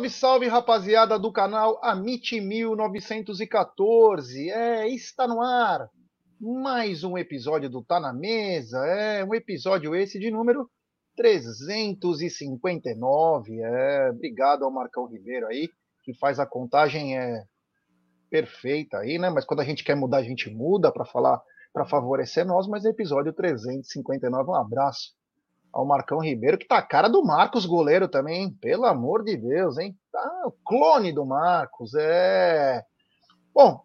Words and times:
Salve, 0.00 0.08
salve, 0.08 0.48
rapaziada 0.48 1.18
do 1.18 1.30
canal 1.30 1.78
Amit 1.82 2.40
1914. 2.40 4.48
É, 4.48 4.88
está 4.88 5.28
no 5.28 5.42
ar. 5.42 5.90
Mais 6.40 7.04
um 7.04 7.18
episódio 7.18 7.68
do 7.68 7.84
Tá 7.84 8.00
na 8.00 8.10
Mesa. 8.10 8.78
É, 8.86 9.22
um 9.22 9.34
episódio 9.34 9.94
esse 9.94 10.18
de 10.18 10.30
número 10.30 10.70
359. 11.16 13.60
É, 13.60 14.08
obrigado 14.10 14.64
ao 14.64 14.70
Marcão 14.70 15.04
Ribeiro 15.04 15.46
aí, 15.48 15.68
que 16.02 16.14
faz 16.14 16.40
a 16.40 16.46
contagem 16.46 17.18
é 17.18 17.44
perfeita 18.30 19.00
aí, 19.00 19.18
né? 19.18 19.28
Mas 19.28 19.44
quando 19.44 19.60
a 19.60 19.64
gente 19.64 19.84
quer 19.84 19.96
mudar, 19.96 20.16
a 20.18 20.22
gente 20.22 20.48
muda 20.48 20.90
para 20.90 21.04
falar, 21.04 21.42
para 21.74 21.84
favorecer 21.84 22.46
nós, 22.46 22.66
mas 22.66 22.86
episódio 22.86 23.34
359. 23.34 24.50
Um 24.50 24.54
abraço 24.54 25.10
ao 25.72 25.86
Marcão 25.86 26.18
Ribeiro, 26.18 26.58
que 26.58 26.66
tá 26.66 26.78
a 26.78 26.82
cara 26.82 27.08
do 27.08 27.24
Marcos, 27.24 27.66
goleiro 27.66 28.08
também, 28.08 28.44
hein? 28.44 28.58
Pelo 28.60 28.86
amor 28.86 29.24
de 29.24 29.36
Deus, 29.36 29.78
hein? 29.78 29.96
Tá 30.12 30.42
o 30.46 30.52
clone 30.64 31.12
do 31.12 31.24
Marcos, 31.24 31.94
é. 31.94 32.84
Bom, 33.54 33.84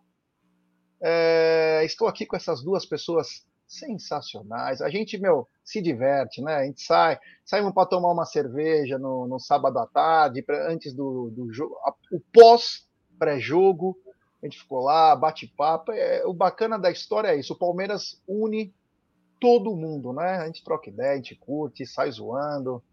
é... 1.02 1.84
estou 1.85 2.08
aqui 2.08 2.25
com 2.25 2.35
essas 2.35 2.63
duas 2.63 2.85
pessoas 2.85 3.45
sensacionais. 3.67 4.81
A 4.81 4.89
gente, 4.89 5.17
meu, 5.17 5.48
se 5.63 5.81
diverte, 5.81 6.41
né? 6.41 6.56
A 6.56 6.66
gente 6.66 6.81
sai, 6.81 7.19
saímos 7.44 7.73
para 7.73 7.88
tomar 7.88 8.11
uma 8.11 8.25
cerveja 8.25 8.97
no, 8.97 9.28
no 9.28 9.39
sábado 9.39 9.78
à 9.80 9.88
tarde, 9.88 10.41
pra, 10.41 10.72
antes 10.72 10.94
do, 10.94 11.30
do 11.31 11.52
jogo, 11.52 11.75
o 12.11 12.19
pós 12.33 12.88
pré-jogo. 13.17 13.97
A 14.41 14.45
gente 14.45 14.59
ficou 14.59 14.83
lá, 14.83 15.16
bate 15.16 15.47
papo. 15.47 15.91
É, 15.91 16.23
o 16.25 16.33
bacana 16.33 16.78
da 16.78 16.91
história 16.91 17.30
é 17.30 17.39
isso: 17.39 17.53
o 17.53 17.58
Palmeiras 17.58 18.22
une 18.28 18.73
todo 19.39 19.75
mundo, 19.75 20.14
né? 20.14 20.38
A 20.38 20.45
gente 20.45 20.64
troca 20.64 20.89
ideia, 20.89 21.14
a 21.14 21.16
gente 21.16 21.36
curte, 21.36 21.86
sai 21.86 22.11
zoando. 22.11 22.83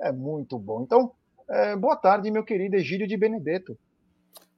É 0.00 0.10
muito 0.10 0.58
bom. 0.58 0.82
Então, 0.82 1.12
é, 1.48 1.76
boa 1.76 1.96
tarde, 1.96 2.30
meu 2.30 2.44
querido 2.44 2.76
Egídio 2.76 3.06
de 3.06 3.16
Benedetto. 3.16 3.78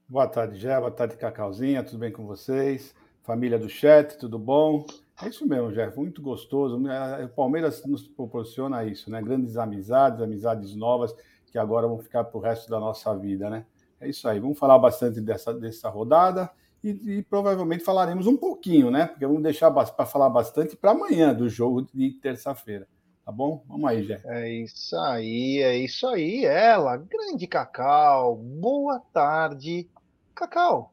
Boa 0.08 0.26
tarde, 0.28 0.58
Gé. 0.58 0.78
Boa 0.78 0.90
tarde, 0.90 1.16
Cacauzinha. 1.16 1.82
Tudo 1.82 1.98
bem 1.98 2.12
com 2.12 2.26
vocês? 2.26 2.94
Família 3.22 3.58
do 3.58 3.68
chat, 3.68 4.18
tudo 4.18 4.38
bom? 4.38 4.86
É 5.22 5.28
isso 5.28 5.46
mesmo, 5.48 5.72
Gé. 5.72 5.90
Muito 5.94 6.20
gostoso. 6.20 6.86
É, 6.88 7.24
o 7.24 7.28
Palmeiras 7.28 7.84
nos 7.84 8.06
proporciona 8.06 8.84
isso, 8.84 9.10
né? 9.10 9.22
Grandes 9.22 9.56
amizades, 9.56 10.20
amizades 10.20 10.74
novas 10.74 11.14
que 11.46 11.58
agora 11.58 11.86
vão 11.86 11.98
ficar 11.98 12.24
para 12.24 12.36
o 12.36 12.40
resto 12.40 12.68
da 12.68 12.78
nossa 12.80 13.16
vida, 13.16 13.48
né? 13.48 13.64
É 14.00 14.08
isso 14.08 14.28
aí. 14.28 14.40
Vamos 14.40 14.58
falar 14.58 14.78
bastante 14.78 15.20
dessa, 15.20 15.54
dessa 15.54 15.88
rodada 15.88 16.50
e, 16.84 17.18
e, 17.18 17.22
provavelmente 17.22 17.82
falaremos 17.82 18.26
um 18.26 18.36
pouquinho, 18.36 18.90
né? 18.90 19.06
Porque 19.06 19.26
vamos 19.26 19.42
deixar 19.42 19.70
para 19.70 20.04
falar 20.04 20.28
bastante 20.28 20.76
para 20.76 20.90
amanhã 20.90 21.32
do 21.32 21.48
jogo 21.48 21.80
de 21.94 22.10
terça-feira. 22.20 22.86
Tá 23.24 23.32
bom? 23.32 23.64
Vamos 23.66 23.88
aí, 23.88 24.04
Jé. 24.04 24.20
É 24.26 24.50
isso 24.50 24.94
aí, 24.98 25.62
é 25.62 25.78
isso 25.78 26.06
aí. 26.06 26.44
Ela, 26.44 26.98
grande 26.98 27.46
Cacau. 27.46 28.36
Boa 28.36 29.00
tarde, 29.14 29.88
Cacau. 30.34 30.92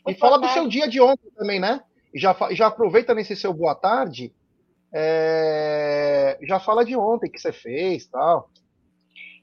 E 0.00 0.12
boa 0.12 0.16
fala 0.18 0.38
tarde. 0.38 0.48
do 0.48 0.52
seu 0.52 0.68
dia 0.68 0.86
de 0.86 1.00
ontem 1.00 1.30
também, 1.34 1.58
né? 1.58 1.82
E 2.12 2.18
já, 2.18 2.36
já 2.50 2.66
aproveita 2.66 3.14
nesse 3.14 3.34
seu 3.34 3.54
boa 3.54 3.74
tarde. 3.74 4.30
É, 4.92 6.38
já 6.42 6.60
fala 6.60 6.84
de 6.84 6.94
ontem 6.94 7.30
que 7.30 7.40
você 7.40 7.50
fez 7.50 8.06
tal. 8.08 8.50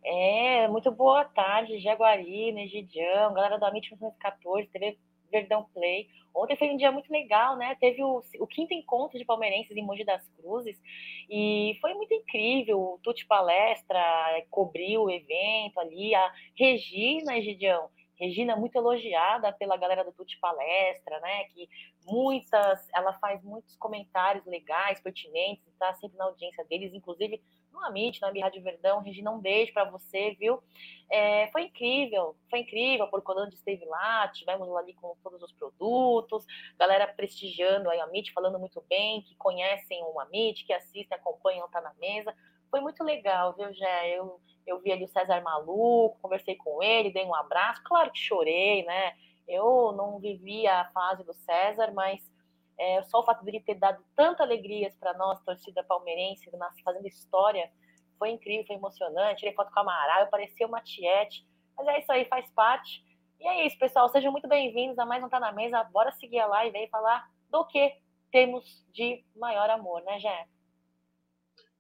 É, 0.05 0.67
muito 0.67 0.91
boa 0.91 1.25
tarde, 1.25 1.80
Jaguari, 1.80 2.52
Negidião, 2.52 3.33
galera 3.33 3.58
do 3.58 3.65
Amit 3.65 3.89
1914, 3.91 4.67
TV 4.67 4.97
Verdão 5.31 5.65
Play. 5.73 6.08
Ontem 6.33 6.55
foi 6.55 6.69
um 6.69 6.77
dia 6.77 6.92
muito 6.92 7.11
legal, 7.11 7.58
né? 7.58 7.75
Teve 7.80 8.03
o, 8.03 8.21
o, 8.39 8.47
quinto 8.47 8.73
encontro 8.73 9.17
de 9.17 9.25
palmeirenses 9.25 9.75
em 9.75 9.83
Mogi 9.83 10.05
das 10.05 10.25
Cruzes 10.37 10.80
e 11.30 11.77
foi 11.81 11.93
muito 11.93 12.14
incrível. 12.14 12.80
O 12.80 12.99
Tuti 13.03 13.25
Palestra 13.25 14.02
cobriu 14.49 15.03
o 15.03 15.09
evento 15.09 15.80
ali, 15.80 16.15
a 16.15 16.33
Regina 16.55 17.37
Egidião. 17.37 17.89
Regina 18.15 18.55
muito 18.55 18.75
elogiada 18.75 19.52
pela 19.52 19.75
galera 19.75 20.03
do 20.03 20.14
Tuti 20.14 20.37
Palestra, 20.39 21.20
né? 21.20 21.45
Que 21.45 21.67
muitas, 22.05 22.87
ela 22.93 23.14
faz 23.14 23.43
muitos 23.43 23.75
comentários 23.77 24.45
legais, 24.45 25.02
pertinentes, 25.02 25.65
está 25.67 25.93
sempre 25.95 26.17
na 26.17 26.25
audiência 26.25 26.64
deles, 26.65 26.93
inclusive 26.93 27.41
no 27.71 27.80
Amit, 27.86 28.21
na 28.21 28.27
Rádio 28.27 28.61
Verdão. 28.61 29.02
Regina, 29.02 29.32
um 29.32 29.39
beijo 29.39 29.73
para 29.73 29.86
você, 29.86 30.36
viu? 30.39 30.61
É, 31.09 31.48
foi 31.52 31.64
incrível, 31.64 32.36
foi 32.49 32.59
incrível, 32.59 33.05
a 33.05 33.09
Porcolândia 33.09 33.55
esteve 33.55 33.83
lá, 33.86 34.27
tivemos 34.30 34.73
ali 34.77 34.93
com 34.93 35.15
todos 35.21 35.42
os 35.43 35.52
produtos, 35.52 36.45
galera 36.80 37.05
prestigiando 37.05 37.89
a 37.89 38.04
Amit, 38.04 38.32
falando 38.32 38.58
muito 38.58 38.82
bem, 38.89 39.21
que 39.21 39.36
conhecem 39.36 40.02
o 40.04 40.20
Amit, 40.21 40.65
que 40.65 40.71
assistem, 40.71 41.17
acompanham, 41.17 41.67
tá 41.70 41.82
na 41.82 41.93
mesa. 41.95 42.33
Foi 42.70 42.80
muito 42.80 43.04
legal, 43.04 43.54
viu, 43.54 43.73
Jé? 43.73 44.17
Eu, 44.17 44.39
eu 44.65 44.80
vi 44.80 44.92
ali 44.93 45.03
o 45.03 45.09
César 45.09 45.42
Maluco, 45.42 46.17
conversei 46.21 46.55
com 46.55 46.82
ele, 46.82 47.11
dei 47.11 47.26
um 47.26 47.36
abraço, 47.36 47.83
claro 47.83 48.11
que 48.11 48.20
chorei, 48.20 48.86
né? 48.86 49.14
Eu 49.45 49.92
não 49.92 50.17
vivi 50.17 50.65
a 50.65 50.89
fase 50.93 51.26
do 51.26 51.33
César, 51.33 51.92
mas 51.93 52.30
é, 52.81 53.03
só 53.03 53.19
o 53.19 53.23
fato 53.23 53.45
dele 53.45 53.59
ter 53.59 53.75
dado 53.75 54.03
tanta 54.15 54.42
alegrias 54.42 54.95
para 54.95 55.14
nós, 55.14 55.39
torcida 55.43 55.83
palmeirense, 55.83 56.49
fazendo 56.83 57.08
história, 57.08 57.71
foi 58.17 58.31
incrível, 58.31 58.65
foi 58.65 58.75
emocionante. 58.75 59.42
Tirei 59.42 59.53
foto 59.53 59.71
com 59.71 59.80
a 59.80 59.83
Amaral, 59.83 60.27
parecia 60.31 60.65
uma 60.65 60.81
tiete. 60.81 61.45
Mas 61.77 61.87
é 61.87 61.99
isso 61.99 62.11
aí, 62.11 62.25
faz 62.25 62.49
parte. 62.53 63.05
E 63.39 63.47
é 63.47 63.67
isso, 63.67 63.77
pessoal. 63.77 64.09
Sejam 64.09 64.31
muito 64.31 64.47
bem-vindos 64.47 64.97
a 64.97 65.05
mais 65.05 65.23
um 65.23 65.30
Tá 65.30 65.39
na 65.39 65.52
Mesa. 65.52 65.83
Bora 65.93 66.11
seguir 66.14 66.39
a 66.39 66.47
live 66.47 66.75
e 66.75 66.87
falar 66.87 67.30
do 67.52 67.64
que 67.67 67.93
temos 68.31 68.83
de 68.91 69.23
maior 69.36 69.70
amor, 69.70 70.02
né, 70.02 70.17
Jé? 70.20 70.47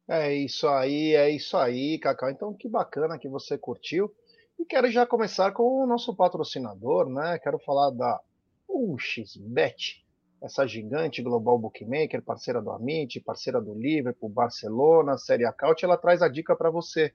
É 0.07 0.31
isso 0.31 0.67
aí, 0.67 1.15
é 1.15 1.31
isso 1.31 1.57
aí, 1.57 1.97
Cacau. 1.97 2.29
Então, 2.29 2.53
que 2.53 2.69
bacana 2.69 3.17
que 3.17 3.27
você 3.27 3.57
curtiu. 3.57 4.13
E 4.59 4.65
quero 4.65 4.91
já 4.91 5.07
começar 5.07 5.51
com 5.51 5.63
o 5.63 5.87
nosso 5.87 6.15
patrocinador, 6.15 7.09
né? 7.09 7.39
Quero 7.39 7.57
falar 7.57 7.89
da 7.89 8.21
1xBet 8.69 10.00
essa 10.41 10.65
gigante 10.65 11.21
global 11.21 11.59
bookmaker, 11.59 12.21
parceira 12.21 12.61
do 12.61 12.71
Amit, 12.71 13.19
parceira 13.19 13.61
do 13.61 13.75
Liverpool, 13.75 14.29
Barcelona, 14.29 15.17
Série 15.17 15.45
Acaute, 15.45 15.85
ela 15.85 15.97
traz 15.97 16.21
a 16.21 16.27
dica 16.27 16.55
para 16.55 16.71
você. 16.71 17.13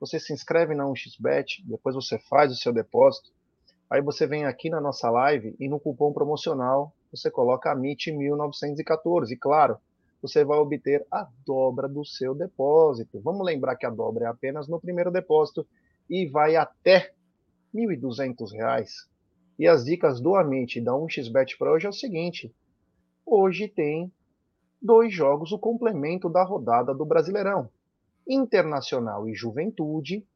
Você 0.00 0.18
se 0.18 0.32
inscreve 0.32 0.74
na 0.74 0.84
1xBet, 0.84 1.62
depois 1.64 1.94
você 1.94 2.18
faz 2.18 2.50
o 2.50 2.56
seu 2.56 2.72
depósito, 2.72 3.30
aí 3.88 4.02
você 4.02 4.26
vem 4.26 4.44
aqui 4.44 4.68
na 4.68 4.80
nossa 4.80 5.08
live 5.08 5.54
e 5.60 5.68
no 5.68 5.78
cupom 5.78 6.12
promocional 6.12 6.92
você 7.10 7.30
coloca 7.30 7.70
Amit 7.70 8.10
1914, 8.10 9.32
e 9.32 9.36
claro, 9.36 9.78
você 10.20 10.44
vai 10.44 10.58
obter 10.58 11.06
a 11.10 11.28
dobra 11.46 11.88
do 11.88 12.04
seu 12.04 12.34
depósito. 12.34 13.20
Vamos 13.20 13.46
lembrar 13.46 13.76
que 13.76 13.86
a 13.86 13.90
dobra 13.90 14.24
é 14.24 14.28
apenas 14.28 14.66
no 14.66 14.80
primeiro 14.80 15.10
depósito 15.10 15.66
e 16.10 16.26
vai 16.26 16.56
até 16.56 17.12
R$ 17.72 17.86
1.200. 17.96 18.86
E 19.58 19.66
as 19.66 19.84
dicas 19.84 20.20
do 20.20 20.34
Amit 20.34 20.80
da 20.80 20.92
1xBet 20.92 21.56
para 21.58 21.72
hoje 21.72 21.86
é 21.86 21.88
o 21.88 21.92
seguinte: 21.92 22.54
hoje 23.24 23.68
tem 23.68 24.12
dois 24.80 25.12
jogos, 25.12 25.52
o 25.52 25.58
complemento 25.58 26.28
da 26.28 26.42
rodada 26.42 26.94
do 26.94 27.04
Brasileirão. 27.04 27.68
Internacional 28.28 29.28
e 29.28 29.34
Juventude, 29.34 30.26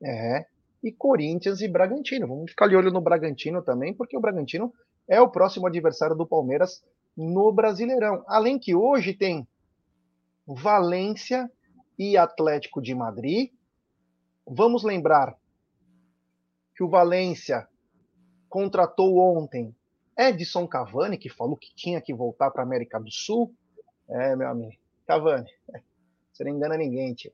é, 0.00 0.46
e 0.82 0.92
Corinthians 0.92 1.60
e 1.60 1.68
Bragantino. 1.68 2.28
Vamos 2.28 2.50
ficar 2.50 2.68
de 2.68 2.76
olho 2.76 2.92
no 2.92 3.00
Bragantino 3.00 3.60
também, 3.60 3.92
porque 3.92 4.16
o 4.16 4.20
Bragantino 4.20 4.72
é 5.08 5.20
o 5.20 5.28
próximo 5.28 5.66
adversário 5.66 6.14
do 6.14 6.26
Palmeiras 6.26 6.84
no 7.16 7.52
Brasileirão. 7.52 8.22
Além 8.28 8.58
que 8.58 8.74
hoje 8.74 9.12
tem 9.12 9.46
Valência 10.46 11.50
e 11.98 12.16
Atlético 12.16 12.80
de 12.80 12.94
Madrid. 12.94 13.50
Vamos 14.46 14.84
lembrar 14.84 15.36
que 16.76 16.84
o 16.84 16.88
Valência 16.88 17.66
contratou 18.48 19.18
ontem 19.18 19.74
Edson 20.18 20.66
Cavani, 20.66 21.18
que 21.18 21.28
falou 21.28 21.56
que 21.56 21.74
tinha 21.74 22.00
que 22.00 22.14
voltar 22.14 22.50
para 22.50 22.62
a 22.62 22.66
América 22.66 22.98
do 22.98 23.10
Sul. 23.10 23.54
É, 24.08 24.34
meu 24.36 24.48
amigo, 24.48 24.72
Cavani, 25.06 25.50
você 26.32 26.44
não 26.44 26.52
engana 26.52 26.76
ninguém, 26.76 27.14
tio. 27.14 27.32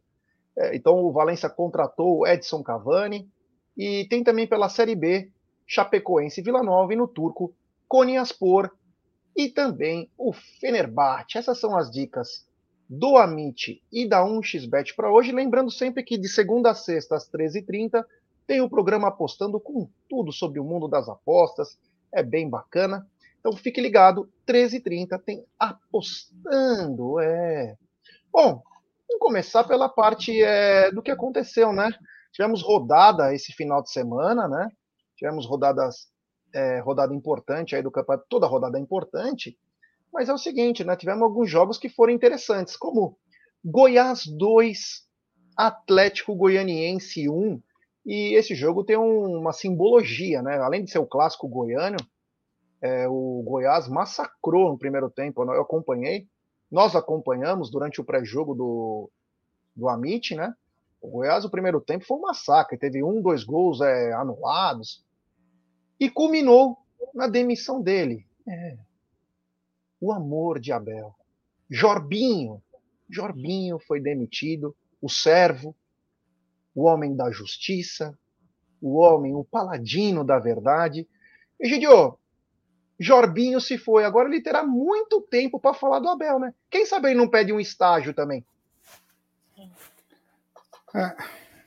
É, 0.56 0.74
então 0.76 0.96
o 0.98 1.12
Valência 1.12 1.48
contratou 1.48 2.26
Edson 2.26 2.62
Cavani 2.62 3.30
e 3.76 4.06
tem 4.08 4.22
também 4.22 4.46
pela 4.46 4.68
Série 4.68 4.94
B 4.94 5.30
Chapecoense 5.66 6.42
Vila 6.42 6.62
Nova 6.62 6.92
e 6.92 6.96
no 6.96 7.08
turco 7.08 7.54
Konyaspor 7.88 8.70
e 9.36 9.48
também 9.48 10.10
o 10.18 10.32
Fenerbahçe. 10.32 11.38
Essas 11.38 11.58
são 11.58 11.76
as 11.76 11.90
dicas 11.90 12.46
do 12.88 13.16
Amit 13.16 13.82
e 13.90 14.06
da 14.06 14.22
1xBet 14.22 14.94
para 14.94 15.10
hoje. 15.10 15.32
Lembrando 15.32 15.70
sempre 15.70 16.02
que 16.02 16.18
de 16.18 16.28
segunda 16.28 16.70
a 16.70 16.74
sexta 16.74 17.16
às 17.16 17.30
13h30 17.30 18.04
tem 18.46 18.60
o 18.60 18.68
programa 18.68 19.08
Apostando 19.08 19.60
com 19.60 19.88
tudo 20.08 20.32
sobre 20.32 20.58
o 20.60 20.64
mundo 20.64 20.88
das 20.88 21.08
apostas. 21.08 21.78
É 22.12 22.22
bem 22.22 22.48
bacana. 22.48 23.06
Então 23.40 23.52
fique 23.56 23.80
ligado, 23.80 24.30
13h30 24.46 25.20
tem 25.24 25.44
Apostando. 25.58 27.18
É. 27.20 27.76
Bom, 28.32 28.62
vamos 29.08 29.20
começar 29.20 29.64
pela 29.64 29.88
parte 29.88 30.42
é, 30.42 30.90
do 30.92 31.02
que 31.02 31.10
aconteceu, 31.10 31.72
né? 31.72 31.90
Tivemos 32.32 32.62
rodada 32.62 33.34
esse 33.34 33.52
final 33.52 33.82
de 33.82 33.90
semana, 33.90 34.48
né? 34.48 34.68
Tivemos 35.16 35.46
rodadas, 35.46 36.08
é, 36.54 36.80
rodada 36.80 37.14
importante 37.14 37.76
aí 37.76 37.82
do 37.82 37.90
campeonato, 37.90 38.26
toda 38.28 38.46
rodada 38.46 38.78
é 38.78 38.80
importante. 38.80 39.58
Mas 40.12 40.28
é 40.28 40.32
o 40.32 40.38
seguinte, 40.38 40.84
né? 40.84 40.94
Tivemos 40.94 41.22
alguns 41.22 41.50
jogos 41.50 41.78
que 41.78 41.88
foram 41.88 42.12
interessantes, 42.12 42.76
como 42.76 43.18
Goiás 43.64 44.26
2, 44.26 45.06
Atlético 45.56 46.34
Goianiense 46.34 47.28
1. 47.28 47.60
E 48.04 48.34
esse 48.34 48.54
jogo 48.54 48.84
tem 48.84 48.96
um, 48.96 49.38
uma 49.38 49.52
simbologia, 49.52 50.42
né? 50.42 50.58
Além 50.58 50.84
de 50.84 50.90
ser 50.90 50.98
o 50.98 51.06
clássico 51.06 51.48
goiano, 51.48 51.96
é, 52.80 53.06
o 53.08 53.42
Goiás 53.44 53.88
massacrou 53.88 54.72
no 54.72 54.78
primeiro 54.78 55.08
tempo. 55.08 55.42
Eu 55.44 55.62
acompanhei, 55.62 56.26
nós 56.70 56.96
acompanhamos 56.96 57.70
durante 57.70 58.00
o 58.00 58.04
pré-jogo 58.04 58.54
do, 58.54 59.10
do 59.76 59.88
Amit, 59.88 60.34
né? 60.34 60.52
O 61.00 61.08
Goiás, 61.08 61.44
o 61.44 61.50
primeiro 61.50 61.80
tempo, 61.80 62.04
foi 62.04 62.16
um 62.16 62.22
massacre. 62.22 62.78
Teve 62.78 63.02
um, 63.02 63.20
dois 63.22 63.44
gols 63.44 63.80
é, 63.80 64.12
anulados. 64.12 65.04
E 65.98 66.10
culminou 66.10 66.76
na 67.14 67.28
demissão 67.28 67.80
dele. 67.80 68.26
É. 68.48 68.76
O 70.00 70.12
amor 70.12 70.58
de 70.58 70.72
Abel. 70.72 71.14
Jorbinho. 71.70 72.62
Jorbinho 73.08 73.78
foi 73.78 74.00
demitido. 74.00 74.74
O 75.00 75.08
servo. 75.08 75.74
O 76.74 76.84
homem 76.84 77.14
da 77.14 77.30
justiça. 77.30 78.16
O 78.80 78.98
homem, 78.98 79.34
o 79.34 79.44
paladino 79.44 80.24
da 80.24 80.38
verdade. 80.38 81.06
Egidio, 81.60 82.18
Jorbinho 82.98 83.60
se 83.60 83.78
foi. 83.78 84.04
Agora 84.04 84.28
ele 84.28 84.42
terá 84.42 84.64
muito 84.64 85.20
tempo 85.20 85.58
para 85.58 85.74
falar 85.74 85.98
do 85.98 86.08
Abel, 86.08 86.38
né? 86.38 86.54
Quem 86.70 86.86
sabe 86.86 87.08
ele 87.08 87.18
não 87.18 87.28
pede 87.28 87.52
um 87.52 87.60
estágio 87.60 88.14
também? 88.14 88.44
É, 90.94 91.16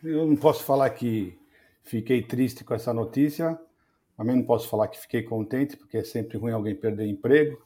eu 0.04 0.26
não 0.26 0.36
posso 0.36 0.64
falar 0.64 0.90
que 0.92 1.38
fiquei 1.84 2.22
triste 2.22 2.64
com 2.64 2.74
essa 2.74 2.94
notícia. 2.94 3.60
Também 4.16 4.36
não 4.36 4.44
posso 4.44 4.70
falar 4.70 4.88
que 4.88 5.00
fiquei 5.00 5.24
contente, 5.24 5.76
porque 5.76 5.98
é 5.98 6.04
sempre 6.04 6.38
ruim 6.38 6.54
alguém 6.54 6.76
perder 6.76 7.06
emprego. 7.06 7.62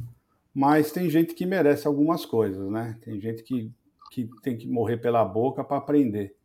Mas 0.53 0.92
tem 0.92 1.09
gente 1.09 1.35
que 1.35 1.45
merece 1.45 1.88
algumas 1.88 2.25
coisas, 2.25 2.69
né? 2.71 2.97
Tem 3.01 3.19
gente 3.21 3.44
que, 3.44 3.71
que 4.12 4.27
tem 4.42 4.57
que 4.57 4.68
morrer 4.68 4.97
pela 4.97 5.24
boca 5.24 5.63
para 5.63 5.77
aprender. 5.77 6.35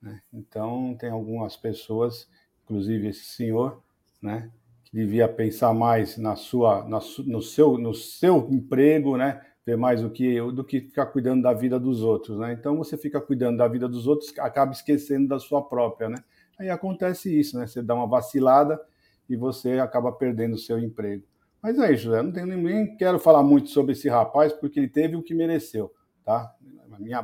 Né? 0.00 0.20
Então, 0.32 0.96
tem 0.98 1.10
algumas 1.10 1.56
pessoas, 1.56 2.28
inclusive 2.64 3.08
esse 3.08 3.24
senhor, 3.24 3.82
né? 4.22 4.50
que 4.88 4.96
devia 4.96 5.28
pensar 5.28 5.74
mais 5.74 6.16
na 6.16 6.34
sua, 6.34 6.82
na, 6.88 6.98
no, 7.26 7.42
seu, 7.42 7.76
no 7.76 7.92
seu 7.92 8.48
emprego, 8.50 9.16
né? 9.16 9.42
Ver 9.66 9.76
mais 9.76 10.00
do 10.00 10.08
que 10.08 10.40
do 10.52 10.64
que 10.64 10.80
ficar 10.80 11.06
cuidando 11.06 11.42
da 11.42 11.52
vida 11.52 11.78
dos 11.78 12.02
outros, 12.02 12.38
né? 12.38 12.54
Então 12.54 12.76
você 12.78 12.96
fica 12.96 13.20
cuidando 13.20 13.58
da 13.58 13.68
vida 13.68 13.86
dos 13.86 14.06
outros, 14.06 14.32
acaba 14.38 14.72
esquecendo 14.72 15.28
da 15.28 15.38
sua 15.38 15.62
própria, 15.62 16.08
né? 16.08 16.16
Aí 16.58 16.70
acontece 16.70 17.38
isso, 17.38 17.58
né? 17.58 17.66
Você 17.66 17.82
dá 17.82 17.94
uma 17.94 18.06
vacilada 18.06 18.80
e 19.28 19.36
você 19.36 19.72
acaba 19.72 20.10
perdendo 20.10 20.54
o 20.54 20.58
seu 20.58 20.78
emprego. 20.78 21.22
Mas 21.62 21.78
é 21.78 21.92
isso, 21.92 22.04
José. 22.04 22.22
Não 22.22 22.32
tenho 22.32 22.46
nem 22.46 22.96
quero 22.96 23.18
falar 23.18 23.42
muito 23.42 23.68
sobre 23.68 23.92
esse 23.92 24.08
rapaz 24.08 24.54
porque 24.54 24.80
ele 24.80 24.88
teve 24.88 25.16
o 25.16 25.22
que 25.22 25.34
mereceu, 25.34 25.92
tá? 26.24 26.50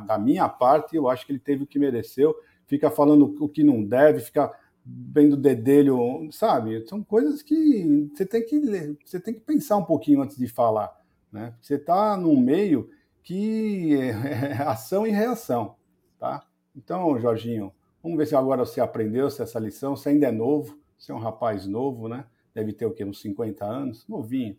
Da 0.05 0.17
minha 0.19 0.47
parte, 0.47 0.95
eu 0.95 1.09
acho 1.09 1.25
que 1.25 1.31
ele 1.31 1.39
teve 1.39 1.63
o 1.63 1.67
que 1.67 1.79
mereceu. 1.79 2.35
Fica 2.67 2.89
falando 2.89 3.35
o 3.39 3.49
que 3.49 3.63
não 3.63 3.83
deve, 3.83 4.19
fica 4.19 4.51
vendo 4.85 5.35
dedelho, 5.35 6.29
sabe? 6.31 6.87
São 6.87 7.03
coisas 7.03 7.41
que 7.41 8.09
você 8.13 8.25
tem 8.25 8.45
que 8.45 8.97
você 9.03 9.19
tem 9.19 9.33
que 9.33 9.39
pensar 9.39 9.77
um 9.77 9.85
pouquinho 9.85 10.21
antes 10.21 10.37
de 10.37 10.47
falar, 10.47 10.95
né? 11.31 11.55
Você 11.61 11.75
está 11.75 12.15
num 12.15 12.39
meio 12.39 12.89
que 13.23 13.95
é 13.97 14.53
ação 14.63 15.05
e 15.07 15.11
reação, 15.11 15.75
tá? 16.19 16.45
Então, 16.75 17.19
Jorginho, 17.19 17.73
vamos 18.03 18.17
ver 18.17 18.27
se 18.27 18.35
agora 18.35 18.65
você 18.65 18.79
aprendeu 18.79 19.29
se 19.29 19.41
essa 19.41 19.59
lição, 19.59 19.95
você 19.95 20.09
ainda 20.09 20.27
é 20.27 20.31
novo, 20.31 20.77
você 20.97 21.11
é 21.11 21.15
um 21.15 21.19
rapaz 21.19 21.65
novo, 21.65 22.07
né? 22.07 22.25
Deve 22.53 22.71
ter 22.71 22.85
o 22.85 22.91
quê? 22.91 23.03
Uns 23.03 23.21
50 23.21 23.65
anos? 23.65 24.07
Novinho. 24.07 24.57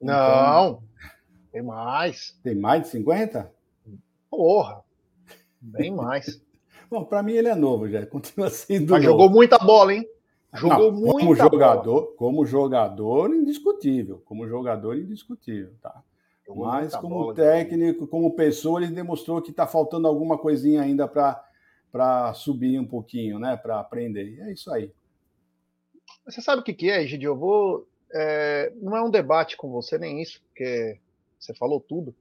Então, 0.00 0.14
Não, 0.14 0.82
tem 1.52 1.62
mais. 1.62 2.38
Tem 2.42 2.54
mais 2.54 2.82
de 2.82 2.88
50? 2.88 3.52
Porra, 4.30 4.82
bem 5.60 5.94
mais. 5.94 6.40
Bom, 6.90 7.04
para 7.04 7.22
mim 7.22 7.32
ele 7.32 7.48
é 7.48 7.54
novo 7.54 7.88
já, 7.88 8.04
continua 8.06 8.50
sendo. 8.50 8.92
Mas 8.92 9.04
novo. 9.04 9.18
jogou 9.18 9.30
muita 9.30 9.58
bola, 9.58 9.94
hein? 9.94 10.08
Jogou 10.54 10.90
Não, 10.92 11.00
muita 11.00 11.18
como 11.20 11.34
jogador, 11.34 12.00
bola. 12.02 12.16
como 12.16 12.46
jogador 12.46 13.34
indiscutível, 13.34 14.22
como 14.24 14.48
jogador 14.48 14.96
indiscutível, 14.96 15.72
tá? 15.82 16.02
Jogou 16.46 16.66
Mas 16.66 16.96
como 16.96 17.16
bola, 17.16 17.34
técnico, 17.34 18.06
como 18.06 18.34
pessoa, 18.34 18.82
ele 18.82 18.90
demonstrou 18.90 19.42
que 19.42 19.50
está 19.50 19.66
faltando 19.66 20.08
alguma 20.08 20.38
coisinha 20.38 20.80
ainda 20.80 21.06
para 21.06 22.32
subir 22.32 22.80
um 22.80 22.86
pouquinho, 22.86 23.38
né? 23.38 23.58
Para 23.58 23.78
aprender. 23.78 24.40
é 24.40 24.52
isso 24.52 24.72
aí. 24.72 24.90
Você 26.24 26.40
sabe 26.40 26.62
o 26.62 26.64
que, 26.64 26.72
que 26.72 26.90
é, 26.90 27.06
Gidio? 27.06 27.32
Eu 27.32 27.36
vou. 27.36 27.86
É, 28.10 28.72
não 28.76 28.96
é 28.96 29.02
um 29.02 29.10
debate 29.10 29.54
com 29.54 29.70
você 29.70 29.98
nem 29.98 30.22
isso, 30.22 30.40
porque 30.48 30.98
você 31.38 31.52
falou 31.52 31.78
tudo. 31.78 32.14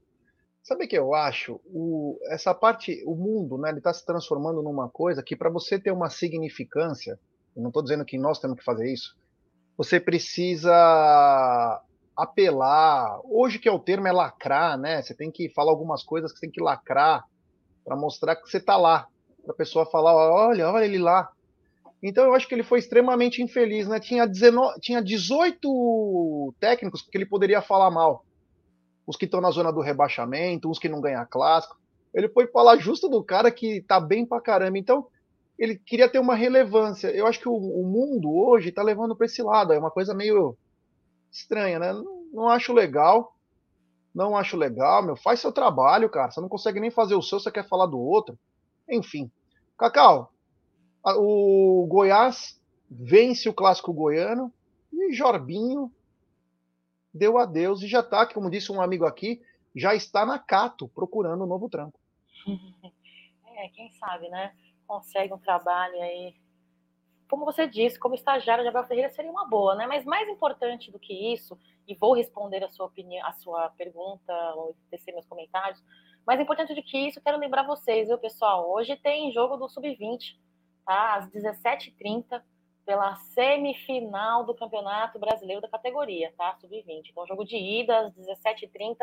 Sabe 0.67 0.83
o 0.83 0.87
que 0.89 0.97
eu 0.97 1.15
acho? 1.15 1.61
O, 1.67 2.19
essa 2.25 2.53
parte, 2.53 3.01
o 3.05 3.15
mundo, 3.15 3.57
né, 3.57 3.69
ele 3.69 3.77
está 3.77 3.93
se 3.93 4.05
transformando 4.05 4.61
numa 4.61 4.89
coisa 4.89 5.23
que 5.23 5.33
para 5.33 5.49
você 5.49 5.79
ter 5.79 5.91
uma 5.91 6.09
significância, 6.09 7.17
eu 7.55 7.61
não 7.61 7.69
estou 7.69 7.81
dizendo 7.81 8.03
que 8.03 8.17
nós 8.17 8.37
temos 8.37 8.59
que 8.59 8.65
fazer 8.65 8.91
isso, 8.91 9.15
você 9.77 9.97
precisa 9.97 11.81
apelar. 12.13 13.17
Hoje 13.23 13.59
que 13.59 13.69
é 13.69 13.71
o 13.71 13.79
termo 13.79 14.09
é 14.09 14.11
lacrar, 14.11 14.77
né? 14.77 15.01
Você 15.01 15.15
tem 15.15 15.31
que 15.31 15.47
falar 15.47 15.71
algumas 15.71 16.03
coisas 16.03 16.33
que 16.33 16.39
você 16.39 16.47
tem 16.47 16.51
que 16.51 16.61
lacrar 16.61 17.23
para 17.85 17.95
mostrar 17.95 18.35
que 18.35 18.49
você 18.49 18.57
está 18.57 18.75
lá, 18.75 19.07
para 19.45 19.53
a 19.53 19.57
pessoa 19.57 19.85
falar, 19.85 20.13
olha, 20.13 20.69
olha 20.69 20.83
ele 20.83 20.97
lá. 20.97 21.31
Então 22.03 22.25
eu 22.25 22.33
acho 22.33 22.45
que 22.45 22.53
ele 22.53 22.63
foi 22.63 22.79
extremamente 22.79 23.41
infeliz, 23.41 23.87
né? 23.87 24.01
Tinha, 24.01 24.27
19, 24.27 24.81
tinha 24.81 25.01
18 25.01 26.53
técnicos 26.59 27.03
que 27.03 27.17
ele 27.17 27.25
poderia 27.25 27.61
falar 27.61 27.89
mal 27.89 28.26
os 29.07 29.15
que 29.15 29.25
estão 29.25 29.39
na 29.39 29.49
zona 29.49 29.71
do 29.71 29.79
rebaixamento, 29.79 30.69
uns 30.69 30.77
que 30.77 30.89
não 30.89 30.99
ganham 30.99 31.25
clássico. 31.29 31.77
Ele 32.13 32.27
foi 32.27 32.47
falar 32.47 32.77
justo 32.77 33.07
do 33.07 33.23
cara 33.23 33.49
que 33.49 33.81
tá 33.81 33.99
bem 33.99 34.25
pra 34.25 34.41
caramba. 34.41 34.77
Então, 34.77 35.07
ele 35.57 35.77
queria 35.77 36.09
ter 36.09 36.19
uma 36.19 36.35
relevância. 36.35 37.07
Eu 37.07 37.25
acho 37.25 37.39
que 37.39 37.47
o, 37.47 37.55
o 37.55 37.85
mundo 37.85 38.29
hoje 38.29 38.71
tá 38.71 38.83
levando 38.83 39.15
para 39.15 39.25
esse 39.25 39.41
lado. 39.41 39.71
É 39.71 39.79
uma 39.79 39.89
coisa 39.89 40.13
meio 40.13 40.57
estranha, 41.31 41.79
né? 41.79 41.93
Não, 41.93 42.23
não, 42.33 42.49
acho 42.49 42.73
legal. 42.73 43.33
Não 44.13 44.35
acho 44.35 44.57
legal, 44.57 45.01
meu. 45.03 45.15
Faz 45.15 45.39
seu 45.39 45.51
trabalho, 45.51 46.09
cara. 46.09 46.31
Você 46.31 46.41
não 46.41 46.49
consegue 46.49 46.79
nem 46.79 46.91
fazer 46.91 47.15
o 47.15 47.21
seu, 47.21 47.39
você 47.39 47.49
quer 47.49 47.67
falar 47.67 47.85
do 47.85 47.99
outro. 47.99 48.37
Enfim. 48.89 49.31
Cacau, 49.77 50.33
o 51.05 51.85
Goiás 51.87 52.59
vence 52.89 53.47
o 53.47 53.53
clássico 53.53 53.93
goiano 53.93 54.51
e 54.91 55.13
Jorbinho 55.13 55.91
deu 57.17 57.37
adeus 57.37 57.81
e 57.81 57.87
já 57.87 57.99
está, 57.99 58.25
como 58.25 58.49
disse 58.49 58.71
um 58.71 58.81
amigo 58.81 59.05
aqui, 59.05 59.41
já 59.75 59.93
está 59.93 60.25
na 60.25 60.39
Cato 60.39 60.87
procurando 60.89 61.43
um 61.43 61.47
novo 61.47 61.69
trampo. 61.69 61.99
É, 63.59 63.69
quem 63.69 63.89
sabe, 63.93 64.29
né? 64.29 64.53
Consegue 64.85 65.33
um 65.33 65.39
trabalho 65.39 65.99
aí. 65.99 66.35
Como 67.27 67.43
você 67.43 67.65
disse, 67.65 67.97
como 67.97 68.13
estagiário 68.13 68.63
de 68.63 68.69
Abel 68.69 68.85
Ferreira 68.85 69.09
seria 69.09 69.31
uma 69.31 69.47
boa, 69.47 69.73
né? 69.73 69.87
Mas 69.87 70.05
mais 70.05 70.29
importante 70.29 70.91
do 70.91 70.99
que 70.99 71.33
isso, 71.33 71.57
e 71.87 71.95
vou 71.95 72.13
responder 72.13 72.63
a 72.63 72.69
sua 72.69 72.85
opinião, 72.85 73.25
a 73.25 73.31
sua 73.31 73.69
pergunta, 73.71 74.31
ou 74.53 74.75
descer 74.91 75.11
meus 75.11 75.25
comentários. 75.25 75.83
Mais 76.23 76.39
importante 76.39 76.75
do 76.75 76.83
que 76.83 76.99
isso, 76.99 77.19
quero 77.19 77.39
lembrar 77.39 77.63
vocês, 77.63 78.07
viu, 78.07 78.19
pessoal? 78.19 78.69
Hoje 78.69 78.95
tem 78.95 79.31
jogo 79.31 79.57
do 79.57 79.67
Sub-20, 79.67 80.37
tá? 80.85 81.15
Às 81.15 81.27
17h30 81.31 82.39
pela 82.87 83.17
semifinal 83.17 84.45
do 84.45 84.55
Campeonato 84.55 85.19
Brasileiro 85.19 85.61
da 85.61 85.67
categoria, 85.67 86.33
tá? 86.37 86.55
Sub-20. 86.55 87.09
Então, 87.09 87.27
jogo 87.27 87.43
de 87.43 87.57
ida 87.57 88.07
às 88.07 88.13
17h30, 88.15 88.95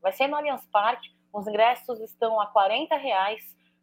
vai 0.00 0.12
ser 0.12 0.28
no 0.28 0.36
Allianz 0.36 0.64
Parque. 0.66 1.10
Os 1.32 1.48
ingressos 1.48 2.00
estão 2.00 2.40
a 2.40 2.46
40 2.46 2.96
reais, 2.96 3.42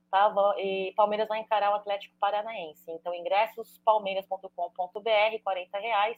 tá? 0.09 0.33
E 0.57 0.93
Palmeiras 0.95 1.27
vai 1.27 1.39
encarar 1.39 1.71
o 1.71 1.75
Atlético 1.75 2.15
Paranaense. 2.21 2.89
Então, 2.89 3.13
ingressos 3.13 3.77
palmeiras.com.br, 3.79 5.43
40 5.43 5.77
reais. 5.77 6.17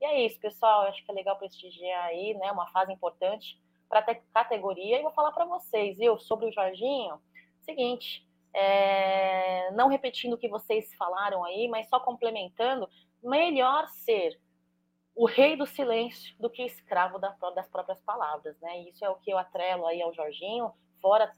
E 0.00 0.04
é 0.04 0.26
isso, 0.26 0.40
pessoal. 0.40 0.82
Eu 0.82 0.88
acho 0.88 1.04
que 1.04 1.10
é 1.12 1.14
legal 1.14 1.38
prestigiar 1.38 2.06
aí, 2.06 2.34
né? 2.34 2.50
Uma 2.50 2.66
fase 2.72 2.92
importante 2.92 3.62
para 3.88 4.00
a 4.00 4.42
categoria. 4.42 4.98
E 4.98 5.02
vou 5.02 5.12
falar 5.12 5.30
para 5.30 5.44
vocês, 5.44 5.96
viu, 5.96 6.18
sobre 6.18 6.46
o 6.46 6.52
Jorginho. 6.52 7.22
Seguinte, 7.60 8.26
é, 8.54 9.70
não 9.72 9.88
repetindo 9.88 10.34
o 10.34 10.38
que 10.38 10.48
vocês 10.48 10.94
falaram 10.94 11.44
aí, 11.44 11.68
mas 11.68 11.88
só 11.88 11.98
complementando, 11.98 12.88
melhor 13.22 13.88
ser 13.88 14.38
o 15.14 15.26
rei 15.26 15.56
do 15.56 15.66
silêncio 15.66 16.34
do 16.38 16.50
que 16.50 16.62
escravo 16.62 17.18
da, 17.18 17.30
das 17.54 17.68
próprias 17.68 18.00
palavras, 18.02 18.58
né? 18.60 18.82
Isso 18.82 19.04
é 19.04 19.10
o 19.10 19.16
que 19.16 19.30
eu 19.30 19.38
atrelo 19.38 19.86
aí 19.86 20.00
ao 20.00 20.14
Jorginho, 20.14 20.72
fora 21.00 21.30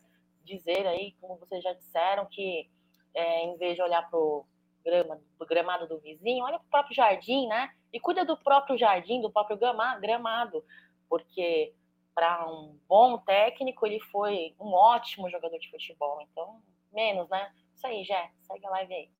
dizer 0.44 0.86
aí, 0.86 1.12
como 1.20 1.36
vocês 1.36 1.62
já 1.62 1.72
disseram, 1.72 2.26
que 2.26 2.70
é, 3.14 3.44
em 3.44 3.56
vez 3.56 3.74
de 3.74 3.82
olhar 3.82 4.08
para 4.08 4.18
o 4.18 4.46
grama, 4.84 5.20
gramado 5.48 5.88
do 5.88 5.98
vizinho, 5.98 6.44
olha 6.44 6.58
para 6.58 6.66
o 6.66 6.70
próprio 6.70 6.94
jardim, 6.94 7.46
né? 7.46 7.70
E 7.92 7.98
cuida 7.98 8.24
do 8.24 8.36
próprio 8.36 8.76
jardim, 8.76 9.20
do 9.20 9.30
próprio 9.30 9.58
gramado, 10.00 10.64
porque 11.08 11.74
para 12.14 12.48
um 12.48 12.78
bom 12.86 13.18
técnico 13.18 13.86
ele 13.86 14.00
foi 14.00 14.54
um 14.60 14.72
ótimo 14.72 15.28
jogador 15.30 15.58
de 15.58 15.70
futebol. 15.70 16.20
Então, 16.22 16.62
menos, 16.94 17.28
né? 17.28 17.50
Isso 17.74 17.86
aí, 17.86 18.04
Jé. 18.04 18.30
Segue 18.46 18.66
a 18.66 18.70
live 18.70 18.94
aí. 18.94 19.10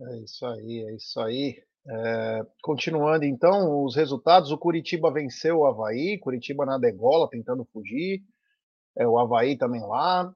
É 0.00 0.16
isso 0.24 0.46
aí, 0.46 0.84
é 0.88 0.94
isso 0.96 1.20
aí. 1.20 1.62
É, 1.86 2.40
continuando 2.62 3.24
então, 3.24 3.84
os 3.84 3.94
resultados: 3.94 4.50
o 4.50 4.58
Curitiba 4.58 5.12
venceu 5.12 5.58
o 5.58 5.66
Havaí, 5.66 6.18
Curitiba 6.18 6.64
na 6.64 6.78
degola, 6.78 7.28
tentando 7.30 7.64
fugir, 7.72 8.22
é, 8.96 9.06
o 9.06 9.18
Havaí 9.18 9.56
também 9.56 9.82
lá. 9.82 10.32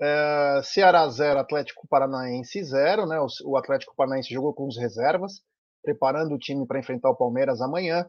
É, 0.00 0.60
Ceará 0.64 1.08
0, 1.08 1.38
Atlético 1.38 1.86
Paranaense 1.88 2.62
0, 2.62 3.06
né? 3.06 3.18
O, 3.20 3.26
o 3.44 3.56
Atlético 3.56 3.94
Paranaense 3.96 4.32
jogou 4.32 4.54
com 4.54 4.66
os 4.66 4.78
reservas, 4.78 5.42
preparando 5.82 6.34
o 6.34 6.38
time 6.38 6.66
para 6.66 6.78
enfrentar 6.78 7.10
o 7.10 7.16
Palmeiras 7.16 7.60
amanhã. 7.60 8.08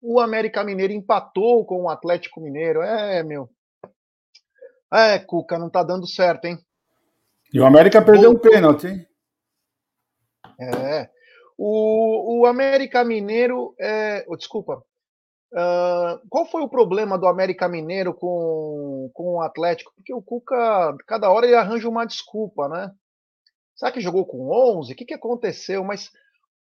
O 0.00 0.20
América 0.20 0.64
Mineiro 0.64 0.92
empatou 0.92 1.64
com 1.66 1.84
o 1.84 1.88
Atlético 1.88 2.40
Mineiro. 2.40 2.82
É, 2.82 3.22
meu. 3.22 3.48
É, 4.92 5.18
Cuca, 5.18 5.58
não 5.58 5.68
tá 5.68 5.82
dando 5.82 6.06
certo, 6.06 6.46
hein? 6.46 6.58
E 7.52 7.60
o 7.60 7.66
América 7.66 8.02
perdeu 8.02 8.30
um 8.30 8.38
pênalti, 8.38 8.86
hein? 8.86 9.06
É. 10.60 11.08
O, 11.56 12.40
o 12.40 12.46
América 12.46 13.04
Mineiro. 13.04 13.74
É, 13.78 14.24
oh, 14.28 14.36
desculpa. 14.36 14.82
Uh, 15.50 16.20
qual 16.28 16.44
foi 16.46 16.60
o 16.62 16.68
problema 16.68 17.18
do 17.18 17.26
América 17.26 17.68
Mineiro 17.68 18.12
com, 18.12 19.10
com 19.14 19.36
o 19.36 19.40
Atlético? 19.40 19.92
Porque 19.94 20.12
o 20.12 20.22
Cuca, 20.22 20.94
cada 21.06 21.30
hora 21.30 21.46
ele 21.46 21.54
arranja 21.54 21.88
uma 21.88 22.04
desculpa, 22.04 22.68
né? 22.68 22.92
Será 23.74 23.90
que 23.90 24.00
jogou 24.00 24.26
com 24.26 24.50
11? 24.50 24.92
O 24.92 24.96
que, 24.96 25.06
que 25.06 25.14
aconteceu? 25.14 25.82
Mas 25.84 26.10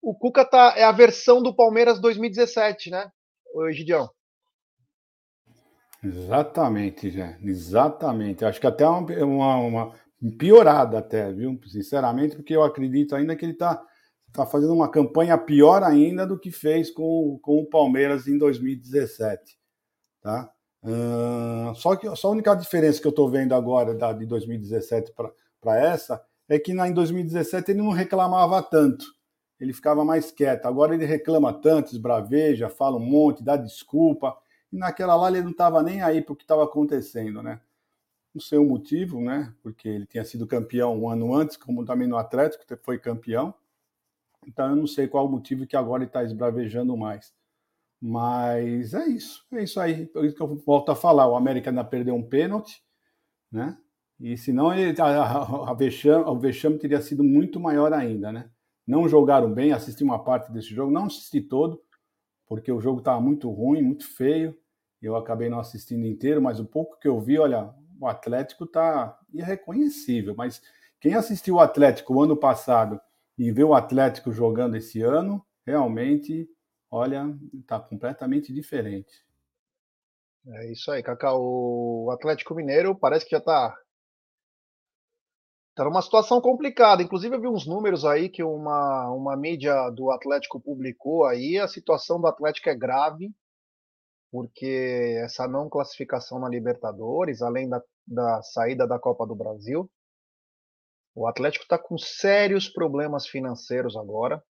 o 0.01 0.13
Cuca 0.13 0.45
tá, 0.45 0.73
é 0.75 0.83
a 0.83 0.91
versão 0.91 1.41
do 1.41 1.55
Palmeiras 1.55 1.99
2017, 1.99 2.91
né? 2.91 3.11
O 3.53 3.71
Gideão. 3.71 4.09
Exatamente, 6.03 7.09
já. 7.09 7.37
Exatamente. 7.41 8.45
Acho 8.45 8.59
que 8.59 8.67
até 8.67 8.87
uma, 8.87 9.23
uma, 9.23 9.57
uma 9.57 9.93
piorada 10.37 10.99
até, 10.99 11.31
viu? 11.31 11.59
Sinceramente, 11.65 12.35
porque 12.35 12.55
eu 12.55 12.63
acredito 12.63 13.15
ainda 13.15 13.35
que 13.35 13.45
ele 13.45 13.53
está 13.53 13.81
tá 14.31 14.45
fazendo 14.45 14.73
uma 14.73 14.89
campanha 14.89 15.37
pior 15.37 15.83
ainda 15.83 16.25
do 16.25 16.39
que 16.39 16.51
fez 16.51 16.91
com, 16.91 17.39
com 17.41 17.59
o 17.59 17.69
Palmeiras 17.69 18.27
em 18.27 18.37
2017, 18.37 19.57
tá? 20.21 20.51
Uh, 20.83 21.73
só 21.75 21.95
que 21.95 22.13
só 22.15 22.29
a 22.29 22.31
única 22.31 22.53
diferença 22.55 23.01
que 23.01 23.07
eu 23.07 23.11
estou 23.11 23.29
vendo 23.29 23.53
agora 23.53 23.95
da, 23.95 24.13
de 24.13 24.25
2017 24.25 25.11
para 25.59 25.77
essa 25.77 26.23
é 26.47 26.59
que 26.59 26.73
na, 26.73 26.87
em 26.87 26.93
2017 26.93 27.71
ele 27.71 27.81
não 27.81 27.91
reclamava 27.91 28.61
tanto, 28.61 29.05
ele 29.59 29.73
ficava 29.73 30.05
mais 30.05 30.31
quieto. 30.31 30.65
Agora 30.65 30.93
ele 30.93 31.05
reclama 31.05 31.51
tanto, 31.51 31.91
esbraveja, 31.91 32.69
fala 32.69 32.97
um 32.97 33.05
monte, 33.05 33.43
dá 33.43 33.57
desculpa. 33.57 34.35
E 34.71 34.77
naquela 34.77 35.15
lá 35.15 35.29
ele 35.29 35.41
não 35.41 35.51
estava 35.51 35.81
nem 35.81 36.01
aí 36.01 36.21
para 36.21 36.33
o 36.33 36.35
que 36.35 36.43
estava 36.43 36.63
acontecendo, 36.63 37.41
né? 37.41 37.61
Não 38.33 38.41
sei 38.41 38.57
o 38.57 38.65
motivo, 38.65 39.21
né? 39.21 39.53
Porque 39.63 39.87
ele 39.87 40.05
tinha 40.05 40.23
sido 40.23 40.45
campeão 40.45 40.95
um 40.97 41.09
ano 41.09 41.33
antes, 41.33 41.57
como 41.57 41.85
também 41.85 42.07
no 42.07 42.17
Atlético, 42.17 42.63
foi 42.83 42.99
campeão. 42.99 43.53
Então 44.45 44.69
eu 44.69 44.75
não 44.75 44.87
sei 44.87 45.07
qual 45.07 45.25
o 45.25 45.29
motivo 45.29 45.65
que 45.67 45.75
agora 45.75 46.03
ele 46.03 46.09
está 46.09 46.23
esbravejando 46.23 46.95
mais. 46.95 47.33
Mas 48.01 48.93
é 48.93 49.07
isso, 49.07 49.45
é 49.51 49.63
isso 49.63 49.79
aí. 49.79 50.05
Por 50.07 50.25
isso 50.25 50.35
que 50.35 50.41
eu 50.41 50.55
volto 50.55 50.91
a 50.91 50.95
falar. 50.95 51.27
O 51.27 51.35
América 51.35 51.69
ainda 51.69 51.83
perdeu 51.83 52.15
um 52.15 52.23
pênalti, 52.23 52.83
né? 53.51 53.77
E 54.19 54.37
senão 54.37 54.73
ele, 54.73 54.99
a, 55.01 55.05
a, 55.05 55.71
a 55.71 55.73
vexame, 55.73 56.25
o 56.25 56.39
vexame 56.39 56.77
teria 56.79 57.01
sido 57.01 57.23
muito 57.23 57.59
maior 57.59 57.93
ainda, 57.93 58.31
né? 58.31 58.49
Não 58.85 59.07
jogaram 59.07 59.53
bem, 59.53 59.73
assisti 59.73 60.03
uma 60.03 60.23
parte 60.23 60.51
desse 60.51 60.69
jogo, 60.73 60.91
não 60.91 61.05
assisti 61.05 61.41
todo, 61.41 61.81
porque 62.47 62.71
o 62.71 62.79
jogo 62.79 62.99
estava 62.99 63.19
muito 63.19 63.49
ruim, 63.51 63.81
muito 63.81 64.07
feio. 64.07 64.57
Eu 65.01 65.15
acabei 65.15 65.49
não 65.49 65.59
assistindo 65.59 66.05
inteiro, 66.05 66.41
mas 66.41 66.59
o 66.59 66.65
pouco 66.65 66.99
que 66.99 67.07
eu 67.07 67.19
vi, 67.19 67.37
olha, 67.37 67.73
o 67.99 68.07
Atlético 68.07 68.63
está 68.63 69.17
irreconhecível. 69.31 70.33
Mas 70.35 70.61
quem 70.99 71.13
assistiu 71.13 71.55
o 71.55 71.59
Atlético 71.59 72.15
o 72.15 72.21
ano 72.21 72.35
passado 72.35 72.99
e 73.37 73.51
vê 73.51 73.63
o 73.63 73.75
Atlético 73.75 74.31
jogando 74.31 74.75
esse 74.75 75.01
ano, 75.01 75.45
realmente, 75.65 76.49
olha, 76.89 77.25
está 77.53 77.79
completamente 77.79 78.51
diferente. 78.51 79.25
É 80.47 80.71
isso 80.71 80.89
aí, 80.89 81.03
Cacau. 81.03 81.41
O 81.41 82.09
Atlético 82.11 82.55
Mineiro 82.55 82.95
parece 82.95 83.25
que 83.25 83.31
já 83.31 83.39
está 83.39 83.75
Tá 85.77 85.83
numa 85.83 86.01
situação 86.01 86.41
complicada. 86.41 87.03
Inclusive, 87.03 87.35
eu 87.35 87.39
vi 87.39 87.47
uns 87.47 87.67
números 87.67 88.03
aí 88.03 88.29
que 88.29 88.43
uma, 88.43 89.11
uma 89.11 89.37
mídia 89.37 89.91
do 89.91 90.09
Atlético 90.09 90.59
publicou 90.59 91.23
aí. 91.23 91.59
A 91.59 91.67
situação 91.67 92.19
do 92.19 92.25
Atlético 92.25 92.67
é 92.67 92.75
grave 92.75 93.31
porque 94.31 95.19
essa 95.23 95.47
não 95.47 95.69
classificação 95.69 96.39
na 96.39 96.49
Libertadores, 96.49 97.43
além 97.43 97.69
da, 97.69 97.79
da 98.07 98.41
saída 98.41 98.87
da 98.87 98.97
Copa 98.97 99.25
do 99.27 99.35
Brasil, 99.35 99.87
o 101.13 101.27
Atlético 101.27 101.63
está 101.63 101.77
com 101.77 101.95
sérios 101.95 102.67
problemas 102.67 103.27
financeiros 103.27 103.95
agora. 103.95 104.43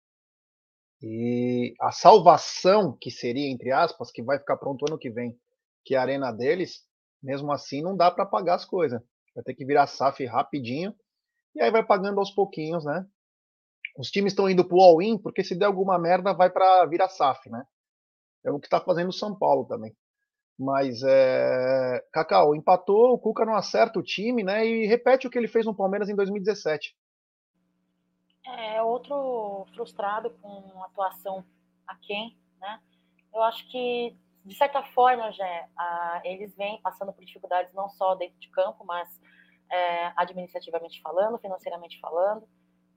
E 1.01 1.74
a 1.82 1.91
salvação, 1.91 2.96
que 3.01 3.10
seria, 3.10 3.51
entre 3.51 3.72
aspas, 3.72 4.12
que 4.12 4.22
vai 4.22 4.38
ficar 4.38 4.58
pronto 4.58 4.86
ano 4.88 4.98
que 4.98 5.10
vem, 5.10 5.36
que 5.84 5.96
é 5.96 5.98
a 5.98 6.01
arena 6.01 6.32
deles, 6.32 6.84
mesmo 7.22 7.51
assim 7.51 7.82
não 7.82 7.98
dá 7.98 8.12
para 8.12 8.27
pagar 8.27 8.53
as 8.55 8.65
coisas. 8.65 9.01
Vai 9.34 9.44
ter 9.44 9.55
que 9.55 9.65
virar 9.65 9.88
SAF 9.88 10.24
rapidinho. 10.25 10.96
E 11.55 11.62
aí 11.62 11.71
vai 11.71 11.85
pagando 11.85 12.19
aos 12.19 12.31
pouquinhos, 12.31 12.83
né? 12.83 13.05
Os 13.97 14.12
times 14.12 14.33
estão 14.33 14.50
indo 14.50 14.67
pro 14.67 14.81
all-in, 14.81 15.17
porque 15.17 15.43
se 15.43 15.55
der 15.55 15.65
alguma 15.65 15.97
merda, 15.97 16.33
vai 16.33 16.50
para 16.50 16.85
virar 16.85 17.07
SAF, 17.07 17.50
né? 17.50 17.65
É 18.43 18.51
o 18.51 18.59
que 18.59 18.67
está 18.67 18.81
fazendo 18.81 19.09
o 19.09 19.13
São 19.13 19.33
Paulo 19.33 19.65
também. 19.65 19.95
Mas, 20.59 21.01
é... 21.03 22.05
Cacau, 22.12 22.55
empatou, 22.55 23.13
o 23.13 23.19
Cuca 23.19 23.45
não 23.45 23.55
acerta 23.55 23.97
o 23.97 24.03
time, 24.03 24.43
né? 24.43 24.65
E 24.65 24.85
repete 24.85 25.27
o 25.27 25.29
que 25.29 25.38
ele 25.38 25.47
fez 25.47 25.65
no 25.65 25.75
Palmeiras 25.75 26.09
em 26.09 26.15
2017. 26.15 26.95
É, 28.45 28.81
outro 28.81 29.65
frustrado 29.74 30.29
com 30.41 30.83
atuação 30.83 31.43
a 31.88 31.95
quem, 31.95 32.38
né? 32.59 32.79
Eu 33.33 33.41
acho 33.43 33.69
que, 33.71 34.15
de 34.45 34.55
certa 34.55 34.83
forma, 34.83 35.31
já 35.31 36.21
eles 36.24 36.55
vêm 36.55 36.79
passando 36.81 37.12
por 37.12 37.25
dificuldades 37.25 37.74
não 37.74 37.89
só 37.89 38.13
dentro 38.15 38.39
de 38.39 38.50
campo, 38.50 38.85
mas 38.85 39.09
é, 39.72 40.12
administrativamente 40.15 41.01
falando, 41.01 41.38
financeiramente 41.39 42.00
falando. 42.00 42.48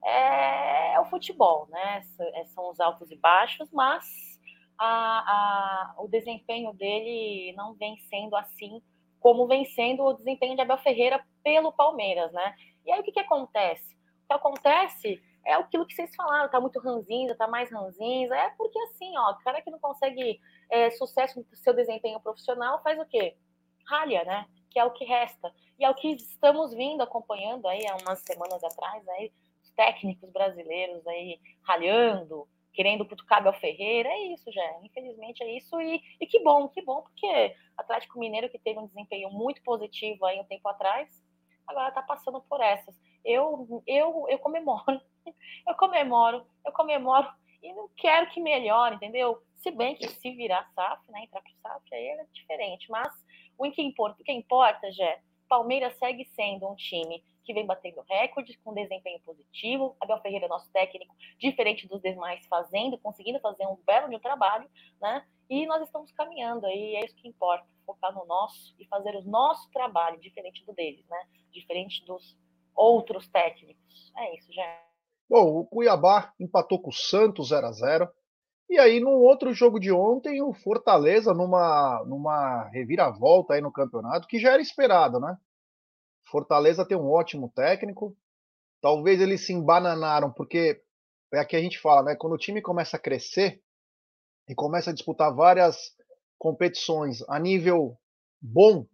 É, 0.04 0.94
é, 0.94 1.00
o 1.00 1.04
futebol, 1.06 1.66
né? 1.70 2.02
É, 2.34 2.44
são 2.46 2.70
os 2.70 2.80
altos 2.80 3.10
e 3.10 3.16
baixos, 3.16 3.70
mas 3.72 4.38
a, 4.78 4.86
a, 4.86 5.94
o 5.98 6.08
desempenho 6.08 6.72
dele 6.72 7.52
não 7.56 7.74
vem 7.74 7.96
sendo 8.08 8.36
assim 8.36 8.82
como 9.20 9.46
vem 9.46 9.64
sendo 9.64 10.04
o 10.04 10.12
desempenho 10.12 10.54
de 10.54 10.62
Abel 10.62 10.78
Ferreira 10.78 11.24
pelo 11.42 11.72
Palmeiras, 11.72 12.32
né? 12.32 12.54
E 12.86 12.92
aí 12.92 13.00
o 13.00 13.02
que, 13.02 13.12
que 13.12 13.20
acontece? 13.20 13.94
O 14.24 14.28
que 14.28 14.32
acontece 14.32 15.22
é 15.44 15.54
aquilo 15.54 15.86
que 15.86 15.94
vocês 15.94 16.14
falaram, 16.14 16.48
tá 16.48 16.60
muito 16.60 16.78
ranzinza, 16.78 17.34
tá 17.34 17.48
mais 17.48 17.70
ranzinza, 17.72 18.36
é 18.36 18.50
porque 18.50 18.78
assim, 18.80 19.16
ó, 19.16 19.34
cara 19.42 19.60
que 19.60 19.70
não 19.70 19.78
consegue 19.78 20.40
é, 20.70 20.90
sucesso 20.90 21.40
no 21.40 21.56
seu 21.56 21.74
desempenho 21.74 22.20
profissional 22.20 22.82
faz 22.82 22.98
o 22.98 23.06
quê? 23.06 23.36
Ralha, 23.86 24.24
né? 24.24 24.46
Que 24.70 24.78
é 24.78 24.84
o 24.84 24.92
que 24.92 25.04
resta. 25.04 25.52
E 25.78 25.84
é 25.84 25.90
o 25.90 25.94
que 25.94 26.08
estamos 26.12 26.74
vindo 26.74 27.02
acompanhando 27.02 27.66
aí 27.68 27.86
há 27.86 27.96
umas 27.96 28.20
semanas 28.20 28.62
atrás, 28.62 29.06
aí, 29.08 29.32
os 29.62 29.70
técnicos 29.70 30.30
brasileiros 30.30 31.06
aí 31.06 31.40
ralhando, 31.62 32.48
querendo 32.72 33.06
cutucar 33.06 33.38
Abel 33.38 33.54
Ferreira, 33.54 34.08
é 34.08 34.34
isso, 34.34 34.52
já. 34.52 34.78
Infelizmente 34.82 35.42
é 35.42 35.56
isso. 35.56 35.80
E, 35.80 36.00
e 36.20 36.26
que 36.26 36.40
bom, 36.42 36.68
que 36.68 36.80
bom, 36.82 37.02
porque 37.02 37.56
Atlético 37.76 38.18
Mineiro, 38.18 38.48
que 38.48 38.58
teve 38.58 38.78
um 38.78 38.86
desempenho 38.86 39.30
muito 39.30 39.62
positivo 39.62 40.24
aí 40.24 40.38
um 40.40 40.44
tempo 40.44 40.68
atrás, 40.68 41.08
agora 41.66 41.88
está 41.88 42.02
passando 42.02 42.40
por 42.42 42.60
essas. 42.60 42.94
Eu, 43.24 43.82
eu, 43.86 44.26
eu 44.28 44.38
comemoro, 44.38 45.00
eu 45.66 45.74
comemoro, 45.74 46.46
eu 46.64 46.72
comemoro 46.72 47.28
e 47.62 47.72
não 47.72 47.88
quero 47.96 48.30
que 48.30 48.40
melhore, 48.40 48.94
entendeu? 48.94 49.42
Se 49.56 49.70
bem 49.72 49.96
que 49.96 50.08
se 50.08 50.30
virar 50.30 50.70
SAF, 50.72 51.02
né, 51.10 51.24
entrar 51.24 51.42
pro 51.42 51.52
SAF, 51.60 51.94
aí 51.94 52.06
é 52.06 52.24
diferente. 52.32 52.88
Mas 52.90 53.12
o 53.58 53.70
que 53.70 53.82
importa, 53.82 54.22
o 54.22 54.24
que 54.24 54.32
importa, 54.32 54.90
Jé, 54.92 55.20
Palmeiras 55.48 55.96
segue 55.98 56.24
sendo 56.36 56.68
um 56.68 56.76
time 56.76 57.22
que 57.44 57.54
vem 57.54 57.64
batendo 57.64 58.04
recordes, 58.06 58.56
com 58.62 58.74
desempenho 58.74 59.18
positivo. 59.20 59.96
Abel 59.98 60.20
Ferreira, 60.20 60.46
nosso 60.48 60.70
técnico, 60.70 61.16
diferente 61.38 61.88
dos 61.88 62.02
demais, 62.02 62.46
fazendo, 62.46 62.98
conseguindo 62.98 63.40
fazer 63.40 63.66
um 63.66 63.76
belo 63.86 64.20
trabalho, 64.20 64.68
né? 65.00 65.26
E 65.48 65.66
nós 65.66 65.82
estamos 65.82 66.12
caminhando 66.12 66.66
aí, 66.66 66.96
é 66.96 67.06
isso 67.06 67.16
que 67.16 67.26
importa, 67.26 67.66
focar 67.86 68.14
no 68.14 68.26
nosso 68.26 68.74
e 68.78 68.86
fazer 68.86 69.16
o 69.16 69.22
nosso 69.22 69.70
trabalho, 69.70 70.20
diferente 70.20 70.64
do 70.66 70.74
deles, 70.74 71.06
né? 71.08 71.26
Diferente 71.50 72.04
dos 72.04 72.36
outros 72.74 73.26
técnicos. 73.28 74.12
É 74.14 74.36
isso, 74.36 74.52
já. 74.52 74.84
Bom, 75.28 75.60
o 75.60 75.66
Cuiabá 75.66 76.34
empatou 76.38 76.78
com 76.80 76.90
o 76.90 76.92
Santos 76.92 77.48
0 77.48 77.66
a 77.66 77.72
0 77.72 78.10
e 78.68 78.78
aí, 78.78 79.00
no 79.00 79.10
outro 79.10 79.52
jogo 79.54 79.80
de 79.80 79.90
ontem, 79.90 80.42
o 80.42 80.52
Fortaleza, 80.52 81.32
numa, 81.32 82.04
numa 82.06 82.68
reviravolta 82.68 83.54
aí 83.54 83.60
no 83.62 83.72
campeonato, 83.72 84.28
que 84.28 84.38
já 84.38 84.52
era 84.52 84.60
esperado, 84.60 85.18
né? 85.18 85.36
Fortaleza 86.30 86.86
tem 86.86 86.96
um 86.96 87.10
ótimo 87.10 87.50
técnico. 87.54 88.14
Talvez 88.82 89.20
eles 89.20 89.46
se 89.46 89.52
embananaram, 89.54 90.30
porque 90.30 90.82
é 91.32 91.38
aqui 91.38 91.56
a 91.56 91.60
gente 91.60 91.80
fala, 91.80 92.02
né? 92.02 92.16
Quando 92.16 92.34
o 92.34 92.38
time 92.38 92.60
começa 92.60 92.96
a 92.96 93.00
crescer 93.00 93.62
e 94.48 94.54
começa 94.54 94.90
a 94.90 94.94
disputar 94.94 95.34
várias 95.34 95.94
competições 96.38 97.22
a 97.28 97.38
nível 97.38 97.98
bom, 98.40 98.86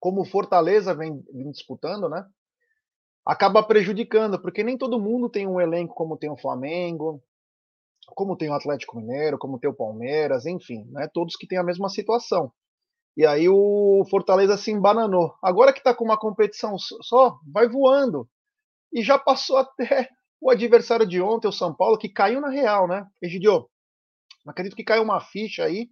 como 0.00 0.22
o 0.22 0.26
Fortaleza 0.26 0.94
vem, 0.94 1.22
vem 1.32 1.50
disputando, 1.50 2.08
né? 2.08 2.26
Acaba 3.24 3.62
prejudicando, 3.62 4.40
porque 4.40 4.64
nem 4.64 4.76
todo 4.76 5.00
mundo 5.00 5.28
tem 5.28 5.46
um 5.46 5.60
elenco 5.60 5.94
como 5.94 6.16
tem 6.16 6.30
o 6.30 6.36
Flamengo, 6.36 7.22
como 8.06 8.36
tem 8.36 8.50
o 8.50 8.54
Atlético 8.54 8.96
Mineiro, 8.96 9.38
como 9.38 9.58
tem 9.58 9.70
o 9.70 9.74
Palmeiras, 9.74 10.46
enfim, 10.46 10.84
né? 10.90 11.08
Todos 11.12 11.36
que 11.36 11.46
têm 11.46 11.58
a 11.58 11.64
mesma 11.64 11.88
situação. 11.88 12.52
E 13.16 13.26
aí 13.26 13.48
o 13.48 14.04
Fortaleza 14.10 14.56
se 14.56 14.70
embananou. 14.70 15.34
Agora 15.42 15.72
que 15.72 15.78
está 15.78 15.94
com 15.94 16.04
uma 16.04 16.18
competição 16.18 16.76
só, 16.78 17.38
vai 17.52 17.68
voando. 17.68 18.28
E 18.92 19.02
já 19.02 19.18
passou 19.18 19.56
até 19.58 20.08
o 20.40 20.50
adversário 20.50 21.06
de 21.06 21.20
ontem, 21.20 21.48
o 21.48 21.52
São 21.52 21.74
Paulo, 21.74 21.98
que 21.98 22.08
caiu 22.08 22.40
na 22.40 22.48
real, 22.48 22.88
né? 22.88 23.06
Egidio, 23.20 23.68
acredito 24.46 24.76
que 24.76 24.84
caiu 24.84 25.02
uma 25.02 25.20
ficha 25.20 25.64
aí. 25.64 25.88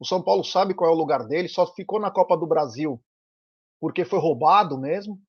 O 0.00 0.06
São 0.06 0.22
Paulo 0.22 0.42
sabe 0.44 0.74
qual 0.74 0.90
é 0.90 0.92
o 0.92 0.96
lugar 0.96 1.26
dele, 1.26 1.48
só 1.48 1.66
ficou 1.74 2.00
na 2.00 2.10
Copa 2.10 2.36
do 2.36 2.46
Brasil 2.46 3.00
porque 3.84 4.02
foi 4.02 4.18
roubado 4.18 4.80
mesmo. 4.80 5.20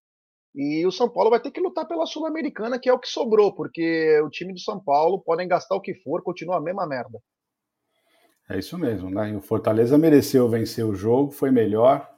E 0.56 0.86
o 0.86 0.92
São 0.92 1.10
Paulo 1.10 1.30
vai 1.30 1.42
ter 1.42 1.52
que 1.52 1.60
lutar 1.60 1.86
pela 1.86 2.06
Sul-Americana, 2.06 2.80
que 2.80 2.88
é 2.88 2.94
o 2.94 3.00
que 3.00 3.10
sobrou, 3.10 3.54
porque 3.54 4.22
o 4.22 4.30
time 4.30 4.54
do 4.54 4.60
São 4.60 4.80
Paulo 4.80 5.20
podem 5.20 5.50
gastar 5.50 5.76
o 5.76 5.82
que 5.82 5.94
for, 5.96 6.24
continua 6.24 6.58
a 6.58 6.62
mesma 6.62 6.88
merda. 6.88 7.20
É 8.50 8.58
isso 8.58 8.78
mesmo, 8.78 9.10
né? 9.10 9.36
O 9.36 9.42
Fortaleza 9.42 9.98
mereceu 9.98 10.48
vencer 10.48 10.86
o 10.86 10.96
jogo, 10.96 11.32
foi 11.32 11.52
melhor, 11.52 12.10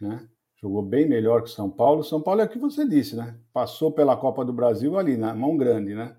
né? 0.00 0.28
Jogou 0.62 0.82
bem 0.82 1.08
melhor 1.08 1.42
que 1.42 1.48
o 1.48 1.52
São 1.52 1.70
Paulo. 1.70 2.04
São 2.04 2.20
Paulo 2.20 2.42
é 2.42 2.44
o 2.44 2.48
que 2.48 2.58
você 2.58 2.86
disse, 2.86 3.16
né? 3.16 3.34
Passou 3.52 3.90
pela 3.90 4.16
Copa 4.16 4.44
do 4.44 4.52
Brasil 4.52 4.98
ali, 4.98 5.16
na 5.16 5.34
mão 5.34 5.56
grande, 5.56 5.94
né? 5.94 6.14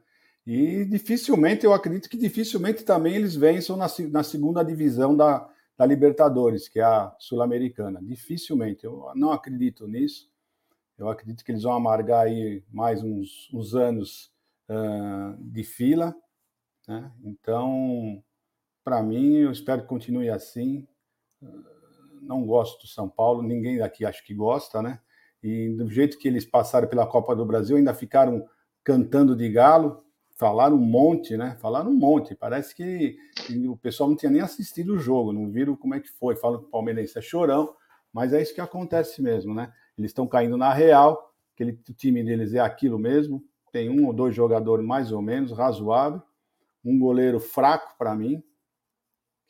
E 0.46 0.84
dificilmente, 0.86 1.64
eu 1.64 1.74
acredito 1.74 2.10
que 2.10 2.18
dificilmente 2.18 2.84
também 2.84 3.16
eles 3.16 3.36
vençam 3.36 3.78
na, 3.78 3.86
na 4.10 4.24
segunda 4.24 4.64
divisão 4.64 5.16
da, 5.16 5.48
da 5.78 5.86
Libertadores, 5.86 6.68
que 6.68 6.80
é 6.80 6.84
a 6.84 7.16
Sul-Americana. 7.20 8.02
Dificilmente, 8.02 8.84
eu 8.84 9.12
não 9.14 9.32
acredito 9.32 9.88
nisso. 9.88 10.31
Eu 11.02 11.10
acredito 11.10 11.44
que 11.44 11.52
eles 11.52 11.64
vão 11.64 11.74
amargar 11.74 12.28
aí 12.28 12.64
mais 12.72 13.02
uns, 13.02 13.50
uns 13.52 13.74
anos 13.74 14.32
uh, 14.70 15.36
de 15.40 15.64
fila. 15.64 16.16
Né? 16.88 17.12
Então, 17.24 18.24
para 18.84 19.02
mim, 19.02 19.38
eu 19.38 19.52
espero 19.52 19.82
que 19.82 19.88
continue 19.88 20.30
assim. 20.30 20.88
Não 22.22 22.46
gosto 22.46 22.84
do 22.84 22.88
São 22.88 23.10
Paulo, 23.10 23.42
ninguém 23.42 23.80
daqui 23.80 24.06
acho 24.06 24.24
que 24.24 24.36
gosta, 24.36 24.80
né? 24.80 25.00
E 25.42 25.70
do 25.70 25.90
jeito 25.90 26.20
que 26.20 26.28
eles 26.28 26.46
passaram 26.46 26.88
pela 26.88 27.08
Copa 27.08 27.36
do 27.36 27.48
Brasil, 27.48 27.78
ainda 27.78 27.96
ficaram 27.96 28.48
cantando 28.84 29.36
de 29.36 29.50
galo, 29.50 30.06
falaram 30.38 30.76
um 30.76 30.86
monte, 30.86 31.36
né? 31.36 31.58
Falaram 31.60 31.90
um 31.90 31.98
monte. 31.98 32.36
Parece 32.36 32.76
que, 32.76 33.18
o 33.68 33.76
pessoal 33.76 34.08
não 34.08 34.16
tinha 34.16 34.32
nem 34.32 34.42
assistido 34.42 34.94
o 34.94 35.00
jogo, 35.00 35.34
não 35.34 35.50
viram 35.50 35.76
como 35.76 35.96
é 35.96 36.00
que 36.00 36.10
foi. 36.10 36.36
Falam 36.36 36.60
que 36.60 36.68
o 36.68 36.70
Palmeirense 36.70 37.18
é 37.18 37.22
chorão, 37.24 37.76
mas 38.14 38.34
é 38.34 38.42
isso 38.42 38.54
que 38.54 38.62
acontece 38.62 39.20
mesmo, 39.20 39.56
né? 39.56 39.74
Eles 39.98 40.12
estão 40.12 40.28
caindo 40.28 40.58
na 40.58 40.74
real, 40.74 41.34
aquele 41.54 41.74
time 41.74 42.24
deles 42.24 42.54
é 42.54 42.60
aquilo 42.60 42.98
mesmo. 42.98 43.44
Tem 43.72 43.90
um 43.90 44.08
ou 44.08 44.14
dois 44.14 44.36
jogadores 44.36 44.86
mais 44.86 45.12
ou 45.12 45.22
menos 45.22 45.52
razoável, 45.52 46.22
um 46.84 47.00
goleiro 47.00 47.40
fraco 47.40 47.96
para 47.98 48.16
mim, 48.16 48.44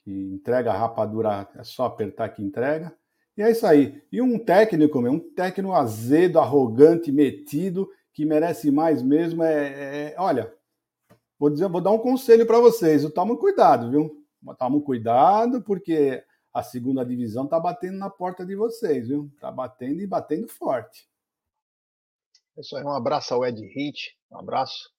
que 0.04 0.12
entrega 0.12 0.72
a 0.72 0.78
rapadura, 0.78 1.48
é 1.56 1.64
só 1.64 1.86
apertar 1.86 2.30
que 2.30 2.44
entrega. 2.44 2.96
E 3.38 3.42
é 3.42 3.50
isso 3.50 3.66
aí. 3.66 4.04
E 4.12 4.22
um 4.22 4.38
técnico, 4.38 5.00
um 5.00 5.20
técnico 5.20 5.74
azedo, 5.74 6.40
arrogante, 6.40 7.12
metido, 7.12 7.90
que 8.14 8.26
merece 8.26 8.70
mais 8.70 9.02
mesmo. 9.02 9.44
É, 9.44 10.12
é 10.12 10.16
olha, 10.18 10.54
vou 11.40 11.50
dizer, 11.50 11.70
vou 11.70 11.82
dar 11.82 11.92
um 11.92 12.00
conselho 12.00 12.46
para 12.46 12.60
vocês. 12.60 13.10
Toma 13.14 13.38
cuidado, 13.38 13.90
viu? 13.90 14.26
Toma 14.58 14.82
cuidado, 14.82 15.62
porque 15.62 16.24
a 16.54 16.62
segunda 16.62 17.06
divisão 17.06 17.48
tá 17.48 17.60
batendo 17.60 17.98
na 17.98 18.10
porta 18.10 18.46
de 18.46 18.56
vocês, 18.56 19.08
viu? 19.08 19.32
Tá 19.40 19.52
batendo 19.52 20.02
e 20.02 20.08
batendo 20.08 20.48
forte. 20.48 21.08
É 22.58 22.62
isso 22.62 22.76
aí, 22.76 22.84
um 22.84 22.92
abraço 22.92 23.34
ao 23.34 23.46
Ed 23.46 23.66
Hit, 23.66 24.18
um 24.32 24.38
abraço. 24.38 24.92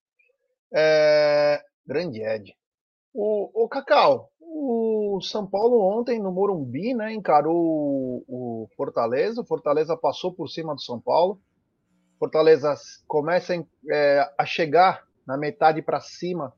É... 0.72 1.62
Grande 1.86 2.22
Ed. 2.22 2.56
O, 3.12 3.64
o 3.64 3.68
Cacau, 3.68 4.30
o 4.40 5.20
São 5.20 5.46
Paulo 5.46 5.80
ontem 5.80 6.18
no 6.18 6.32
Morumbi, 6.32 6.94
né, 6.94 7.12
encarou 7.12 8.24
o, 8.26 8.68
Fortaleza. 8.76 9.40
O 9.40 9.46
Fortaleza 9.46 9.96
passou 9.96 10.32
por 10.32 10.48
cima 10.48 10.74
do 10.74 10.80
São 10.80 11.00
Paulo. 11.00 11.40
Fortaleza 12.18 12.74
começa 13.06 13.54
é, 13.90 14.32
a 14.38 14.44
chegar 14.46 15.04
na 15.26 15.36
metade 15.36 15.82
para 15.82 16.00
cima 16.00 16.54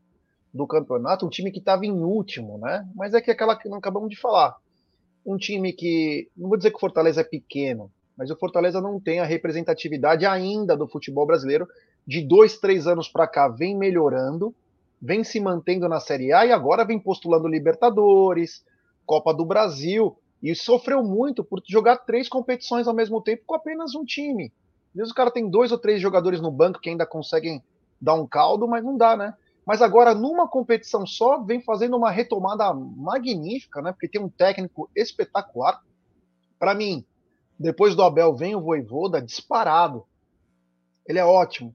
do 0.52 0.66
campeonato, 0.66 1.26
um 1.26 1.30
time 1.30 1.50
que 1.50 1.58
estava 1.58 1.84
em 1.84 2.04
último, 2.04 2.58
né? 2.58 2.88
Mas 2.94 3.14
é 3.14 3.20
que 3.20 3.30
aquela 3.30 3.56
que 3.56 3.68
não 3.68 3.78
acabamos 3.78 4.08
de 4.08 4.20
falar. 4.20 4.56
Um 5.24 5.36
time 5.36 5.72
que, 5.72 6.28
não 6.36 6.48
vou 6.48 6.56
dizer 6.56 6.70
que 6.70 6.76
o 6.76 6.80
Fortaleza 6.80 7.22
é 7.22 7.24
pequeno, 7.24 7.90
mas 8.16 8.30
o 8.30 8.36
Fortaleza 8.36 8.80
não 8.80 9.00
tem 9.00 9.20
a 9.20 9.24
representatividade 9.24 10.26
ainda 10.26 10.76
do 10.76 10.86
futebol 10.86 11.26
brasileiro. 11.26 11.66
De 12.06 12.20
dois, 12.20 12.58
três 12.58 12.86
anos 12.86 13.08
para 13.08 13.26
cá, 13.26 13.48
vem 13.48 13.76
melhorando 13.76 14.54
vem 15.04 15.22
se 15.22 15.38
mantendo 15.38 15.86
na 15.86 16.00
Série 16.00 16.32
A 16.32 16.46
e 16.46 16.52
agora 16.52 16.82
vem 16.82 16.98
postulando 16.98 17.46
Libertadores, 17.46 18.64
Copa 19.04 19.34
do 19.34 19.44
Brasil, 19.44 20.16
e 20.42 20.54
sofreu 20.54 21.04
muito 21.04 21.44
por 21.44 21.62
jogar 21.68 21.98
três 21.98 22.26
competições 22.26 22.88
ao 22.88 22.94
mesmo 22.94 23.20
tempo 23.20 23.42
com 23.44 23.54
apenas 23.54 23.94
um 23.94 24.02
time. 24.02 24.50
Às 24.92 24.96
vezes 24.96 25.12
o 25.12 25.14
cara 25.14 25.30
tem 25.30 25.50
dois 25.50 25.70
ou 25.70 25.78
três 25.78 26.00
jogadores 26.00 26.40
no 26.40 26.50
banco 26.50 26.80
que 26.80 26.88
ainda 26.88 27.04
conseguem 27.04 27.62
dar 28.00 28.14
um 28.14 28.26
caldo, 28.26 28.66
mas 28.66 28.82
não 28.82 28.96
dá, 28.96 29.14
né? 29.14 29.34
Mas 29.66 29.80
agora, 29.80 30.14
numa 30.14 30.46
competição 30.46 31.06
só, 31.06 31.38
vem 31.42 31.62
fazendo 31.62 31.96
uma 31.96 32.10
retomada 32.10 32.72
magnífica, 32.74 33.80
né? 33.80 33.92
Porque 33.92 34.08
tem 34.08 34.20
um 34.20 34.28
técnico 34.28 34.90
espetacular. 34.94 35.82
Para 36.58 36.74
mim, 36.74 37.04
depois 37.58 37.94
do 37.94 38.02
Abel 38.02 38.34
vem 38.34 38.54
o 38.54 38.60
Voivoda 38.60 39.22
disparado. 39.22 40.06
Ele 41.06 41.18
é 41.18 41.24
ótimo. 41.24 41.74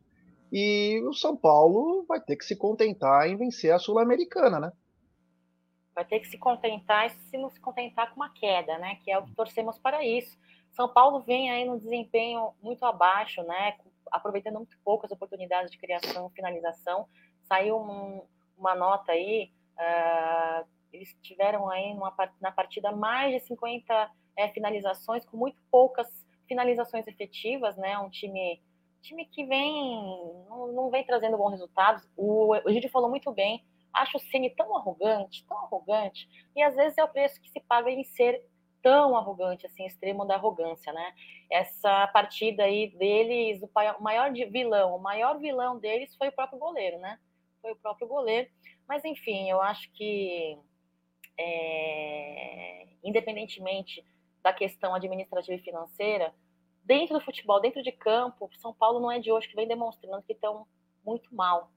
E 0.52 1.02
o 1.08 1.14
São 1.14 1.36
Paulo 1.36 2.06
vai 2.08 2.20
ter 2.20 2.36
que 2.36 2.46
se 2.46 2.56
contentar 2.56 3.28
em 3.28 3.38
vencer 3.38 3.72
a 3.72 3.80
Sul-Americana, 3.80 4.60
né? 4.60 4.72
Vai 5.94 6.06
ter 6.06 6.20
que 6.20 6.28
se 6.28 6.38
contentar 6.38 7.08
e 7.08 7.10
se 7.10 7.38
não 7.38 7.50
se 7.50 7.60
contentar 7.60 8.10
com 8.10 8.16
uma 8.16 8.30
queda, 8.30 8.78
né? 8.78 8.98
Que 9.04 9.12
é 9.12 9.18
o 9.18 9.24
que 9.24 9.36
torcemos 9.36 9.78
para 9.78 10.04
isso. 10.04 10.38
São 10.72 10.88
Paulo 10.88 11.22
vem 11.22 11.52
aí 11.52 11.66
no 11.66 11.80
desempenho 11.80 12.54
muito 12.62 12.86
abaixo, 12.86 13.44
né? 13.44 13.76
Aproveitando 14.12 14.56
muito 14.56 14.78
poucas 14.84 15.12
oportunidades 15.12 15.72
de 15.72 15.78
criação, 15.78 16.30
finalização. 16.32 17.08
Saiu 17.50 17.78
um, 17.78 18.22
uma 18.58 18.76
nota 18.76 19.12
aí, 19.12 19.52
uh, 19.78 20.66
eles 20.94 21.14
tiveram 21.22 21.70
aí 21.70 21.94
na 22.40 22.52
partida 22.52 22.92
mais 22.92 23.34
de 23.34 23.40
50 23.48 24.12
é, 24.38 24.48
finalizações, 24.50 25.26
com 25.26 25.36
muito 25.36 25.62
poucas 25.70 26.08
finalizações 26.48 27.08
efetivas, 27.08 27.76
né? 27.76 27.98
Um 28.00 28.10
time 28.10 28.62
time 29.02 29.26
que 29.26 29.46
vem 29.46 30.46
não, 30.50 30.72
não 30.74 30.90
vem 30.90 31.06
trazendo 31.06 31.38
bons 31.38 31.52
resultados. 31.52 32.08
O, 32.16 32.54
o 32.54 32.72
Gide 32.72 32.90
falou 32.90 33.10
muito 33.10 33.32
bem. 33.32 33.64
Acho 33.94 34.18
o 34.18 34.20
Ceni 34.20 34.50
tão 34.52 34.76
arrogante, 34.76 35.46
tão 35.48 35.58
arrogante, 35.58 36.30
e 36.56 36.62
às 36.62 36.76
vezes 36.76 36.98
é 36.98 37.04
o 37.04 37.08
preço 37.08 37.42
que 37.42 37.50
se 37.50 37.60
paga 37.60 37.90
em 37.90 38.04
ser 38.04 38.44
tão 38.84 39.18
arrogante, 39.18 39.66
assim, 39.66 39.86
extremo 39.86 40.26
da 40.26 40.36
arrogância, 40.36 40.94
né? 40.94 41.14
Essa 41.52 42.08
partida 42.08 42.64
aí 42.64 42.96
deles, 42.96 43.62
o 43.64 44.04
maior 44.04 44.32
vilão, 44.32 44.96
o 44.96 45.00
maior 45.00 45.40
vilão 45.40 45.80
deles 45.80 46.16
foi 46.16 46.30
o 46.30 46.32
próprio 46.32 46.60
goleiro, 46.60 47.00
né? 47.00 47.20
Foi 47.62 47.72
o 47.72 47.76
próprio 47.76 48.08
goleiro. 48.08 48.50
Mas 48.88 49.04
enfim, 49.06 49.50
eu 49.50 49.62
acho 49.62 49.92
que 49.94 50.58
é, 51.38 52.88
independentemente 53.04 54.04
da 54.42 54.54
questão 54.54 54.94
administrativa 54.94 55.56
e 55.56 55.64
financeira, 55.64 56.34
dentro 56.84 57.18
do 57.18 57.24
futebol, 57.24 57.60
dentro 57.60 57.84
de 57.84 57.92
campo, 57.92 58.50
São 58.58 58.74
Paulo 58.74 59.00
não 59.00 59.12
é 59.12 59.20
de 59.20 59.32
hoje 59.32 59.48
que 59.48 59.56
vem 59.56 59.68
demonstrando 59.68 60.24
que 60.24 60.34
estão 60.34 60.66
muito 61.06 61.34
mal. 61.34 61.72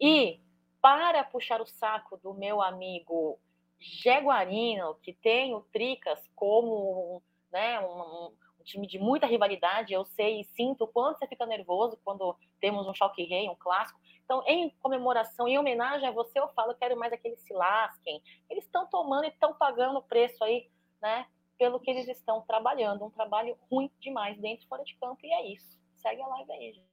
E 0.00 0.40
para 0.80 1.22
puxar 1.24 1.60
o 1.60 1.66
saco 1.66 2.16
do 2.16 2.34
meu 2.34 2.60
amigo 2.62 3.38
Jaguarino, 3.78 4.94
que 5.02 5.12
tem 5.12 5.54
o 5.54 5.60
Tricas 5.72 6.18
como 6.34 7.22
né, 7.52 7.80
um, 7.80 8.32
time 8.72 8.86
de 8.86 8.98
muita 8.98 9.26
rivalidade, 9.26 9.92
eu 9.92 10.04
sei 10.04 10.40
e 10.40 10.44
sinto 10.44 10.84
o 10.84 10.88
quanto 10.88 11.18
você 11.18 11.26
fica 11.26 11.46
nervoso 11.46 11.98
quando 12.04 12.36
temos 12.60 12.86
um 12.86 12.94
choque 12.94 13.24
rei, 13.24 13.48
um 13.48 13.56
clássico. 13.56 14.00
Então, 14.24 14.42
em 14.46 14.70
comemoração, 14.80 15.48
em 15.48 15.58
homenagem 15.58 16.08
a 16.08 16.12
você, 16.12 16.38
eu 16.38 16.48
falo, 16.50 16.74
quero 16.74 16.96
mais 16.96 17.12
aqueles 17.12 17.40
se 17.40 17.52
lasquem. 17.52 18.22
Eles 18.48 18.64
estão 18.64 18.86
tomando 18.86 19.24
e 19.24 19.28
estão 19.28 19.52
pagando 19.54 19.98
o 19.98 20.02
preço 20.02 20.42
aí, 20.44 20.70
né? 21.02 21.26
pelo 21.60 21.78
que 21.78 21.90
eles 21.90 22.08
estão 22.08 22.40
trabalhando. 22.40 23.04
Um 23.04 23.10
trabalho 23.10 23.54
ruim 23.70 23.90
demais 24.00 24.40
dentro 24.40 24.64
e 24.64 24.68
fora 24.68 24.82
de 24.82 24.96
campo, 24.96 25.20
e 25.22 25.30
é 25.30 25.52
isso. 25.52 25.78
Segue 25.96 26.22
a 26.22 26.26
live 26.26 26.50
aí, 26.52 26.72
gente. 26.72 26.88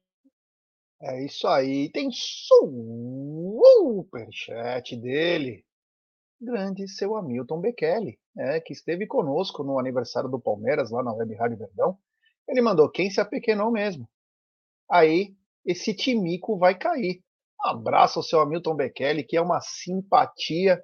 É 1.02 1.24
isso 1.24 1.48
aí. 1.48 1.90
Tem 1.90 2.10
superchat 3.98 4.98
dele. 4.98 5.63
Grande 6.42 6.86
seu 6.90 7.16
Hamilton 7.16 7.62
Bekele, 7.62 8.20
é, 8.38 8.60
que 8.60 8.73
esteve 8.73 9.08
conosco 9.08 9.63
no 9.63 9.80
aniversário 9.80 10.30
do 10.30 10.39
Palmeiras, 10.39 10.91
lá 10.91 11.04
na 11.04 11.13
Web 11.13 11.34
Rádio 11.36 11.58
Verdão. 11.58 11.97
Ele 12.47 12.62
mandou 12.62 12.89
quem 12.89 13.10
se 13.10 13.19
apequenou 13.19 13.71
mesmo. 13.71 14.08
Aí, 14.89 15.36
esse 15.65 15.93
timico 15.93 16.58
vai 16.58 16.78
cair. 16.78 17.21
Um 17.65 17.69
abraço 17.69 18.19
ao 18.19 18.23
seu 18.23 18.39
Hamilton 18.39 18.76
Bekele, 18.76 19.23
que 19.23 19.36
é 19.36 19.41
uma 19.41 19.60
simpatia. 19.60 20.82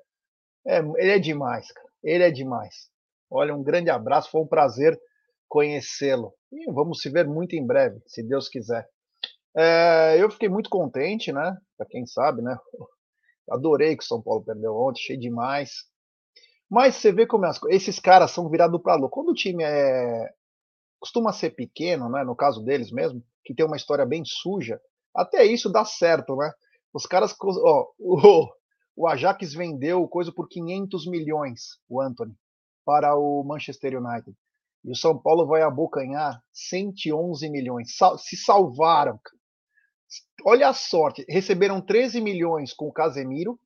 É, 0.66 0.80
ele 0.80 1.12
é 1.12 1.20
demais, 1.20 1.72
cara. 1.72 1.88
Ele 2.04 2.24
é 2.24 2.32
demais. 2.32 2.90
Olha, 3.30 3.56
um 3.56 3.64
grande 3.64 3.90
abraço, 3.90 4.30
foi 4.30 4.42
um 4.42 4.48
prazer 4.48 5.00
conhecê-lo. 5.48 6.34
E 6.52 6.72
vamos 6.72 7.02
se 7.02 7.10
ver 7.10 7.28
muito 7.28 7.56
em 7.56 7.66
breve, 7.66 8.02
se 8.08 8.22
Deus 8.24 8.50
quiser. 8.50 8.88
É, 9.56 10.18
eu 10.20 10.30
fiquei 10.32 10.50
muito 10.50 10.70
contente, 10.70 11.32
né? 11.32 11.56
Para 11.78 11.88
quem 11.88 12.06
sabe, 12.06 12.42
né? 12.42 12.58
Adorei 13.50 13.96
que 13.96 14.04
o 14.04 14.08
São 14.08 14.22
Paulo 14.22 14.44
perdeu 14.44 14.76
ontem, 14.76 15.02
cheio 15.02 15.20
demais. 15.20 15.86
Mas 16.74 16.96
você 16.96 17.12
vê 17.12 17.28
como 17.28 17.46
as, 17.46 17.62
esses 17.70 18.00
caras 18.00 18.32
são 18.32 18.50
virados 18.50 18.82
para 18.82 18.96
louco. 18.96 19.14
Quando 19.14 19.30
o 19.30 19.36
time 19.36 19.64
é 19.64 20.34
costuma 21.00 21.32
ser 21.32 21.52
pequeno, 21.52 22.10
né? 22.10 22.24
No 22.24 22.36
caso 22.36 22.64
deles 22.64 22.90
mesmo, 22.92 23.24
que 23.46 23.54
tem 23.54 23.64
uma 23.64 23.76
história 23.76 24.04
bem 24.08 24.24
suja, 24.26 24.82
até 25.16 25.46
isso 25.46 25.70
dá 25.70 25.86
certo, 25.86 26.36
né? 26.36 26.52
Os 26.92 27.06
caras, 27.06 27.36
ó, 27.40 27.92
o, 28.00 28.48
o 28.98 29.08
Ajax 29.08 29.54
vendeu 29.54 30.08
coisa 30.08 30.32
por 30.32 30.48
500 30.50 31.06
milhões, 31.06 31.78
o 31.88 32.02
Anthony, 32.02 32.34
para 32.84 33.16
o 33.16 33.44
Manchester 33.44 34.02
United. 34.04 34.36
E 34.84 34.92
o 34.92 34.96
São 34.96 35.16
Paulo 35.16 35.46
vai 35.46 35.62
abocanhar 35.62 36.42
111 36.52 37.52
milhões. 37.52 37.90
Se 38.18 38.36
salvaram. 38.36 39.20
Olha 40.44 40.70
a 40.70 40.74
sorte. 40.74 41.24
Receberam 41.30 41.80
13 41.80 42.20
milhões 42.20 42.74
com 42.74 42.88
o 42.88 42.92
Casemiro, 42.92 43.60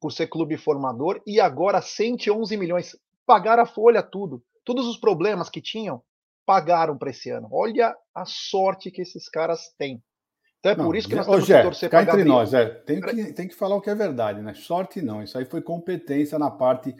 por 0.00 0.12
ser 0.12 0.26
clube 0.28 0.56
formador, 0.56 1.20
e 1.26 1.40
agora 1.40 1.80
111 1.80 2.56
milhões. 2.56 2.96
Pagaram 3.26 3.62
a 3.62 3.66
folha 3.66 4.02
tudo. 4.02 4.42
Todos 4.64 4.86
os 4.86 4.98
problemas 4.98 5.48
que 5.48 5.60
tinham, 5.60 6.02
pagaram 6.46 6.96
para 6.96 7.10
esse 7.10 7.30
ano. 7.30 7.48
Olha 7.52 7.94
a 8.14 8.24
sorte 8.24 8.90
que 8.90 9.02
esses 9.02 9.28
caras 9.28 9.74
têm. 9.78 10.02
Então 10.60 10.72
é 10.72 10.76
não, 10.76 10.86
por 10.86 10.96
isso 10.96 11.08
que 11.08 11.14
nós 11.14 11.26
temos 11.26 11.46
Gé, 11.46 11.58
que 11.58 11.62
torcer 11.62 11.90
para 11.90 12.02
entre 12.02 12.24
nós, 12.24 12.52
é, 12.52 12.66
tem, 12.66 13.00
que, 13.00 13.32
tem 13.32 13.48
que 13.48 13.54
falar 13.54 13.76
o 13.76 13.80
que 13.80 13.90
é 13.90 13.94
verdade, 13.94 14.42
né? 14.42 14.54
Sorte 14.54 15.00
não, 15.00 15.22
isso 15.22 15.38
aí 15.38 15.44
foi 15.44 15.62
competência 15.62 16.38
na 16.38 16.50
parte, 16.50 16.94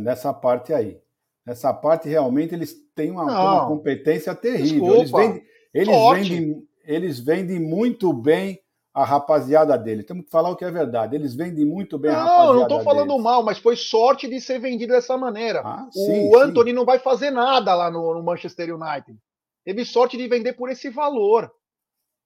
nessa 0.00 0.32
parte 0.32 0.72
aí. 0.72 1.00
Nessa 1.48 1.72
parte, 1.72 2.08
realmente, 2.08 2.54
eles 2.54 2.74
têm 2.94 3.10
uma, 3.10 3.22
uma 3.24 3.66
competência 3.66 4.34
terrível. 4.34 4.96
Eles 4.96 5.10
vendem, 5.10 5.42
eles, 5.72 5.96
vendem, 6.12 6.68
eles 6.84 7.18
vendem 7.20 7.58
muito 7.58 8.12
bem 8.12 8.60
a 8.98 9.04
rapaziada 9.04 9.78
dele. 9.78 10.02
Temos 10.02 10.24
que 10.24 10.30
falar 10.30 10.50
o 10.50 10.56
que 10.56 10.64
é 10.64 10.70
verdade. 10.70 11.14
Eles 11.14 11.34
vendem 11.34 11.64
muito 11.64 11.96
bem 11.96 12.10
não, 12.10 12.18
a 12.18 12.22
rapaziada 12.22 12.46
Não, 12.46 12.54
não 12.54 12.62
estou 12.62 12.82
falando 12.82 13.08
deles. 13.08 13.22
mal, 13.22 13.44
mas 13.44 13.58
foi 13.58 13.76
sorte 13.76 14.26
de 14.26 14.40
ser 14.40 14.58
vendido 14.58 14.92
dessa 14.92 15.16
maneira. 15.16 15.62
Ah, 15.64 15.88
sim, 15.92 16.28
o 16.28 16.36
Anthony 16.36 16.70
sim. 16.70 16.76
não 16.76 16.84
vai 16.84 16.98
fazer 16.98 17.30
nada 17.30 17.74
lá 17.76 17.90
no, 17.90 18.14
no, 18.14 18.22
Manchester 18.24 18.74
United. 18.74 19.16
Teve 19.64 19.84
sorte 19.84 20.16
de 20.16 20.26
vender 20.26 20.54
por 20.54 20.68
esse 20.68 20.90
valor. 20.90 21.48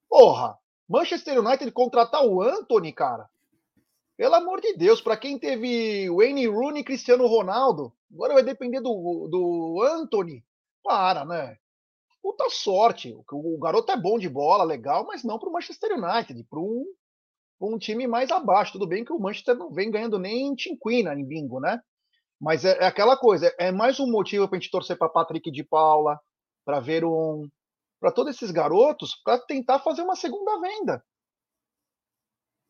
Porra, 0.08 0.56
Manchester 0.88 1.38
United 1.38 1.70
contratar 1.72 2.24
o 2.24 2.40
Anthony, 2.40 2.90
cara. 2.92 3.28
Pelo 4.16 4.35
amor 4.35 4.61
de 4.61 4.74
Deus, 4.74 5.00
para 5.00 5.16
quem 5.16 5.38
teve 5.38 6.08
Wayne 6.08 6.46
Rooney 6.46 6.80
e 6.80 6.85
Cristiano 6.85 7.26
Ronaldo, 7.26 7.92
agora 8.11 8.35
vai 8.35 8.42
depender 8.42 8.80
do, 8.80 9.28
do 9.30 9.82
Anthony. 9.82 10.42
Para, 10.82 11.24
né? 11.24 11.58
Puta 12.22 12.48
sorte. 12.48 13.14
O, 13.30 13.58
garoto 13.58 13.90
é 13.90 13.96
bom 13.96 14.18
de 14.18 14.28
bola, 14.28 14.64
legal, 14.64 15.04
mas 15.06 15.24
não 15.24 15.38
para 15.38 15.48
o 15.48 15.52
Manchester 15.52 15.92
United, 15.92 16.44
para 16.44 16.61
um, 16.61 16.85
um 17.61 17.78
time 17.78 18.06
mais 18.06 18.30
abaixo. 18.30 18.72
Tudo 18.72 18.87
bem 18.87 19.04
que 19.04 19.12
o 19.12 19.18
Manchester 19.18 19.56
não 19.56 19.72
vem 19.72 19.90
ganhando 19.90 20.18
nem 20.18 20.54
Tinquina 20.54 21.14
em 21.14 21.24
bingo, 21.24 21.61
né? 21.61 21.80
Mas 22.40 22.64
é, 22.64 22.78
é 22.78 22.87
aquela 22.87 23.16
coisa, 23.16 23.54
é 23.58 23.70
mais 23.70 24.00
um 24.00 24.11
motivo 24.11 24.48
para 24.48 24.56
a 24.56 24.61
gente 24.61 24.70
torcer 24.70 24.96
para 24.96 25.08
Patrick 25.08 25.50
de 25.50 25.64
Paula, 25.64 26.18
para 26.64 26.80
ver 26.80 27.04
um. 27.04 27.48
para 28.00 28.12
todos 28.12 28.35
esses 28.35 28.50
garotos, 28.50 29.14
para 29.24 29.38
tentar 29.38 29.80
fazer 29.80 30.02
uma 30.02 30.16
segunda 30.16 30.61
venda. 30.61 31.04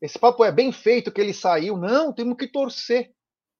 Esse 0.00 0.18
papo 0.18 0.44
é 0.44 0.50
bem 0.50 0.72
feito 0.72 1.12
que 1.12 1.20
ele 1.20 1.32
saiu. 1.32 1.76
Não, 1.76 2.12
temos 2.12 2.36
que 2.36 2.50
torcer. 2.50 3.12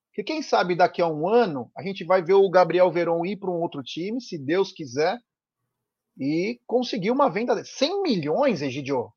Porque 0.09 0.25
quem 0.25 0.43
sabe 0.43 0.77
daqui 0.77 1.01
a 1.01 1.07
um 1.07 1.27
ano 1.27 1.71
a 1.75 1.83
gente 1.83 2.05
vai 2.05 2.23
ver 2.23 2.35
o 2.35 2.51
Gabriel 2.51 2.91
Veron 2.91 3.25
ir 3.25 3.39
para 3.39 3.51
um 3.51 3.61
outro 3.63 3.83
time, 3.83 4.21
se 4.21 4.37
Deus 4.37 4.71
quiser, 4.71 5.19
e 6.19 6.61
conseguiu 6.67 7.15
uma 7.15 7.31
venda 7.31 7.55
de 7.55 7.67
100 7.69 8.03
milhões, 8.03 8.63
Egidio. 8.63 9.13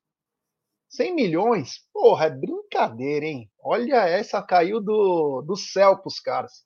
100 0.88 1.14
milhões? 1.14 1.80
Porra, 1.92 2.26
é 2.26 2.30
brincadeira, 2.30 3.26
hein? 3.26 3.50
Olha, 3.60 4.06
essa 4.06 4.42
caiu 4.42 4.80
do, 4.80 5.42
do 5.42 5.56
céu 5.56 5.98
pros 5.98 6.20
caras. 6.20 6.64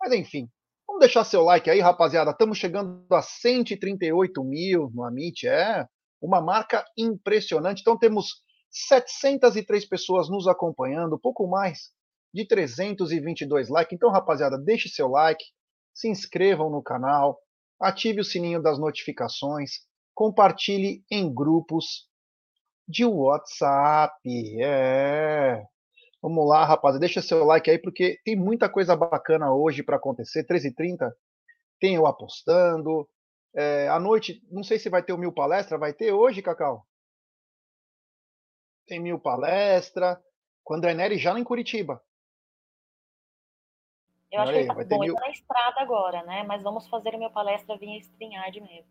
Mas 0.00 0.12
enfim, 0.12 0.48
vamos 0.86 1.00
deixar 1.00 1.24
seu 1.24 1.42
like 1.42 1.70
aí, 1.70 1.80
rapaziada. 1.80 2.30
Estamos 2.30 2.58
chegando 2.58 3.04
a 3.10 3.22
138 3.22 4.42
mil 4.44 4.90
no 4.92 5.04
Amit. 5.04 5.46
É 5.46 5.86
uma 6.20 6.40
marca 6.40 6.84
impressionante. 6.96 7.80
Então 7.80 7.98
temos 7.98 8.42
703 8.70 9.88
pessoas 9.88 10.28
nos 10.28 10.46
acompanhando, 10.46 11.18
pouco 11.18 11.46
mais 11.48 11.90
de 12.32 12.46
322 12.46 13.68
likes. 13.68 13.92
Então, 13.92 14.10
rapaziada, 14.10 14.56
deixe 14.56 14.88
seu 14.88 15.08
like, 15.08 15.44
se 15.92 16.08
inscrevam 16.08 16.70
no 16.70 16.82
canal, 16.82 17.38
ative 17.80 18.20
o 18.20 18.24
sininho 18.24 18.62
das 18.62 18.78
notificações, 18.78 19.80
compartilhe 20.14 21.02
em 21.10 21.32
grupos 21.32 22.08
de 22.86 23.04
WhatsApp. 23.04 24.14
É. 24.62 25.64
Vamos 26.20 26.46
lá, 26.46 26.64
rapaziada. 26.64 27.00
Deixa 27.00 27.22
seu 27.22 27.44
like 27.44 27.70
aí, 27.70 27.78
porque 27.78 28.20
tem 28.24 28.36
muita 28.36 28.68
coisa 28.68 28.94
bacana 28.94 29.52
hoje 29.54 29.82
para 29.82 29.96
acontecer. 29.96 30.46
13h30 30.46 31.10
tem 31.80 31.94
eu 31.94 32.06
apostando. 32.06 33.08
É, 33.54 33.88
à 33.88 33.98
noite, 33.98 34.42
não 34.50 34.62
sei 34.62 34.78
se 34.78 34.90
vai 34.90 35.02
ter 35.02 35.12
o 35.12 35.18
Mil 35.18 35.32
Palestra. 35.32 35.78
Vai 35.78 35.94
ter 35.94 36.12
hoje, 36.12 36.42
Cacau? 36.42 36.86
Tem 38.86 39.00
Mil 39.00 39.18
Palestra. 39.18 40.20
Com 40.62 40.74
André 40.74 40.92
Neri 40.92 41.16
já 41.16 41.38
em 41.38 41.44
Curitiba. 41.44 42.02
Eu 44.32 44.40
acho 44.40 44.52
que 44.52 44.58
ele 44.58 44.66
tá, 44.66 44.74
bom, 44.74 45.00
mil... 45.00 45.12
ele 45.12 45.14
tá 45.14 45.20
na 45.20 45.30
estrada 45.30 45.80
agora, 45.80 46.22
né? 46.22 46.44
Mas 46.44 46.62
vamos 46.62 46.88
fazer 46.88 47.14
a 47.14 47.18
minha 47.18 47.30
palestra 47.30 47.76
via 47.76 47.98
StreamYard 47.98 48.60
mesmo. 48.60 48.90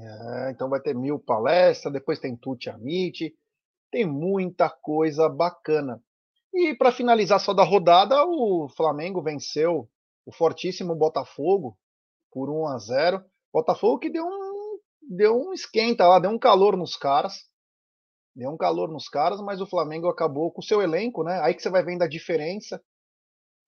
É, 0.00 0.50
então 0.50 0.68
vai 0.68 0.80
ter 0.80 0.94
mil 0.94 1.18
palestras, 1.18 1.92
depois 1.92 2.18
tem 2.18 2.36
Tuti 2.36 2.68
Amit, 2.68 3.34
tem 3.90 4.06
muita 4.06 4.68
coisa 4.68 5.28
bacana. 5.28 6.02
E 6.52 6.74
para 6.74 6.92
finalizar 6.92 7.40
só 7.40 7.54
da 7.54 7.64
rodada, 7.64 8.22
o 8.24 8.68
Flamengo 8.76 9.22
venceu 9.22 9.88
o 10.26 10.32
fortíssimo 10.32 10.94
Botafogo 10.94 11.76
por 12.30 12.50
1 12.50 12.66
a 12.68 12.78
0. 12.78 13.24
Botafogo 13.52 13.98
que 13.98 14.10
deu 14.10 14.24
um 14.24 14.78
deu 15.10 15.34
um 15.40 15.54
esquenta 15.54 16.06
lá, 16.06 16.18
deu 16.18 16.30
um 16.30 16.38
calor 16.38 16.76
nos 16.76 16.96
caras. 16.96 17.48
Deu 18.36 18.50
um 18.50 18.56
calor 18.56 18.88
nos 18.90 19.08
caras, 19.08 19.40
mas 19.40 19.60
o 19.60 19.66
Flamengo 19.66 20.08
acabou 20.08 20.52
com 20.52 20.60
o 20.60 20.64
seu 20.64 20.82
elenco, 20.82 21.24
né? 21.24 21.40
Aí 21.42 21.54
que 21.54 21.62
você 21.62 21.70
vai 21.70 21.82
vendo 21.82 22.02
a 22.02 22.08
diferença 22.08 22.80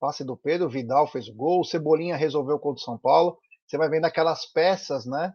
passe 0.01 0.25
do 0.25 0.35
Pedro, 0.35 0.67
Vidal 0.67 1.05
fez 1.05 1.29
o 1.29 1.35
gol, 1.35 1.61
o 1.61 1.63
Cebolinha 1.63 2.17
resolveu 2.17 2.57
contra 2.57 2.81
o 2.81 2.83
São 2.83 2.97
Paulo. 2.97 3.37
Você 3.67 3.77
vai 3.77 3.87
vendo 3.87 4.05
aquelas 4.05 4.51
peças, 4.51 5.05
né? 5.05 5.31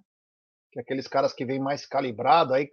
Que 0.72 0.80
aqueles 0.80 1.06
caras 1.06 1.32
que 1.32 1.46
vêm 1.46 1.60
mais 1.60 1.86
calibrado, 1.86 2.52
aí 2.52 2.68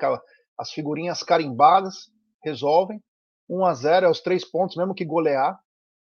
as 0.58 0.72
figurinhas 0.72 1.22
carimbadas 1.22 2.08
resolvem. 2.44 3.00
1 3.48 3.64
a 3.64 3.74
0 3.76 4.06
é 4.08 4.10
os 4.10 4.22
três 4.22 4.44
pontos, 4.44 4.76
mesmo 4.76 4.96
que 4.96 5.06
golear, 5.06 5.58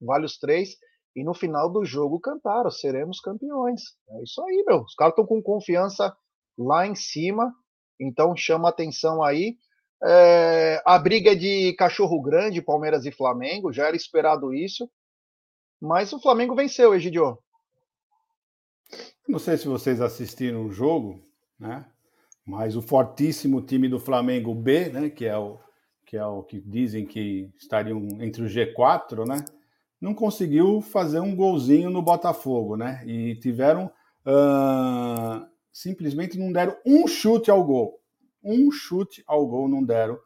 vale 0.00 0.24
os 0.24 0.38
três. 0.38 0.70
E 1.14 1.22
no 1.22 1.34
final 1.34 1.70
do 1.70 1.84
jogo 1.84 2.18
cantaram, 2.18 2.70
seremos 2.70 3.20
campeões. 3.20 3.82
É 4.08 4.22
isso 4.22 4.42
aí, 4.42 4.64
meu. 4.66 4.80
Os 4.80 4.94
caras 4.94 5.12
estão 5.12 5.26
com 5.26 5.42
confiança 5.42 6.16
lá 6.58 6.86
em 6.86 6.94
cima, 6.94 7.52
então 8.00 8.34
chama 8.34 8.70
atenção 8.70 9.22
aí. 9.22 9.56
É, 10.02 10.82
a 10.84 10.98
briga 10.98 11.32
é 11.32 11.34
de 11.34 11.74
cachorro 11.74 12.20
grande, 12.22 12.62
Palmeiras 12.62 13.04
e 13.04 13.12
Flamengo, 13.12 13.72
já 13.72 13.86
era 13.86 13.96
esperado 13.96 14.52
isso. 14.54 14.88
Mas 15.84 16.14
o 16.14 16.18
Flamengo 16.18 16.54
venceu, 16.54 16.94
Egidio. 16.94 17.38
Não 19.28 19.38
sei 19.38 19.58
se 19.58 19.68
vocês 19.68 20.00
assistiram 20.00 20.64
o 20.64 20.72
jogo, 20.72 21.20
né? 21.60 21.84
Mas 22.46 22.74
o 22.74 22.80
fortíssimo 22.80 23.60
time 23.60 23.86
do 23.86 24.00
Flamengo 24.00 24.54
B, 24.54 24.88
né? 24.88 25.10
Que 25.10 25.26
é 25.26 25.36
o 25.36 25.58
que 26.06 26.16
é 26.16 26.24
o 26.24 26.42
que 26.42 26.58
dizem 26.58 27.04
que 27.04 27.50
estariam 27.56 27.98
entre 28.20 28.42
o 28.42 28.46
G4, 28.46 29.26
né? 29.28 29.44
Não 30.00 30.14
conseguiu 30.14 30.80
fazer 30.80 31.20
um 31.20 31.36
golzinho 31.36 31.90
no 31.90 32.00
Botafogo, 32.00 32.76
né? 32.76 33.02
E 33.06 33.36
tiveram 33.36 33.90
uh, 34.26 35.46
simplesmente 35.70 36.38
não 36.38 36.50
deram 36.50 36.74
um 36.86 37.06
chute 37.06 37.50
ao 37.50 37.62
gol, 37.62 38.00
um 38.42 38.70
chute 38.70 39.22
ao 39.26 39.46
gol 39.46 39.68
não 39.68 39.84
deram, 39.84 40.18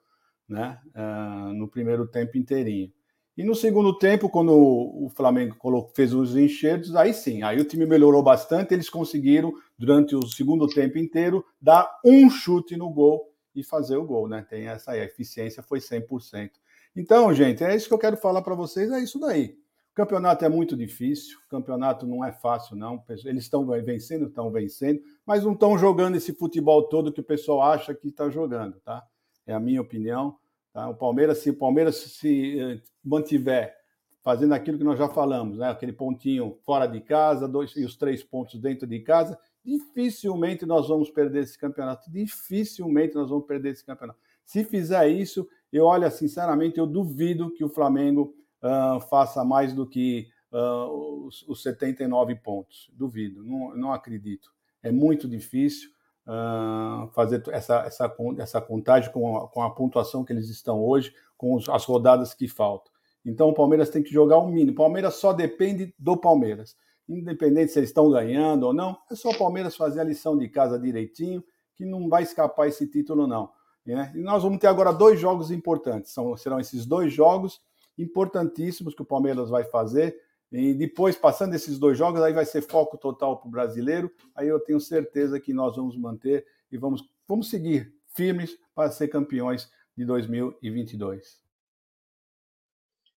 né? 0.48 0.80
Uh, 0.94 1.52
no 1.52 1.66
primeiro 1.66 2.06
tempo 2.06 2.38
inteirinho. 2.38 2.92
E 3.38 3.44
no 3.44 3.54
segundo 3.54 3.96
tempo, 3.96 4.28
quando 4.28 4.52
o 4.52 5.08
Flamengo 5.14 5.56
fez 5.94 6.12
os 6.12 6.34
enxertos, 6.34 6.96
aí 6.96 7.14
sim, 7.14 7.44
aí 7.44 7.60
o 7.60 7.64
time 7.64 7.86
melhorou 7.86 8.20
bastante, 8.20 8.74
eles 8.74 8.90
conseguiram, 8.90 9.54
durante 9.78 10.16
o 10.16 10.26
segundo 10.26 10.66
tempo 10.66 10.98
inteiro, 10.98 11.44
dar 11.62 11.88
um 12.04 12.28
chute 12.28 12.76
no 12.76 12.90
gol 12.90 13.32
e 13.54 13.62
fazer 13.62 13.96
o 13.96 14.04
gol, 14.04 14.26
né? 14.26 14.44
Tem 14.50 14.66
essa 14.66 14.90
aí, 14.90 14.98
a 14.98 15.04
eficiência 15.04 15.62
foi 15.62 15.78
100%. 15.78 16.50
Então, 16.96 17.32
gente, 17.32 17.62
é 17.62 17.76
isso 17.76 17.86
que 17.86 17.94
eu 17.94 17.98
quero 17.98 18.16
falar 18.16 18.42
para 18.42 18.56
vocês, 18.56 18.90
é 18.90 18.98
isso 18.98 19.20
daí. 19.20 19.56
O 19.92 19.94
campeonato 19.94 20.44
é 20.44 20.48
muito 20.48 20.76
difícil, 20.76 21.38
o 21.46 21.48
campeonato 21.48 22.08
não 22.08 22.24
é 22.24 22.32
fácil, 22.32 22.74
não. 22.74 23.00
Eles 23.24 23.44
estão 23.44 23.64
vencendo, 23.64 24.26
estão 24.26 24.50
vencendo, 24.50 25.00
mas 25.24 25.44
não 25.44 25.52
estão 25.52 25.78
jogando 25.78 26.16
esse 26.16 26.32
futebol 26.32 26.88
todo 26.88 27.12
que 27.12 27.20
o 27.20 27.24
pessoal 27.24 27.62
acha 27.62 27.94
que 27.94 28.08
está 28.08 28.28
jogando, 28.28 28.80
tá? 28.80 29.00
É 29.46 29.54
a 29.54 29.60
minha 29.60 29.80
opinião. 29.80 30.36
Tá? 30.78 30.88
O 30.88 30.94
Palmeiras, 30.94 31.38
se 31.38 31.50
o 31.50 31.54
Palmeiras 31.54 31.96
se 31.96 32.60
eh, 32.60 32.80
mantiver 33.04 33.76
fazendo 34.22 34.54
aquilo 34.54 34.78
que 34.78 34.84
nós 34.84 34.96
já 34.96 35.08
falamos, 35.08 35.58
né? 35.58 35.68
aquele 35.68 35.92
pontinho 35.92 36.56
fora 36.64 36.86
de 36.86 37.00
casa, 37.00 37.48
dois 37.48 37.74
e 37.74 37.84
os 37.84 37.96
três 37.96 38.22
pontos 38.22 38.60
dentro 38.60 38.86
de 38.86 39.00
casa, 39.00 39.36
dificilmente 39.64 40.64
nós 40.64 40.86
vamos 40.86 41.10
perder 41.10 41.42
esse 41.42 41.58
campeonato. 41.58 42.08
Dificilmente 42.08 43.16
nós 43.16 43.28
vamos 43.28 43.44
perder 43.44 43.70
esse 43.70 43.84
campeonato. 43.84 44.20
Se 44.44 44.62
fizer 44.62 45.08
isso, 45.08 45.48
eu 45.72 45.84
olho 45.84 46.08
sinceramente, 46.12 46.78
eu 46.78 46.86
duvido 46.86 47.52
que 47.52 47.64
o 47.64 47.68
Flamengo 47.68 48.36
uh, 48.62 49.00
faça 49.00 49.44
mais 49.44 49.72
do 49.72 49.84
que 49.84 50.28
uh, 50.52 51.26
os, 51.26 51.42
os 51.48 51.60
79 51.60 52.36
pontos. 52.36 52.88
Duvido, 52.94 53.42
não, 53.42 53.76
não 53.76 53.92
acredito. 53.92 54.52
É 54.80 54.92
muito 54.92 55.26
difícil 55.28 55.90
uh, 56.28 57.08
fazer 57.08 57.42
essa, 57.48 57.78
essa, 57.80 58.16
essa 58.38 58.60
contagem 58.60 59.10
com 59.10 59.38
a, 59.38 59.48
com 59.48 59.62
a 59.62 59.70
pontuação 59.70 60.24
que 60.24 60.32
eles 60.32 60.50
estão 60.50 60.84
hoje, 60.84 61.14
com 61.36 61.54
os, 61.54 61.68
as 61.68 61.84
rodadas 61.84 62.34
que 62.34 62.46
faltam. 62.46 62.92
Então 63.24 63.48
o 63.48 63.54
Palmeiras 63.54 63.90
tem 63.90 64.02
que 64.02 64.12
jogar 64.12 64.38
o 64.38 64.48
mínimo. 64.48 64.72
O 64.72 64.76
Palmeiras 64.76 65.14
só 65.14 65.32
depende 65.32 65.94
do 65.98 66.16
Palmeiras. 66.16 66.76
Independente 67.08 67.72
se 67.72 67.78
eles 67.78 67.90
estão 67.90 68.10
ganhando 68.10 68.64
ou 68.64 68.74
não, 68.74 68.96
é 69.10 69.14
só 69.14 69.30
o 69.30 69.38
Palmeiras 69.38 69.74
fazer 69.74 70.00
a 70.00 70.04
lição 70.04 70.36
de 70.36 70.48
casa 70.48 70.78
direitinho, 70.78 71.42
que 71.74 71.84
não 71.84 72.08
vai 72.08 72.22
escapar 72.22 72.68
esse 72.68 72.86
título, 72.86 73.26
não. 73.26 73.50
Né? 73.84 74.12
E 74.14 74.18
nós 74.18 74.42
vamos 74.42 74.58
ter 74.58 74.66
agora 74.66 74.92
dois 74.92 75.18
jogos 75.18 75.50
importantes. 75.50 76.12
São, 76.12 76.36
serão 76.36 76.60
esses 76.60 76.84
dois 76.84 77.12
jogos 77.12 77.60
importantíssimos 77.96 78.94
que 78.94 79.02
o 79.02 79.06
Palmeiras 79.06 79.48
vai 79.48 79.64
fazer. 79.64 80.16
E 80.50 80.72
depois, 80.72 81.16
passando 81.16 81.54
esses 81.54 81.78
dois 81.78 81.98
jogos, 81.98 82.22
aí 82.22 82.32
vai 82.32 82.46
ser 82.46 82.62
foco 82.62 82.96
total 82.96 83.38
para 83.38 83.48
o 83.48 83.50
brasileiro. 83.50 84.10
Aí 84.34 84.48
eu 84.48 84.58
tenho 84.58 84.80
certeza 84.80 85.38
que 85.38 85.52
nós 85.52 85.76
vamos 85.76 85.96
manter 85.96 86.46
e 86.72 86.78
vamos, 86.78 87.02
vamos 87.26 87.50
seguir 87.50 87.92
firmes 88.14 88.58
para 88.74 88.90
ser 88.90 89.08
campeões 89.08 89.70
de 89.96 90.04
2022. 90.04 91.38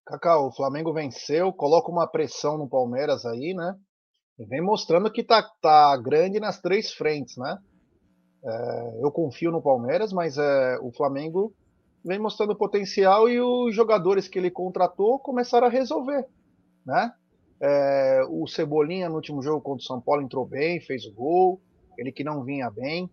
Cacau, 0.05 0.47
o 0.47 0.51
Flamengo 0.51 0.93
venceu, 0.93 1.53
coloca 1.53 1.89
uma 1.89 2.07
pressão 2.07 2.57
no 2.57 2.67
Palmeiras 2.67 3.25
aí, 3.25 3.53
né? 3.53 3.77
E 4.37 4.45
vem 4.45 4.61
mostrando 4.61 5.11
que 5.11 5.23
tá, 5.23 5.41
tá 5.61 5.95
grande 5.97 6.39
nas 6.39 6.59
três 6.59 6.91
frentes, 6.91 7.37
né? 7.37 7.57
É, 8.43 8.99
eu 9.01 9.11
confio 9.11 9.51
no 9.51 9.61
Palmeiras, 9.61 10.11
mas 10.11 10.37
é, 10.37 10.79
o 10.81 10.91
Flamengo 10.91 11.53
vem 12.03 12.19
mostrando 12.19 12.57
potencial 12.57 13.29
e 13.29 13.39
os 13.39 13.73
jogadores 13.75 14.27
que 14.27 14.39
ele 14.39 14.49
contratou 14.49 15.19
começaram 15.19 15.67
a 15.67 15.69
resolver, 15.69 16.27
né? 16.85 17.13
É, 17.61 18.23
o 18.27 18.47
Cebolinha 18.47 19.07
no 19.07 19.15
último 19.15 19.41
jogo 19.43 19.61
contra 19.61 19.83
o 19.83 19.85
São 19.85 20.01
Paulo 20.01 20.23
entrou 20.23 20.45
bem, 20.45 20.81
fez 20.81 21.05
o 21.05 21.13
gol, 21.13 21.61
ele 21.97 22.11
que 22.11 22.23
não 22.23 22.43
vinha 22.43 22.69
bem. 22.71 23.09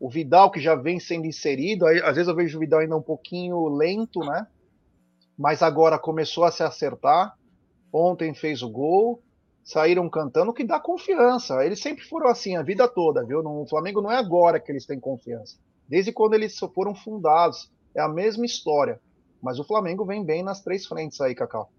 O 0.00 0.10
Vidal 0.10 0.50
que 0.50 0.60
já 0.60 0.74
vem 0.74 0.98
sendo 0.98 1.26
inserido, 1.26 1.86
aí, 1.86 2.00
às 2.00 2.16
vezes 2.16 2.28
eu 2.28 2.34
vejo 2.34 2.58
o 2.58 2.60
Vidal 2.60 2.80
ainda 2.80 2.96
um 2.96 3.02
pouquinho 3.02 3.68
lento, 3.68 4.18
né? 4.20 4.46
Mas 5.38 5.62
agora 5.62 5.98
começou 5.98 6.42
a 6.44 6.50
se 6.50 6.62
acertar. 6.62 7.34
Ontem 7.92 8.34
fez 8.34 8.60
o 8.62 8.68
gol, 8.68 9.22
saíram 9.62 10.10
cantando, 10.10 10.52
que 10.52 10.64
dá 10.64 10.80
confiança. 10.80 11.64
Eles 11.64 11.80
sempre 11.80 12.04
foram 12.04 12.28
assim 12.28 12.56
a 12.56 12.62
vida 12.62 12.88
toda, 12.88 13.24
viu? 13.24 13.42
No 13.42 13.64
Flamengo 13.68 14.02
não 14.02 14.10
é 14.10 14.16
agora 14.16 14.58
que 14.58 14.72
eles 14.72 14.84
têm 14.84 14.98
confiança. 14.98 15.56
Desde 15.88 16.12
quando 16.12 16.34
eles 16.34 16.58
foram 16.74 16.94
fundados, 16.94 17.70
é 17.94 18.00
a 18.00 18.08
mesma 18.08 18.44
história. 18.44 19.00
Mas 19.40 19.60
o 19.60 19.64
Flamengo 19.64 20.04
vem 20.04 20.24
bem 20.24 20.42
nas 20.42 20.60
três 20.62 20.84
frentes 20.86 21.20
aí, 21.20 21.34
Cacau. 21.34 21.70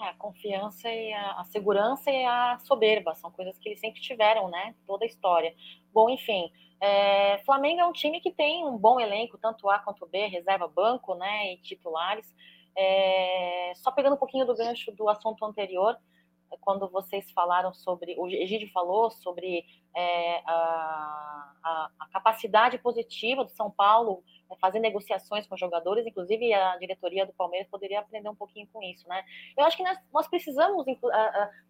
É, 0.00 0.08
a 0.08 0.14
confiança 0.14 0.88
e 0.90 1.12
a, 1.12 1.40
a, 1.40 1.44
segurança 1.44 2.10
e 2.10 2.24
a 2.24 2.58
soberba 2.58 3.14
são 3.14 3.30
coisas 3.30 3.56
que 3.58 3.68
eles 3.68 3.80
sempre 3.80 4.00
tiveram, 4.00 4.48
né? 4.48 4.74
Toda 4.86 5.04
a 5.04 5.06
história. 5.06 5.54
Bom, 5.92 6.10
enfim, 6.10 6.50
é, 6.80 7.38
Flamengo 7.44 7.80
é 7.80 7.86
um 7.86 7.92
time 7.92 8.20
que 8.20 8.32
tem 8.32 8.66
um 8.66 8.76
bom 8.76 8.98
elenco, 8.98 9.38
tanto 9.38 9.70
A 9.70 9.78
quanto 9.78 10.06
B, 10.06 10.26
reserva 10.26 10.66
banco, 10.66 11.14
né? 11.14 11.52
E 11.52 11.58
titulares. 11.58 12.34
É, 12.76 13.72
só 13.76 13.92
pegando 13.92 14.14
um 14.14 14.18
pouquinho 14.18 14.44
do 14.44 14.54
gancho 14.54 14.90
do 14.92 15.08
assunto 15.08 15.44
anterior, 15.44 15.96
quando 16.60 16.88
vocês 16.88 17.30
falaram 17.32 17.72
sobre, 17.72 18.14
o 18.18 18.26
Egídio 18.28 18.70
falou 18.72 19.10
sobre 19.10 19.64
é, 19.96 20.42
a, 20.44 21.52
a, 21.62 21.90
a, 22.00 22.06
capacidade 22.08 22.78
positiva 22.78 23.44
do 23.44 23.50
São 23.50 23.70
Paulo 23.70 24.24
é, 24.50 24.56
fazer 24.56 24.80
negociações 24.80 25.46
com 25.46 25.56
jogadores, 25.56 26.06
inclusive 26.06 26.52
a 26.52 26.76
diretoria 26.78 27.24
do 27.24 27.32
Palmeiras 27.32 27.68
poderia 27.68 28.00
aprender 28.00 28.28
um 28.28 28.34
pouquinho 28.34 28.68
com 28.72 28.82
isso, 28.82 29.08
né? 29.08 29.24
Eu 29.56 29.64
acho 29.64 29.76
que 29.76 29.84
nós, 29.84 29.98
nós 30.12 30.26
precisamos 30.26 30.84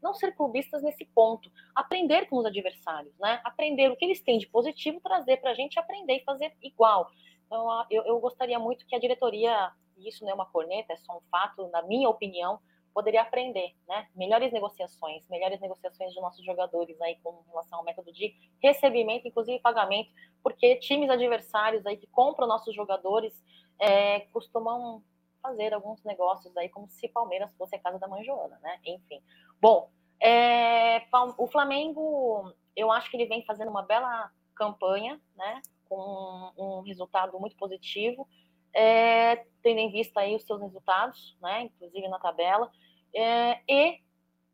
não 0.03 0.14
ser 0.14 0.35
clubistas 0.35 0.83
nesse 0.83 1.05
ponto, 1.05 1.51
aprender 1.75 2.27
com 2.29 2.38
os 2.38 2.47
adversários, 2.47 3.14
né? 3.18 3.40
Aprender 3.44 3.90
o 3.90 3.97
que 3.97 4.05
eles 4.05 4.23
têm 4.23 4.38
de 4.38 4.47
positivo, 4.47 5.01
trazer 5.01 5.37
para 5.38 5.51
a 5.51 5.55
gente 5.55 5.79
aprender 5.79 6.16
e 6.16 6.25
fazer 6.25 6.53
igual. 6.62 7.11
Então, 7.47 7.87
eu, 7.90 8.05
eu 8.05 8.18
gostaria 8.20 8.59
muito 8.59 8.87
que 8.87 8.97
a 8.97 8.99
diretoria, 8.99 9.70
isso 9.99 10.25
não 10.25 10.31
é 10.31 10.35
uma 10.35 10.47
corneta, 10.47 10.92
é 10.92 10.97
só 10.97 11.18
um 11.18 11.20
fato, 11.31 11.68
na 11.68 11.83
minha 11.83 12.09
opinião, 12.09 12.59
poderia 12.95 13.23
aprender, 13.23 13.75
né? 13.89 14.09
Melhores 14.15 14.53
negociações, 14.53 15.29
melhores 15.29 15.61
negociações 15.61 16.13
de 16.13 16.21
nossos 16.21 16.45
jogadores 16.45 16.99
aí 17.03 17.19
com 17.23 17.43
relação 17.49 17.79
ao 17.81 17.85
método 17.85 18.13
de 18.13 18.33
recebimento, 18.63 19.27
inclusive 19.27 19.59
pagamento, 19.59 20.11
porque 20.43 20.77
times 20.77 21.11
adversários 21.11 21.85
aí 21.85 21.97
que 21.97 22.07
compram 22.07 22.47
nossos 22.47 22.73
jogadores 22.73 23.35
é, 23.81 24.21
costumam 24.33 25.03
fazer 25.43 25.75
alguns 25.75 26.03
negócios 26.05 26.57
aí 26.57 26.69
como 26.69 26.89
se 26.89 27.09
Palmeiras 27.09 27.51
fosse 27.59 27.75
a 27.75 27.81
casa 27.81 27.99
da 27.99 28.07
mãe 28.07 28.25
Joana, 28.25 28.59
né? 28.63 28.79
Enfim. 28.87 29.21
Bom, 29.61 29.91
é, 30.23 31.03
o 31.37 31.47
Flamengo, 31.49 32.53
eu 32.77 32.93
acho 32.93 33.11
que 33.11 33.17
ele 33.17 33.27
vem 33.27 33.45
fazendo 33.45 33.71
uma 33.71 33.83
bela 33.83 34.31
campanha, 34.55 35.21
né? 35.37 35.61
Com 35.89 36.53
um 36.57 36.81
resultado 36.83 37.39
muito 37.41 37.57
positivo. 37.57 38.27
É, 38.73 39.45
tendo 39.63 39.79
em 39.79 39.91
vista 39.91 40.21
aí 40.21 40.35
os 40.35 40.45
seus 40.45 40.61
resultados, 40.61 41.37
né, 41.41 41.63
inclusive 41.63 42.09
na 42.09 42.19
tabela, 42.19 42.73
é, 43.14 43.61
e 43.68 44.00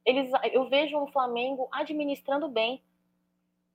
eles, 0.05 0.31
eu 0.53 0.69
vejo 0.69 0.99
o 0.99 1.11
Flamengo 1.13 1.69
administrando 1.73 2.49
bem 2.49 2.83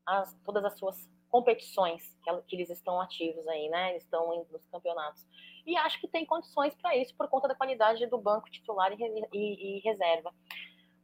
as, 0.06 0.34
todas 0.44 0.64
as 0.66 0.78
suas 0.78 1.10
competições 1.30 2.04
que, 2.24 2.42
que, 2.48 2.56
eles 2.56 2.70
estão 2.70 3.00
ativos 3.02 3.48
aí, 3.48 3.68
né? 3.70 3.92
Eles 3.92 4.04
estão 4.04 4.46
nos 4.52 4.66
campeonatos. 4.68 5.26
E 5.66 5.76
acho 5.78 6.00
que 6.00 6.08
tem 6.08 6.26
condições 6.26 6.74
para 6.76 6.96
isso 6.96 7.16
por 7.16 7.28
conta 7.28 7.48
da 7.48 7.56
qualidade 7.56 8.06
do 8.08 8.18
banco 8.18 8.50
titular 8.50 8.92
e, 8.94 9.28
e, 9.34 9.78
e 9.78 9.80
reserva. 9.80 10.34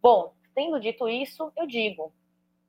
Bom, 0.01 0.33
tendo 0.53 0.79
dito 0.79 1.07
isso, 1.09 1.51
eu 1.55 1.65
digo: 1.67 2.13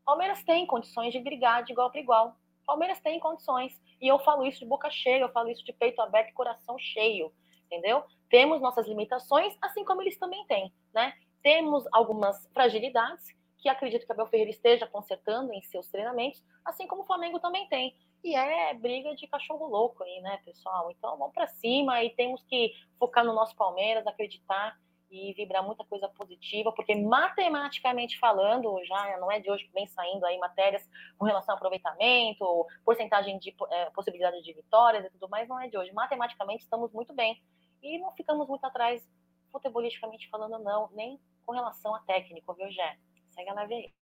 Palmeiras 0.05 0.43
tem 0.45 0.67
condições 0.67 1.13
de 1.13 1.21
brigar 1.21 1.63
de 1.65 1.73
igual 1.73 1.91
para 1.91 2.01
igual. 2.01 2.37
Palmeiras 2.67 3.01
tem 3.01 3.21
condições. 3.21 3.81
E 4.01 4.09
eu 4.09 4.19
falo 4.19 4.45
isso 4.45 4.61
de 4.61 4.67
boca 4.67 4.91
cheia, 4.91 5.23
eu 5.23 5.33
falo 5.33 5.49
isso 5.51 5.65
de 5.65 5.73
peito 5.73 6.01
aberto 6.01 6.31
e 6.31 6.35
coração 6.35 6.77
cheio 6.79 7.33
entendeu? 7.73 8.05
Temos 8.29 8.61
nossas 8.61 8.87
limitações, 8.87 9.57
assim 9.61 9.85
como 9.85 10.03
eles 10.03 10.19
também 10.19 10.45
têm, 10.47 10.73
né? 10.93 11.15
Temos 11.43 11.85
algumas 11.93 12.49
fragilidades 12.53 13.27
que 13.59 13.69
acredito 13.69 14.05
que 14.05 14.13
Abel 14.13 14.27
Ferreira 14.27 14.51
esteja 14.51 14.87
consertando 14.87 15.53
em 15.53 15.63
seus 15.63 15.87
treinamentos, 15.89 16.43
assim 16.65 16.87
como 16.87 17.03
o 17.03 17.07
Flamengo 17.07 17.39
também 17.39 17.69
tem. 17.69 17.97
E 18.25 18.35
é 18.35 18.75
briga 18.75 19.15
de 19.15 19.27
cachorro 19.27 19.67
louco 19.67 20.03
aí, 20.03 20.21
né, 20.21 20.41
pessoal? 20.45 20.91
Então 20.91 21.17
vamos 21.17 21.35
para 21.35 21.47
cima 21.47 22.03
e 22.03 22.11
temos 22.11 22.43
que 22.45 22.73
focar 22.99 23.25
no 23.25 23.33
nosso 23.33 23.55
Palmeiras, 23.57 24.07
acreditar 24.07 24.77
e 25.13 25.33
vibrar 25.35 25.63
muita 25.63 25.85
coisa 25.85 26.09
positiva, 26.09 26.73
porque 26.73 26.95
matematicamente 26.95 28.19
falando, 28.19 28.83
já 28.85 29.19
não 29.19 29.31
é 29.31 29.39
de 29.39 29.51
hoje 29.51 29.65
que 29.65 29.73
vem 29.73 29.87
saindo 29.87 30.25
aí 30.25 30.39
matérias 30.39 30.89
com 31.19 31.27
relação 31.27 31.53
ao 31.53 31.57
aproveitamento, 31.59 32.67
porcentagem 32.85 33.39
de 33.39 33.55
é, 33.71 33.91
possibilidade 33.91 34.43
de 34.43 34.53
vitórias 34.55 35.05
e 35.05 35.11
tudo 35.11 35.29
mais, 35.29 35.47
não 35.47 35.61
é 35.61 35.69
de 35.69 35.77
hoje. 35.77 35.93
Matematicamente 35.93 36.65
estamos 36.65 36.91
muito 36.93 37.13
bem 37.13 37.41
e 37.83 37.99
não 37.99 38.11
ficamos 38.13 38.49
muito 38.49 38.65
atrás, 38.65 39.07
futebolisticamente 39.53 40.29
falando, 40.31 40.59
não, 40.59 40.91
nem 40.93 41.21
com 41.47 41.53
relação 41.53 41.95
a 41.95 42.01
técnico, 42.01 42.55
viu, 42.55 42.71
Gé? 42.71 42.99
Segue 43.31 43.51
a 43.51 43.55
leve 43.55 43.75
aí. 43.75 43.93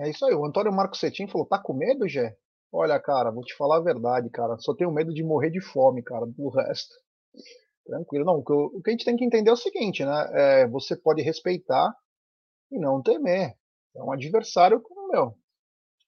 É 0.00 0.10
isso 0.10 0.26
aí, 0.26 0.34
o 0.34 0.44
Antônio 0.44 0.72
Marcos 0.72 1.00
Cetim 1.00 1.26
falou, 1.26 1.46
tá 1.46 1.58
com 1.58 1.72
medo, 1.72 2.06
Gé? 2.06 2.36
Olha, 2.70 3.00
cara, 3.00 3.30
vou 3.30 3.42
te 3.42 3.56
falar 3.56 3.78
a 3.78 3.82
verdade, 3.82 4.28
cara. 4.28 4.58
Só 4.58 4.74
tenho 4.74 4.92
medo 4.92 5.14
de 5.14 5.22
morrer 5.22 5.50
de 5.50 5.60
fome, 5.60 6.02
cara, 6.02 6.26
do 6.26 6.48
resto. 6.50 6.94
Tranquilo. 7.86 8.26
Não, 8.26 8.44
o 8.46 8.82
que 8.82 8.90
a 8.90 8.92
gente 8.92 9.04
tem 9.04 9.16
que 9.16 9.24
entender 9.24 9.48
é 9.48 9.52
o 9.52 9.56
seguinte, 9.56 10.04
né? 10.04 10.28
É, 10.32 10.68
você 10.68 10.94
pode 10.94 11.22
respeitar 11.22 11.94
e 12.70 12.78
não 12.78 13.02
temer. 13.02 13.54
É 13.96 14.02
um 14.02 14.12
adversário 14.12 14.82
como 14.82 15.08
meu. 15.08 15.34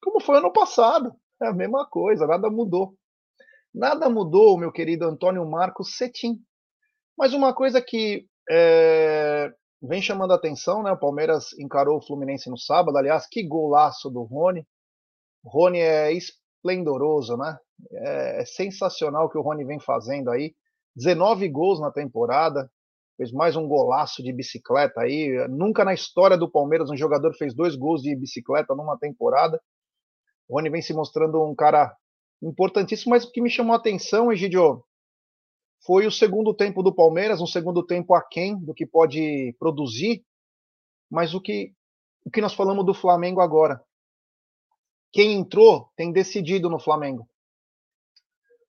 Como 0.02 0.20
foi 0.20 0.36
ano 0.36 0.52
passado. 0.52 1.14
É 1.42 1.48
a 1.48 1.54
mesma 1.54 1.88
coisa, 1.88 2.26
nada 2.26 2.50
mudou. 2.50 2.94
Nada 3.72 4.10
mudou, 4.10 4.58
meu 4.58 4.70
querido 4.70 5.06
Antônio 5.06 5.48
Marcos 5.48 5.96
Cetim. 5.96 6.38
Mas 7.16 7.32
uma 7.32 7.54
coisa 7.54 7.80
que 7.82 8.26
é, 8.50 9.52
vem 9.82 10.02
chamando 10.02 10.32
a 10.32 10.36
atenção, 10.36 10.82
né? 10.82 10.92
O 10.92 10.98
Palmeiras 10.98 11.52
encarou 11.58 11.98
o 11.98 12.06
Fluminense 12.06 12.50
no 12.50 12.58
sábado. 12.58 12.96
Aliás, 12.96 13.26
que 13.26 13.42
golaço 13.42 14.10
do 14.10 14.22
Rony. 14.22 14.66
O 15.44 15.50
Rony 15.50 15.78
é 15.78 16.12
esplendoroso, 16.12 17.36
né? 17.36 17.56
É, 17.92 18.42
é 18.42 18.44
sensacional 18.44 19.26
o 19.26 19.30
que 19.30 19.38
o 19.38 19.42
Rony 19.42 19.64
vem 19.64 19.80
fazendo 19.80 20.30
aí. 20.30 20.54
19 20.96 21.48
gols 21.48 21.80
na 21.80 21.90
temporada, 21.90 22.70
fez 23.16 23.32
mais 23.32 23.56
um 23.56 23.66
golaço 23.66 24.22
de 24.22 24.32
bicicleta 24.32 25.00
aí. 25.00 25.46
Nunca 25.48 25.84
na 25.84 25.94
história 25.94 26.36
do 26.36 26.50
Palmeiras 26.50 26.90
um 26.90 26.96
jogador 26.96 27.32
fez 27.34 27.54
dois 27.54 27.76
gols 27.76 28.02
de 28.02 28.14
bicicleta 28.16 28.74
numa 28.74 28.98
temporada. 28.98 29.60
O 30.48 30.56
Rony 30.56 30.68
vem 30.68 30.82
se 30.82 30.92
mostrando 30.92 31.42
um 31.42 31.54
cara 31.54 31.94
importantíssimo, 32.42 33.10
mas 33.10 33.24
o 33.24 33.30
que 33.30 33.40
me 33.40 33.50
chamou 33.50 33.74
a 33.74 33.78
atenção, 33.78 34.32
Egidio, 34.32 34.82
foi 35.84 36.06
o 36.06 36.10
segundo 36.10 36.54
tempo 36.54 36.82
do 36.82 36.94
Palmeiras, 36.94 37.40
um 37.40 37.46
segundo 37.46 37.84
tempo 37.84 38.14
aquém 38.14 38.58
do 38.58 38.74
que 38.74 38.86
pode 38.86 39.54
produzir, 39.58 40.24
mas 41.10 41.34
o 41.34 41.40
que, 41.40 41.72
o 42.24 42.30
que 42.30 42.40
nós 42.40 42.54
falamos 42.54 42.84
do 42.84 42.94
Flamengo 42.94 43.40
agora. 43.40 43.82
Quem 45.12 45.32
entrou 45.32 45.90
tem 45.96 46.12
decidido 46.12 46.68
no 46.68 46.78
Flamengo. 46.78 47.28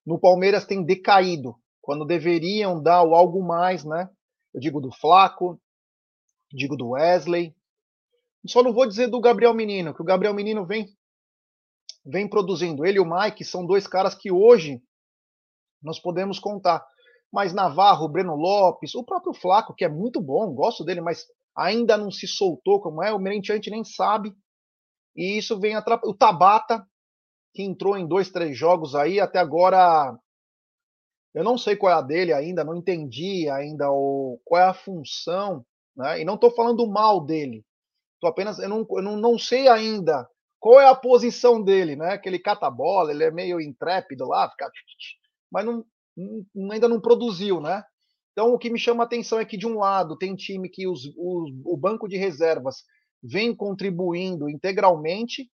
No 0.06 0.20
Palmeiras 0.20 0.66
tem 0.66 0.84
decaído, 0.84 1.56
quando 1.82 2.06
deveriam 2.06 2.82
dar 2.82 3.04
o 3.04 3.14
algo 3.14 3.44
mais, 3.44 3.84
né? 3.84 4.10
Eu 4.54 4.60
digo 4.60 4.82
do 4.82 4.92
Flaco, 4.92 5.62
digo 6.52 6.76
do 6.76 6.90
Wesley. 6.90 7.56
Só 8.48 8.64
não 8.64 8.74
vou 8.74 8.88
dizer 8.88 9.08
do 9.08 9.22
Gabriel 9.22 9.54
Menino, 9.54 9.94
que 9.94 10.02
o 10.02 10.06
Gabriel 10.06 10.34
Menino 10.34 10.66
vem 10.66 10.88
vem 12.04 12.28
produzindo. 12.28 12.86
Ele 12.86 12.98
e 12.98 13.02
o 13.02 13.06
Mike 13.06 13.46
são 13.46 13.66
dois 13.66 13.86
caras 13.86 14.16
que 14.16 14.32
hoje 14.32 14.82
nós 15.82 16.00
podemos 16.00 16.40
contar. 16.40 16.84
Mas 17.32 17.54
Navarro, 17.54 18.10
Breno 18.10 18.36
Lopes, 18.36 18.94
o 18.94 19.04
próprio 19.04 19.34
Flaco, 19.34 19.74
que 19.74 19.86
é 19.86 19.90
muito 19.90 20.20
bom, 20.20 20.54
gosto 20.54 20.84
dele, 20.84 21.02
mas 21.02 21.26
ainda 21.56 21.98
não 21.98 22.12
se 22.12 22.28
soltou 22.28 22.82
como 22.82 23.02
é, 23.02 23.14
o 23.14 23.20
Merentiante 23.20 23.70
nem 23.70 23.84
sabe. 23.84 24.34
E 25.16 25.38
isso 25.38 25.60
vem 25.60 25.76
atrapalhando. 25.76 26.16
O 26.16 26.18
Tabata, 26.18 26.86
que 27.54 27.64
entrou 27.64 27.98
em 27.98 28.08
dois, 28.08 28.30
três 28.30 28.58
jogos 28.58 28.96
aí, 28.96 29.20
até 29.20 29.40
agora 29.40 30.18
eu 31.34 31.44
não 31.44 31.58
sei 31.58 31.76
qual 31.76 31.92
é 31.92 31.96
a 31.96 32.02
dele 32.02 32.34
ainda, 32.34 32.64
não 32.64 32.76
entendi 32.76 33.50
ainda 33.50 33.90
o, 33.90 34.40
qual 34.44 34.62
é 34.62 34.66
a 34.66 34.74
função, 34.74 35.66
né? 35.96 36.22
E 36.22 36.26
não 36.26 36.36
estou 36.36 36.52
falando 36.52 36.86
mal 36.88 37.22
dele. 37.22 37.66
Tô 38.20 38.28
apenas, 38.28 38.60
eu 38.60 38.70
não, 38.70 38.86
eu 38.92 39.02
não, 39.02 39.18
não 39.18 39.40
sei 39.40 39.68
ainda 39.68 40.30
qual 40.60 40.80
é 40.80 40.88
a 40.88 40.96
posição 40.96 41.62
dele, 41.64 41.96
né? 41.96 42.18
Que 42.18 42.28
ele 42.28 42.38
cata 42.38 42.68
a 42.68 42.72
bola, 42.72 43.12
ele 43.12 43.24
é 43.24 43.32
meio 43.32 43.60
intrépido 43.60 44.28
lá, 44.28 44.50
fica, 44.50 44.70
mas 45.50 45.66
não, 45.66 45.74
não, 45.74 45.86
ainda 46.72 46.88
não 46.88 47.00
produziu, 47.00 47.60
né? 47.60 47.84
Então 48.32 48.54
o 48.54 48.58
que 48.58 48.70
me 48.70 48.80
chama 48.80 49.04
a 49.04 49.06
atenção 49.06 49.40
é 49.40 49.46
que 49.46 49.58
de 49.58 49.68
um 49.68 49.78
lado 49.78 50.18
tem 50.18 50.36
time 50.36 50.70
que 50.70 50.88
os, 50.88 51.06
os, 51.18 51.52
o 51.66 51.78
banco 51.78 52.08
de 52.08 52.18
reservas 52.18 52.84
vem 53.22 53.56
contribuindo 53.56 54.50
integralmente, 54.50 55.50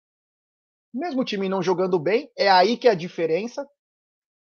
mesmo 0.93 1.21
o 1.21 1.25
time 1.25 1.49
não 1.49 1.61
jogando 1.61 1.97
bem, 1.97 2.29
é 2.37 2.49
aí 2.49 2.77
que 2.77 2.87
é 2.87 2.91
a 2.91 2.95
diferença. 2.95 3.67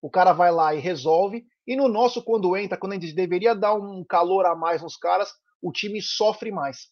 O 0.02 0.10
cara 0.10 0.34
vai 0.34 0.52
lá 0.52 0.76
e 0.76 0.80
resolve. 0.80 1.46
E 1.66 1.76
no 1.78 1.88
nosso, 1.88 2.22
quando 2.22 2.58
entra, 2.58 2.78
quando 2.78 2.94
a 2.94 3.00
gente 3.00 3.14
deveria 3.14 3.56
dar 3.56 3.74
um 3.74 4.04
calor 4.04 4.46
a 4.46 4.54
mais 4.54 4.82
nos 4.82 4.98
caras, 4.98 5.32
o 5.62 5.72
time 5.72 6.02
sofre 6.02 6.52
mais. 6.52 6.90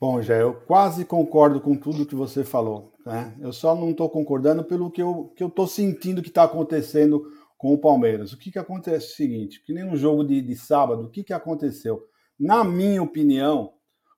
Bom, 0.00 0.20
já 0.20 0.34
eu 0.34 0.54
quase 0.54 1.04
concordo 1.04 1.60
com 1.60 1.76
tudo 1.76 2.06
que 2.06 2.14
você 2.14 2.44
falou. 2.44 2.92
Né? 3.06 3.36
Eu 3.40 3.52
só 3.52 3.74
não 3.74 3.90
estou 3.90 4.08
concordando 4.10 4.64
pelo 4.64 4.90
que 4.90 5.02
eu 5.02 5.30
estou 5.32 5.50
que 5.50 5.60
eu 5.60 5.66
sentindo 5.66 6.22
que 6.22 6.28
está 6.28 6.44
acontecendo 6.44 7.24
com 7.56 7.72
o 7.72 7.78
Palmeiras. 7.78 8.32
O 8.32 8.38
que, 8.38 8.50
que 8.50 8.58
acontece 8.58 9.06
é 9.06 9.12
o 9.12 9.16
seguinte: 9.16 9.62
que 9.64 9.72
nem 9.72 9.84
no 9.84 9.96
jogo 9.96 10.24
de, 10.24 10.40
de 10.42 10.56
sábado, 10.56 11.04
o 11.04 11.10
que, 11.10 11.22
que 11.22 11.32
aconteceu? 11.32 12.02
Na 12.38 12.64
minha 12.64 13.02
opinião, 13.02 13.72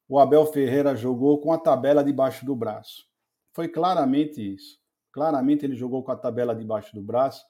o 0.08 0.18
Abel 0.18 0.46
Ferreira 0.46 0.96
jogou 0.96 1.40
com 1.40 1.52
a 1.52 1.58
tabela 1.58 2.02
debaixo 2.02 2.46
do 2.46 2.56
braço. 2.56 3.04
Foi 3.52 3.68
claramente 3.68 4.40
isso. 4.54 4.78
Claramente 5.12 5.64
ele 5.64 5.74
jogou 5.74 6.02
com 6.02 6.12
a 6.12 6.16
tabela 6.16 6.54
debaixo 6.54 6.94
do 6.94 7.02
braço. 7.02 7.44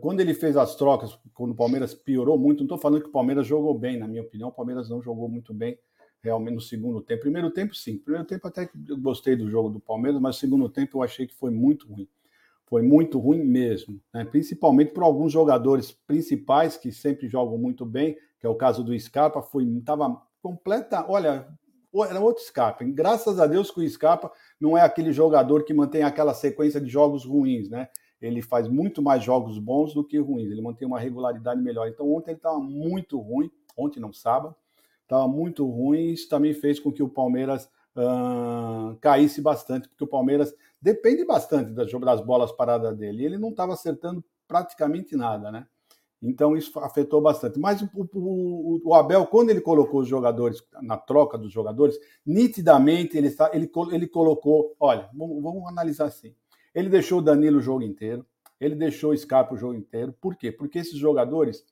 Quando 0.00 0.20
ele 0.20 0.32
fez 0.32 0.56
as 0.56 0.74
trocas, 0.74 1.18
quando 1.34 1.50
o 1.50 1.54
Palmeiras 1.54 1.92
piorou 1.92 2.38
muito, 2.38 2.60
não 2.60 2.64
estou 2.64 2.78
falando 2.78 3.02
que 3.02 3.08
o 3.08 3.12
Palmeiras 3.12 3.46
jogou 3.46 3.78
bem, 3.78 3.98
na 3.98 4.08
minha 4.08 4.22
opinião, 4.22 4.48
o 4.48 4.52
Palmeiras 4.52 4.88
não 4.88 5.02
jogou 5.02 5.28
muito 5.28 5.52
bem 5.52 5.78
realmente 6.22 6.54
no 6.54 6.60
segundo 6.60 7.00
tempo. 7.00 7.22
Primeiro 7.22 7.50
tempo, 7.50 7.74
sim. 7.74 7.98
Primeiro 7.98 8.26
tempo 8.26 8.46
até 8.46 8.66
que 8.66 8.76
eu 8.88 8.96
gostei 8.98 9.36
do 9.36 9.50
jogo 9.50 9.68
do 9.68 9.80
Palmeiras, 9.80 10.20
mas 10.20 10.36
segundo 10.36 10.68
tempo 10.68 10.98
eu 10.98 11.02
achei 11.02 11.26
que 11.26 11.34
foi 11.34 11.50
muito 11.50 11.88
ruim. 11.88 12.08
Foi 12.66 12.82
muito 12.82 13.18
ruim 13.18 13.42
mesmo, 13.42 13.98
né? 14.12 14.26
principalmente 14.26 14.92
por 14.92 15.02
alguns 15.02 15.32
jogadores 15.32 15.90
principais 15.90 16.76
que 16.76 16.92
sempre 16.92 17.26
jogam 17.26 17.56
muito 17.56 17.86
bem, 17.86 18.14
que 18.38 18.46
é 18.46 18.48
o 18.48 18.54
caso 18.54 18.84
do 18.84 18.98
Scarpa, 18.98 19.40
foi 19.40 19.64
estava 19.64 20.20
completa, 20.42 21.04
olha, 21.08 21.48
era 22.06 22.20
outro 22.20 22.44
Scarpa. 22.44 22.84
Graças 22.84 23.40
a 23.40 23.46
Deus 23.46 23.70
que 23.70 23.80
o 23.80 23.88
Scarpa 23.88 24.30
não 24.60 24.76
é 24.76 24.82
aquele 24.82 25.12
jogador 25.12 25.64
que 25.64 25.72
mantém 25.72 26.02
aquela 26.02 26.34
sequência 26.34 26.78
de 26.78 26.88
jogos 26.88 27.24
ruins, 27.24 27.70
né? 27.70 27.88
Ele 28.20 28.42
faz 28.42 28.68
muito 28.68 29.00
mais 29.00 29.22
jogos 29.24 29.58
bons 29.58 29.94
do 29.94 30.04
que 30.04 30.18
ruins, 30.18 30.50
ele 30.50 30.60
mantém 30.60 30.86
uma 30.86 30.98
regularidade 30.98 31.62
melhor. 31.62 31.88
Então 31.88 32.12
ontem 32.12 32.32
ele 32.32 32.38
estava 32.38 32.58
muito 32.58 33.18
ruim, 33.18 33.50
ontem 33.76 34.00
não 34.00 34.12
sábado, 34.12 34.54
estava 35.08 35.26
muito 35.26 35.66
ruim. 35.66 36.12
Isso 36.12 36.28
também 36.28 36.52
fez 36.52 36.78
com 36.78 36.92
que 36.92 37.02
o 37.02 37.08
Palmeiras 37.08 37.64
uh, 37.96 38.94
caísse 39.00 39.40
bastante, 39.40 39.88
porque 39.88 40.04
o 40.04 40.08
Palmeiras 40.08 40.54
depende 40.80 41.24
bastante 41.24 41.72
das, 41.72 41.90
das 41.90 42.20
bolas 42.20 42.52
paradas 42.52 42.96
dele. 42.96 43.22
E 43.22 43.26
ele 43.26 43.38
não 43.38 43.48
estava 43.48 43.72
acertando 43.72 44.22
praticamente 44.46 45.16
nada, 45.16 45.50
né? 45.50 45.66
Então 46.20 46.56
isso 46.56 46.78
afetou 46.80 47.20
bastante. 47.20 47.58
Mas 47.58 47.80
o, 47.80 47.88
o, 47.94 48.80
o, 48.84 48.94
Abel, 48.94 49.24
quando 49.26 49.50
ele 49.50 49.60
colocou 49.60 50.00
os 50.00 50.08
jogadores, 50.08 50.62
na 50.82 50.96
troca 50.96 51.38
dos 51.38 51.52
jogadores, 51.52 51.96
nitidamente 52.26 53.16
ele, 53.16 53.28
está, 53.28 53.50
ele, 53.54 53.70
ele 53.92 54.06
colocou: 54.08 54.74
olha, 54.80 55.08
vamos, 55.14 55.42
vamos 55.42 55.68
analisar 55.68 56.06
assim. 56.06 56.34
Ele 56.74 56.88
deixou 56.88 57.18
o 57.18 57.22
Danilo 57.22 57.58
o 57.58 57.62
jogo 57.62 57.82
inteiro, 57.82 58.26
ele 58.60 58.74
deixou 58.74 59.12
o 59.12 59.16
Scarpa 59.16 59.54
o 59.54 59.58
jogo 59.58 59.74
inteiro. 59.74 60.12
Por 60.20 60.36
quê? 60.36 60.50
Porque 60.50 60.80
esses 60.80 60.98
jogadores 60.98 61.64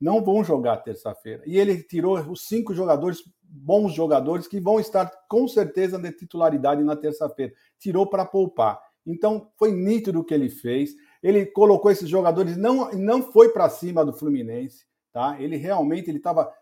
não 0.00 0.22
vão 0.22 0.44
jogar 0.44 0.78
terça-feira. 0.78 1.42
E 1.46 1.58
ele 1.58 1.82
tirou 1.82 2.18
os 2.30 2.46
cinco 2.46 2.74
jogadores, 2.74 3.22
bons 3.42 3.92
jogadores, 3.92 4.46
que 4.46 4.60
vão 4.60 4.80
estar 4.80 5.10
com 5.28 5.46
certeza 5.48 5.98
na 5.98 6.12
titularidade 6.12 6.82
na 6.82 6.96
terça-feira. 6.96 7.52
Tirou 7.78 8.06
para 8.06 8.24
poupar. 8.24 8.80
Então, 9.06 9.50
foi 9.58 9.72
nítido 9.72 10.20
o 10.20 10.24
que 10.24 10.34
ele 10.34 10.48
fez. 10.48 10.94
Ele 11.22 11.46
colocou 11.46 11.90
esses 11.90 12.08
jogadores, 12.08 12.56
não, 12.56 12.90
não 12.92 13.22
foi 13.22 13.50
para 13.50 13.68
cima 13.68 14.04
do 14.04 14.12
Fluminense, 14.12 14.84
tá? 15.12 15.40
Ele 15.40 15.56
realmente 15.56 16.10
ele 16.10 16.18
estava. 16.18 16.52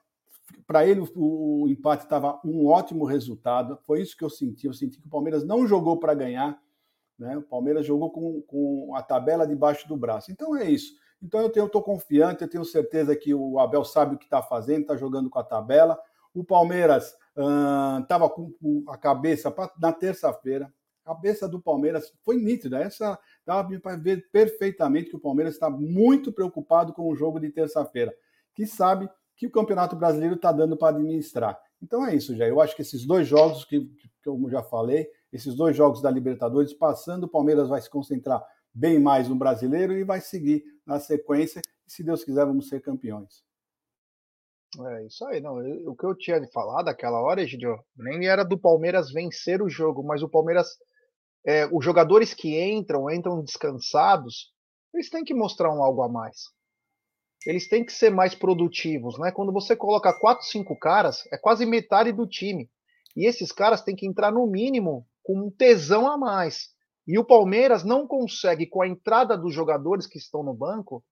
Para 0.67 0.87
ele, 0.87 1.01
o, 1.01 1.63
o 1.63 1.69
empate 1.69 2.05
estava 2.05 2.39
um 2.45 2.67
ótimo 2.67 3.05
resultado. 3.05 3.79
Foi 3.87 4.03
isso 4.03 4.17
que 4.17 4.25
eu 4.25 4.31
senti. 4.31 4.67
Eu 4.67 4.75
senti 4.75 5.01
que 5.01 5.07
o 5.07 5.11
Palmeiras 5.11 5.45
não 5.45 5.67
jogou 5.67 5.99
para 5.99 6.15
ganhar. 6.15 6.61
Né? 7.19 7.39
O 7.39 7.43
Palmeiras 7.43 7.87
jogou 7.87 8.11
com, 8.11 8.43
com 8.43 8.95
a 8.95 9.03
tabela 9.03 9.47
debaixo 9.47 9.89
do 9.89 9.97
braço. 9.97 10.31
Então 10.31 10.57
é 10.57 10.69
isso. 10.69 10.93
Então 11.23 11.41
eu 11.55 11.67
estou 11.67 11.83
confiante, 11.83 12.43
eu 12.43 12.51
tenho 12.51 12.65
certeza 12.65 13.15
que 13.15 13.33
o 13.33 13.59
Abel 13.61 13.85
sabe 13.85 14.15
o 14.15 14.19
que 14.19 14.25
está 14.25 14.43
fazendo, 14.43 14.83
está 14.83 14.97
jogando 14.97 15.31
com 15.31 15.39
a 15.39 15.45
tabela. 15.45 15.99
O 16.35 16.43
Palmeiras 16.43 17.15
estava 18.01 18.27
uh, 18.27 18.31
com 18.31 18.85
a 18.89 18.97
cabeça 18.99 19.51
pra, 19.51 19.71
na 19.81 19.93
terça-feira. 19.93 20.73
A 21.05 21.15
cabeça 21.15 21.49
do 21.49 21.61
Palmeiras 21.61 22.13
foi 22.25 22.37
nítida. 22.37 22.81
Essa 22.81 23.19
dava 23.47 23.69
para 23.79 23.97
ver 23.97 24.29
perfeitamente 24.31 25.11
que 25.11 25.17
o 25.17 25.21
Palmeiras 25.21 25.55
está 25.55 25.71
muito 25.71 26.33
preocupado 26.33 26.93
com 26.93 27.09
o 27.09 27.15
jogo 27.15 27.39
de 27.39 27.51
terça-feira, 27.51 28.13
que 28.55 28.67
sabe 28.67 29.09
que 29.37 29.47
o 29.47 29.51
Campeonato 29.51 29.97
Brasileiro 29.97 30.35
está 30.35 30.53
dando 30.53 30.77
para 30.77 30.97
administrar. 30.97 31.59
Então 31.83 32.07
é 32.07 32.15
isso, 32.15 32.37
já. 32.37 32.47
Eu 32.47 32.61
acho 32.61 32.77
que 32.77 32.83
esses 32.83 33.05
dois 33.05 33.27
jogos 33.27 33.65
que, 33.65 33.81
que 33.81 34.51
já 34.51 34.63
falei, 34.63 35.09
esses 35.33 35.55
dois 35.55 35.77
jogos 35.77 36.01
da 36.01 36.11
Libertadores, 36.11 36.73
passando, 36.73 37.25
o 37.25 37.29
Palmeiras 37.29 37.69
vai 37.69 37.81
se 37.81 37.91
concentrar 37.91 38.45
bem 38.75 38.99
mais 38.99 39.29
no 39.29 39.35
brasileiro 39.35 39.93
e 39.93 40.05
vai 40.05 40.21
seguir 40.21 40.65
na 40.87 40.99
sequência. 40.99 41.61
E 41.87 41.93
se 41.93 42.03
Deus 42.03 42.25
quiser, 42.25 42.47
vamos 42.47 42.69
ser 42.69 42.81
campeões. 42.81 43.43
É 44.81 45.07
isso 45.07 45.25
aí, 45.27 45.41
não. 45.41 45.59
O 45.87 45.95
que 45.95 46.07
eu 46.07 46.17
tinha 46.17 46.41
de 46.41 46.51
falar 46.51 46.83
daquela 46.83 47.21
hora, 47.21 47.43
Egidio, 47.43 47.79
nem 47.97 48.27
era 48.27 48.43
do 48.43 48.59
Palmeiras 48.59 49.13
vencer 49.13 49.61
o 49.61 49.69
jogo, 49.69 50.03
mas 50.03 50.23
o 50.23 50.29
Palmeiras, 50.29 50.67
é, 51.47 51.67
os 51.67 51.85
jogadores 51.85 52.33
que 52.33 52.59
entram, 52.59 53.11
entram 53.11 53.43
descansados, 53.43 54.51
eles 54.95 55.11
têm 55.11 55.25
que 55.25 55.35
mostrar 55.35 55.71
um 55.75 55.83
algo 55.83 56.03
a 56.03 56.09
mais. 56.09 56.45
Eles 57.47 57.69
têm 57.69 57.85
que 57.85 57.93
ser 57.93 58.11
mais 58.11 58.35
produtivos, 58.35 59.19
né? 59.19 59.31
Quando 59.33 59.53
você 59.53 59.77
coloca 59.77 60.19
quatro, 60.19 60.47
cinco 60.47 60.79
caras, 60.79 61.27
é 61.33 61.37
quase 61.37 61.67
metade 61.67 62.13
do 62.13 62.27
time. 62.27 62.71
E 63.17 63.27
esses 63.27 63.53
caras 63.53 63.83
têm 63.83 63.97
que 63.97 64.07
entrar 64.07 64.33
no 64.33 64.47
mínimo 64.47 65.07
com 65.23 65.39
um 65.39 65.51
tesão 65.51 66.09
a 66.09 66.17
mais. 66.17 66.71
E 67.07 67.19
o 67.19 67.25
Palmeiras 67.25 67.83
não 67.85 68.07
consegue, 68.07 68.67
com 68.67 68.83
a 68.83 68.89
entrada 68.89 69.37
dos 69.37 69.53
jogadores 69.53 70.07
que 70.07 70.19
estão 70.19 70.43
no 70.43 70.55
banco, 70.55 71.03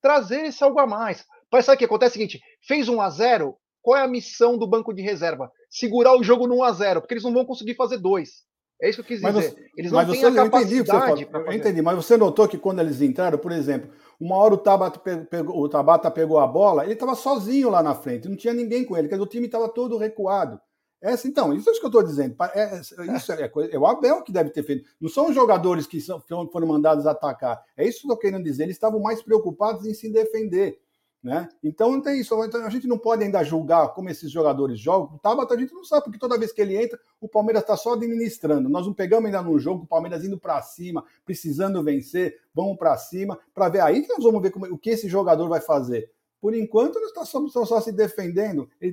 trazer 0.00 0.44
esse 0.44 0.62
algo 0.62 0.78
a 0.78 0.86
mais. 0.86 1.24
Mas 1.50 1.64
sabe 1.64 1.76
o 1.76 1.78
que 1.78 1.84
acontece? 1.84 2.14
É 2.14 2.24
o 2.24 2.28
seguinte: 2.28 2.44
fez 2.66 2.88
1 2.88 3.00
a 3.00 3.10
0 3.10 3.56
qual 3.82 3.98
é 3.98 4.02
a 4.02 4.08
missão 4.08 4.56
do 4.56 4.66
banco 4.66 4.94
de 4.94 5.02
reserva? 5.02 5.50
Segurar 5.68 6.16
o 6.16 6.22
jogo 6.22 6.46
no 6.46 6.58
1 6.58 6.62
a 6.62 6.72
0 6.72 7.00
porque 7.00 7.14
eles 7.14 7.24
não 7.24 7.32
vão 7.32 7.44
conseguir 7.44 7.74
fazer 7.74 7.98
dois. 7.98 8.44
É 8.80 8.88
isso 8.88 8.96
que 8.96 9.12
eu 9.12 9.16
quis 9.16 9.20
dizer. 9.20 9.32
Você, 9.32 9.70
eles 9.76 9.92
não 9.92 10.04
têm 10.04 10.20
você, 10.20 10.26
a 10.26 10.34
capacidade. 10.34 11.28
Eu 11.32 11.52
entendi, 11.52 11.82
mas 11.82 11.94
você 11.94 12.16
notou 12.16 12.48
que 12.48 12.58
quando 12.58 12.80
eles 12.80 13.00
entraram, 13.00 13.38
por 13.38 13.52
exemplo, 13.52 13.90
uma 14.20 14.36
hora 14.36 14.54
o 14.54 14.58
Tabata 14.58 14.98
pegou, 14.98 15.56
o 15.56 15.68
Tabata 15.68 16.10
pegou 16.10 16.38
a 16.40 16.46
bola, 16.48 16.82
ele 16.82 16.94
estava 16.94 17.14
sozinho 17.14 17.70
lá 17.70 17.80
na 17.80 17.94
frente, 17.94 18.28
não 18.28 18.36
tinha 18.36 18.52
ninguém 18.52 18.84
com 18.84 18.96
ele, 18.96 19.06
quer 19.06 19.14
dizer, 19.14 19.24
o 19.24 19.30
time 19.30 19.46
estava 19.46 19.68
todo 19.68 19.96
recuado. 19.96 20.60
Essa, 21.02 21.26
então, 21.26 21.52
isso 21.52 21.68
é 21.68 21.72
o 21.72 21.74
que 21.76 21.84
eu 21.84 21.88
estou 21.88 22.02
dizendo. 22.04 22.36
É, 22.54 22.76
é, 22.76 23.16
isso 23.16 23.32
é, 23.32 23.50
é, 23.72 23.78
o 23.78 23.86
Abel 23.86 24.22
que 24.22 24.30
deve 24.30 24.50
ter 24.50 24.62
feito. 24.62 24.88
Não 25.00 25.08
são 25.08 25.28
os 25.28 25.34
jogadores 25.34 25.84
que 25.84 26.00
são, 26.00 26.20
foram 26.20 26.66
mandados 26.66 27.06
atacar. 27.06 27.60
É 27.76 27.84
isso 27.84 28.02
que 28.02 28.06
eu 28.06 28.12
estou 28.12 28.18
querendo 28.18 28.44
dizer. 28.44 28.62
Eles 28.62 28.76
estavam 28.76 29.00
mais 29.00 29.20
preocupados 29.20 29.84
em 29.84 29.92
se 29.94 30.08
defender. 30.12 30.80
Né? 31.20 31.48
Então 31.62 31.90
não 31.90 32.00
tem 32.00 32.20
isso. 32.20 32.34
Então, 32.44 32.64
a 32.64 32.70
gente 32.70 32.86
não 32.86 32.98
pode 32.98 33.24
ainda 33.24 33.42
julgar 33.42 33.88
como 33.94 34.10
esses 34.10 34.30
jogadores 34.30 34.78
jogam. 34.78 35.16
O 35.16 35.18
Tabata 35.18 35.54
a 35.54 35.58
gente 35.58 35.72
não 35.72 35.84
sabe, 35.84 36.04
porque 36.04 36.18
toda 36.18 36.38
vez 36.38 36.52
que 36.52 36.60
ele 36.60 36.76
entra, 36.76 36.98
o 37.20 37.28
Palmeiras 37.28 37.62
está 37.62 37.76
só 37.76 37.94
administrando. 37.94 38.68
Nós 38.68 38.86
não 38.86 38.94
pegamos 38.94 39.26
ainda 39.26 39.42
no 39.42 39.58
jogo, 39.58 39.84
o 39.84 39.86
Palmeiras 39.86 40.24
indo 40.24 40.38
para 40.38 40.62
cima, 40.62 41.04
precisando 41.24 41.82
vencer, 41.82 42.40
vamos 42.54 42.76
para 42.76 42.96
cima, 42.96 43.38
para 43.52 43.68
ver 43.68 43.80
aí 43.80 44.02
que 44.02 44.08
nós 44.08 44.22
vamos 44.22 44.42
ver 44.42 44.50
como, 44.50 44.66
o 44.66 44.78
que 44.78 44.90
esse 44.90 45.08
jogador 45.08 45.48
vai 45.48 45.60
fazer. 45.60 46.10
Por 46.42 46.56
enquanto, 46.56 46.98
nós 47.00 47.12
estamos 47.24 47.52
só, 47.52 47.64
só 47.64 47.80
se 47.80 47.92
defendendo. 47.92 48.68
Ele, 48.80 48.92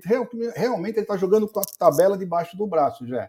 realmente 0.56 0.98
ele 0.98 1.02
está 1.02 1.18
jogando 1.18 1.48
com 1.48 1.60
a 1.60 1.64
tabela 1.80 2.16
debaixo 2.16 2.56
do 2.56 2.68
braço, 2.68 3.08
já. 3.08 3.28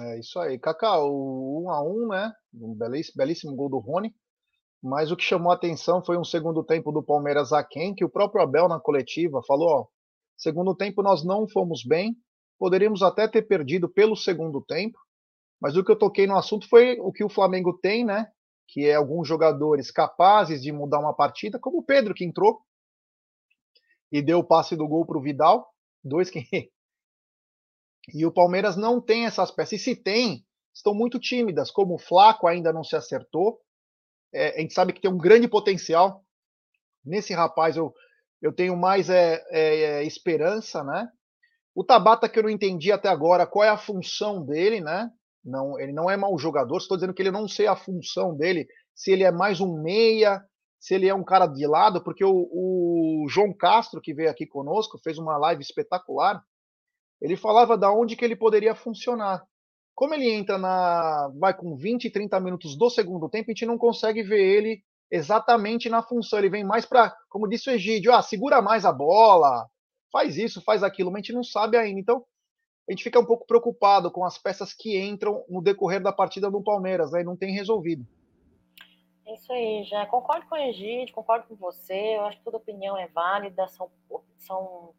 É 0.00 0.18
isso 0.18 0.36
aí. 0.40 0.58
Kaká, 0.58 0.98
o 0.98 1.60
1 1.60 1.62
um 1.62 1.70
a 1.70 1.80
1 1.84 1.86
um, 1.86 2.08
né? 2.08 2.32
Um 2.52 2.74
belíssimo, 2.74 3.16
belíssimo 3.16 3.54
gol 3.54 3.68
do 3.68 3.78
Rony. 3.78 4.12
Mas 4.82 5.12
o 5.12 5.16
que 5.16 5.22
chamou 5.22 5.52
a 5.52 5.54
atenção 5.54 6.04
foi 6.04 6.18
um 6.18 6.24
segundo 6.24 6.64
tempo 6.64 6.90
do 6.90 7.00
Palmeiras 7.00 7.52
aquém, 7.52 7.94
que 7.94 8.04
o 8.04 8.08
próprio 8.08 8.42
Abel 8.42 8.66
na 8.66 8.80
coletiva 8.80 9.40
falou: 9.46 9.68
ó, 9.68 9.86
segundo 10.36 10.74
tempo 10.74 11.00
nós 11.00 11.24
não 11.24 11.48
fomos 11.48 11.84
bem, 11.84 12.16
poderíamos 12.58 13.04
até 13.04 13.28
ter 13.28 13.42
perdido 13.42 13.88
pelo 13.88 14.16
segundo 14.16 14.60
tempo, 14.60 14.98
mas 15.60 15.76
o 15.76 15.84
que 15.84 15.92
eu 15.92 15.96
toquei 15.96 16.26
no 16.26 16.36
assunto 16.36 16.68
foi 16.68 16.98
o 17.00 17.12
que 17.12 17.22
o 17.22 17.28
Flamengo 17.28 17.78
tem, 17.80 18.04
né? 18.04 18.26
Que 18.66 18.88
é 18.88 18.96
alguns 18.96 19.28
jogadores 19.28 19.92
capazes 19.92 20.60
de 20.60 20.72
mudar 20.72 20.98
uma 20.98 21.14
partida, 21.14 21.56
como 21.56 21.78
o 21.78 21.84
Pedro 21.84 22.12
que 22.12 22.24
entrou 22.24 22.65
e 24.10 24.22
deu 24.22 24.38
o 24.38 24.44
passe 24.44 24.76
do 24.76 24.86
gol 24.86 25.04
para 25.04 25.18
o 25.18 25.22
Vidal, 25.22 25.68
dois 26.02 26.30
que 26.30 26.40
e 28.14 28.24
o 28.24 28.32
Palmeiras 28.32 28.76
não 28.76 29.00
tem 29.00 29.26
essas 29.26 29.50
peças. 29.50 29.80
E 29.80 29.82
se 29.82 29.96
tem, 29.96 30.44
estão 30.72 30.94
muito 30.94 31.18
tímidas, 31.18 31.70
como 31.70 31.94
o 31.94 31.98
Flaco 31.98 32.46
ainda 32.46 32.72
não 32.72 32.84
se 32.84 32.94
acertou. 32.94 33.60
É, 34.32 34.58
a 34.58 34.60
gente 34.60 34.74
sabe 34.74 34.92
que 34.92 35.00
tem 35.00 35.10
um 35.10 35.18
grande 35.18 35.48
potencial. 35.48 36.24
Nesse 37.04 37.32
rapaz 37.32 37.76
eu, 37.76 37.92
eu 38.40 38.52
tenho 38.52 38.76
mais 38.76 39.10
é, 39.10 39.44
é, 39.50 39.80
é, 39.80 40.04
esperança, 40.04 40.84
né? 40.84 41.08
O 41.74 41.84
Tabata, 41.84 42.28
que 42.28 42.38
eu 42.38 42.42
não 42.42 42.50
entendi 42.50 42.90
até 42.90 43.08
agora 43.08 43.46
qual 43.46 43.64
é 43.64 43.68
a 43.68 43.76
função 43.76 44.44
dele, 44.44 44.80
né? 44.80 45.10
Não, 45.44 45.78
ele 45.78 45.92
não 45.92 46.10
é 46.10 46.16
mau 46.16 46.36
jogador, 46.38 46.78
estou 46.78 46.96
dizendo 46.96 47.14
que 47.14 47.22
ele 47.22 47.30
não 47.30 47.46
sei 47.46 47.66
a 47.66 47.76
função 47.76 48.36
dele, 48.36 48.66
se 48.94 49.12
ele 49.12 49.22
é 49.22 49.30
mais 49.30 49.60
um 49.60 49.80
meia, 49.80 50.42
se 50.78 50.94
ele 50.94 51.08
é 51.08 51.14
um 51.14 51.24
cara 51.24 51.46
de 51.46 51.66
lado, 51.66 52.02
porque 52.02 52.24
o, 52.24 52.48
o 52.52 53.26
João 53.28 53.52
Castro, 53.52 54.00
que 54.00 54.14
veio 54.14 54.30
aqui 54.30 54.46
conosco, 54.46 54.98
fez 54.98 55.18
uma 55.18 55.36
live 55.36 55.62
espetacular, 55.62 56.42
ele 57.20 57.36
falava 57.36 57.76
da 57.76 57.92
onde 57.92 58.16
que 58.16 58.24
ele 58.24 58.36
poderia 58.36 58.74
funcionar. 58.74 59.42
Como 59.94 60.14
ele 60.14 60.30
entra 60.30 60.58
na. 60.58 61.28
vai 61.38 61.54
com 61.54 61.74
20, 61.74 62.10
30 62.10 62.38
minutos 62.40 62.76
do 62.76 62.90
segundo 62.90 63.28
tempo, 63.28 63.50
a 63.50 63.52
gente 63.52 63.64
não 63.64 63.78
consegue 63.78 64.22
ver 64.22 64.40
ele 64.40 64.82
exatamente 65.10 65.88
na 65.88 66.02
função. 66.02 66.38
Ele 66.38 66.50
vem 66.50 66.64
mais 66.64 66.84
para, 66.84 67.16
como 67.30 67.48
disse 67.48 67.70
o 67.70 67.72
Egídio, 67.72 68.12
ah, 68.12 68.20
segura 68.20 68.60
mais 68.60 68.84
a 68.84 68.92
bola, 68.92 69.66
faz 70.12 70.36
isso, 70.36 70.60
faz 70.62 70.82
aquilo, 70.82 71.10
mas 71.10 71.20
a 71.20 71.22
gente 71.22 71.32
não 71.32 71.42
sabe 71.42 71.78
ainda. 71.78 71.98
Então, 71.98 72.24
a 72.88 72.92
gente 72.92 73.02
fica 73.02 73.18
um 73.18 73.24
pouco 73.24 73.46
preocupado 73.46 74.10
com 74.10 74.24
as 74.24 74.38
peças 74.38 74.72
que 74.72 74.98
entram 75.00 75.44
no 75.48 75.62
decorrer 75.62 76.02
da 76.02 76.12
partida 76.12 76.50
do 76.50 76.62
Palmeiras, 76.62 77.14
aí 77.14 77.24
né, 77.24 77.30
não 77.30 77.36
tem 77.36 77.52
resolvido. 77.52 78.06
É 79.26 79.34
isso 79.34 79.52
aí, 79.52 79.82
já 79.84 80.06
concordo 80.06 80.46
com 80.46 80.54
o 80.54 80.58
Egídio, 80.58 81.14
concordo 81.14 81.48
com 81.48 81.56
você, 81.56 82.16
eu 82.16 82.24
acho 82.26 82.38
que 82.38 82.44
toda 82.44 82.58
opinião 82.58 82.96
é 82.96 83.08
válida, 83.08 83.66
são, 83.68 83.90
são 84.38 84.94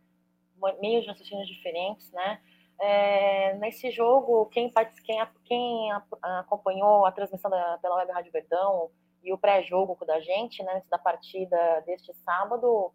meios 0.82 1.04
de 1.04 1.10
raciocínio 1.10 1.46
diferentes, 1.46 2.12
né? 2.12 2.42
É, 2.80 3.54
nesse 3.56 3.90
jogo, 3.90 4.46
quem, 4.48 4.72
quem, 5.04 5.20
quem 5.46 5.92
acompanhou 6.22 7.06
a 7.06 7.12
transmissão 7.12 7.50
da, 7.50 7.78
pela 7.80 7.96
Web 7.96 8.12
Rádio 8.12 8.32
Verdão 8.32 8.92
e 9.24 9.34
o 9.34 9.38
pré-jogo 9.38 9.98
da 10.06 10.20
gente, 10.20 10.62
né, 10.62 10.74
antes 10.76 10.90
da 10.90 11.00
partida 11.00 11.82
deste 11.86 12.14
sábado, 12.14 12.94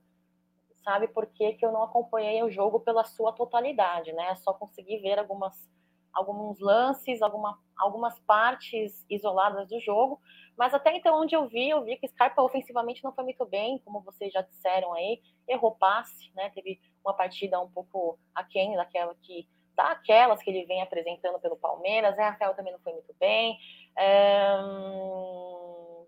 sabe 0.85 1.09
por 1.09 1.27
que, 1.27 1.55
que 1.55 1.65
eu 1.65 1.73
não 1.73 1.83
acompanhei 1.83 2.43
o 2.43 2.51
jogo 2.51 2.79
pela 2.81 3.05
sua 3.05 3.33
totalidade, 3.33 4.13
né? 4.13 4.35
Só 4.37 4.53
consegui 4.53 4.99
ver 4.99 5.19
algumas, 5.19 5.55
alguns 6.13 6.59
lances, 6.61 7.23
alguma, 7.23 7.59
algumas 7.77 8.19
partes 8.21 9.05
isoladas 9.09 9.69
do 9.69 9.81
jogo, 9.81 10.21
mas 10.57 10.75
até 10.75 10.95
então, 10.97 11.21
onde 11.21 11.35
eu 11.35 11.49
vi, 11.49 11.71
eu 11.71 11.83
vi 11.83 11.97
que 11.97 12.09
Scarpa 12.09 12.43
ofensivamente 12.43 13.03
não 13.03 13.13
foi 13.13 13.25
muito 13.25 13.45
bem, 13.47 13.79
como 13.85 14.03
vocês 14.03 14.33
já 14.33 14.43
disseram 14.43 14.93
aí, 14.93 15.21
errou 15.49 15.75
passe, 15.75 16.31
né? 16.35 16.51
Teve 16.51 16.79
uma 17.05 17.15
partida 17.15 17.61
um 17.61 17.71
pouco 17.71 18.19
aquém 18.35 18.77
daquela 18.77 19.15
que 19.23 19.49
daquelas 19.75 20.43
que 20.43 20.51
ele 20.51 20.67
vem 20.67 20.83
apresentando 20.83 21.41
pelo 21.41 21.57
Palmeiras, 21.57 22.15
né? 22.17 22.29
Rafael 22.29 22.55
também 22.55 22.73
não 22.73 22.81
foi 22.81 22.93
muito 22.93 23.15
bem. 23.19 23.59
É... 23.97 24.57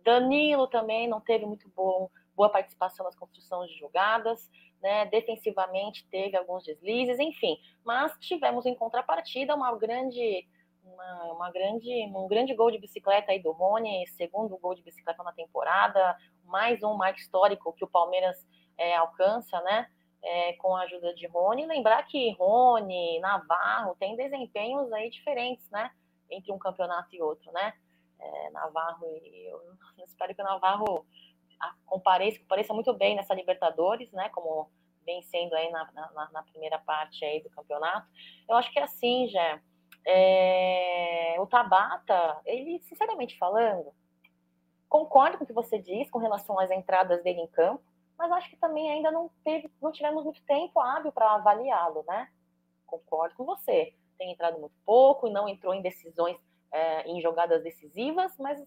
Danilo 0.05 0.67
também 0.67 1.09
não 1.09 1.21
teve 1.21 1.47
muito 1.47 1.67
bom, 1.75 2.11
boa 2.35 2.49
participação 2.49 3.05
nas 3.05 3.16
construções 3.16 3.70
de 3.70 3.78
jogadas, 3.78 4.51
né? 4.82 5.07
Defensivamente 5.07 6.07
teve 6.11 6.37
alguns 6.37 6.64
deslizes, 6.64 7.18
enfim. 7.18 7.59
Mas 7.85 8.12
tivemos 8.20 8.66
em 8.66 8.74
contrapartida 8.74 9.55
uma 9.55 9.76
grande 9.76 10.47
uma, 10.85 11.32
uma, 11.32 11.51
grande, 11.51 11.91
um 12.14 12.28
grande 12.28 12.55
gol 12.55 12.70
de 12.70 12.78
bicicleta 12.78 13.32
aí 13.32 13.41
do 13.41 13.53
Rony, 13.53 14.07
segundo 14.09 14.57
gol 14.59 14.74
de 14.74 14.82
bicicleta 14.82 15.22
na 15.22 15.32
temporada, 15.32 16.16
mais 16.45 16.82
um 16.82 16.95
marco 16.95 17.18
histórico 17.18 17.72
que 17.72 17.85
o 17.85 17.89
Palmeiras 17.89 18.37
é, 18.76 18.95
alcança, 18.97 19.61
né? 19.62 19.89
É, 20.22 20.55
com 20.55 20.74
a 20.74 20.82
ajuda 20.82 21.14
de 21.14 21.26
Rony. 21.26 21.66
Lembrar 21.66 22.03
que 22.07 22.32
Rony, 22.32 23.18
Navarro, 23.20 23.95
tem 23.99 24.16
desempenhos 24.16 24.91
aí 24.93 25.11
diferentes, 25.11 25.68
né? 25.70 25.91
Entre 26.30 26.51
um 26.51 26.59
campeonato 26.59 27.14
e 27.14 27.20
outro, 27.20 27.53
né? 27.53 27.74
É, 28.18 28.51
Navarro 28.51 29.07
e 29.22 29.51
eu 29.51 29.61
espero 30.07 30.35
que 30.35 30.41
o 30.41 30.45
Navarro 30.45 31.07
compareça, 31.87 32.39
compareça 32.41 32.75
muito 32.75 32.93
bem 32.95 33.15
nessa 33.17 33.35
Libertadores, 33.35 34.11
né? 34.12 34.29
Como 34.31 34.71
vem 35.05 35.23
sendo 35.23 35.55
aí 35.55 35.71
na, 35.71 35.91
na, 35.93 36.31
na 36.33 36.43
primeira 36.43 36.79
parte 36.79 37.25
aí 37.25 37.43
do 37.43 37.51
campeonato. 37.51 38.09
Eu 38.49 38.57
acho 38.57 38.73
que 38.73 38.79
é 38.79 38.83
assim, 38.83 39.29
já 39.29 39.61
é, 40.07 41.37
o 41.39 41.47
Tabata, 41.47 42.41
ele, 42.45 42.81
sinceramente 42.81 43.39
falando, 43.39 43.93
concordo 44.89 45.39
com 45.39 45.45
o 45.45 45.47
que 45.47 45.53
você 45.53 45.79
diz 45.79 46.11
com 46.11 46.19
relação 46.19 46.59
às 46.59 46.71
entradas 46.71 47.23
dele 47.23 47.41
em 47.41 47.49
campo, 47.49 47.83
mas 48.17 48.31
acho 48.33 48.51
que 48.51 48.57
também 48.57 48.91
ainda 48.91 49.11
não 49.11 49.31
teve, 49.43 49.71
não 49.81 49.91
tivemos 49.91 50.25
muito 50.25 50.43
tempo 50.45 50.79
hábil 50.81 51.11
para 51.11 51.35
avaliá-lo, 51.35 52.05
né? 52.07 52.29
Concordo 52.87 53.35
com 53.35 53.45
você. 53.45 53.95
Tem 54.17 54.31
entrado 54.31 54.61
muito 54.61 54.75
pouco 54.85 55.29
não 55.29 55.49
entrou 55.49 55.75
em 55.75 55.83
decisões, 55.83 56.37
é, 56.71 57.03
em 57.11 57.21
jogadas 57.21 57.62
decisivas, 57.62 58.37
mas 58.39 58.62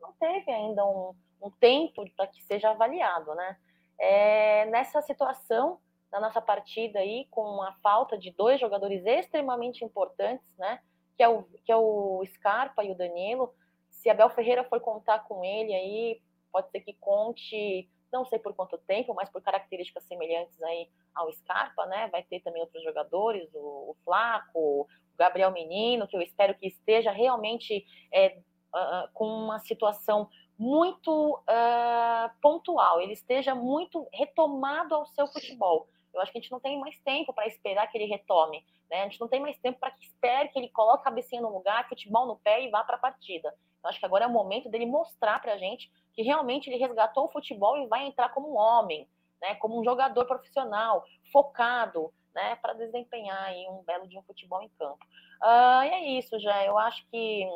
não 0.00 0.12
teve 0.14 0.50
ainda 0.50 0.84
um, 0.84 1.14
um 1.40 1.50
tempo 1.50 2.04
para 2.16 2.26
que 2.26 2.42
seja 2.42 2.70
avaliado, 2.70 3.34
né? 3.34 3.56
É, 3.98 4.66
nessa 4.66 5.02
situação, 5.02 5.80
na 6.10 6.20
nossa 6.20 6.40
partida 6.40 7.00
aí, 7.00 7.26
com 7.30 7.62
a 7.62 7.72
falta 7.82 8.16
de 8.16 8.30
dois 8.30 8.60
jogadores 8.60 9.04
extremamente 9.04 9.84
importantes, 9.84 10.46
né? 10.56 10.80
Que 11.16 11.22
é 11.22 11.28
o, 11.28 11.42
que 11.42 11.72
é 11.72 11.76
o 11.76 12.22
Scarpa 12.34 12.84
e 12.84 12.90
o 12.90 12.94
Danilo. 12.94 13.54
Se 13.90 14.08
Abel 14.08 14.30
Ferreira 14.30 14.64
for 14.64 14.80
contar 14.80 15.20
com 15.20 15.44
ele 15.44 15.74
aí, 15.74 16.22
pode 16.52 16.70
ser 16.70 16.80
que 16.80 16.94
conte, 16.94 17.88
não 18.12 18.24
sei 18.24 18.38
por 18.38 18.54
quanto 18.54 18.78
tempo, 18.78 19.14
mas 19.14 19.28
por 19.28 19.42
características 19.42 20.04
semelhantes 20.04 20.62
aí 20.62 20.88
ao 21.14 21.32
Scarpa, 21.32 21.84
né? 21.86 22.08
Vai 22.08 22.22
ter 22.22 22.40
também 22.40 22.62
outros 22.62 22.82
jogadores, 22.82 23.48
o, 23.54 23.90
o 23.90 23.96
Flaco, 24.04 24.58
o 24.58 24.86
Gabriel 25.18 25.50
Menino, 25.50 26.06
que 26.06 26.16
eu 26.16 26.22
espero 26.22 26.54
que 26.54 26.68
esteja 26.68 27.10
realmente 27.10 27.84
é, 28.12 28.38
uh, 28.74 29.08
com 29.12 29.26
uma 29.26 29.58
situação 29.58 30.28
muito 30.58 31.36
uh, 31.36 32.30
pontual, 32.42 33.00
ele 33.00 33.12
esteja 33.12 33.54
muito 33.54 34.08
retomado 34.12 34.94
ao 34.94 35.06
seu 35.06 35.26
futebol. 35.28 35.88
Eu 36.12 36.20
acho 36.20 36.32
que 36.32 36.38
a 36.38 36.40
gente 36.40 36.50
não 36.50 36.58
tem 36.58 36.80
mais 36.80 36.98
tempo 37.00 37.32
para 37.32 37.46
esperar 37.46 37.86
que 37.86 37.96
ele 37.96 38.06
retome. 38.06 38.64
Né? 38.90 39.02
A 39.02 39.04
gente 39.04 39.20
não 39.20 39.28
tem 39.28 39.40
mais 39.40 39.56
tempo 39.58 39.78
para 39.78 39.92
que 39.92 40.04
espere 40.04 40.48
que 40.48 40.58
ele 40.58 40.68
coloque 40.68 41.02
a 41.02 41.04
cabecinha 41.04 41.40
no 41.40 41.52
lugar, 41.52 41.88
futebol 41.88 42.26
no 42.26 42.36
pé 42.36 42.64
e 42.64 42.70
vá 42.70 42.82
para 42.82 42.96
a 42.96 43.00
partida. 43.00 43.54
Eu 43.82 43.90
acho 43.90 44.00
que 44.00 44.06
agora 44.06 44.24
é 44.24 44.28
o 44.28 44.32
momento 44.32 44.68
dele 44.68 44.86
mostrar 44.86 45.40
para 45.40 45.52
a 45.52 45.58
gente 45.58 45.90
que 46.12 46.22
realmente 46.22 46.68
ele 46.68 46.78
resgatou 46.78 47.26
o 47.26 47.30
futebol 47.30 47.78
e 47.78 47.86
vai 47.86 48.06
entrar 48.06 48.30
como 48.30 48.52
um 48.52 48.56
homem, 48.56 49.08
né? 49.40 49.54
como 49.56 49.78
um 49.78 49.84
jogador 49.84 50.24
profissional, 50.24 51.04
focado, 51.30 52.12
né? 52.34 52.56
para 52.56 52.72
desempenhar 52.72 53.44
aí 53.44 53.68
um 53.68 53.84
belo 53.84 54.08
de 54.08 54.18
um 54.18 54.22
futebol 54.22 54.60
em 54.62 54.68
campo. 54.70 54.98
Uh, 55.40 55.84
e 55.84 55.88
é 55.88 56.04
isso, 56.18 56.36
já. 56.40 56.64
Eu 56.64 56.76
acho 56.76 57.06
que 57.10 57.46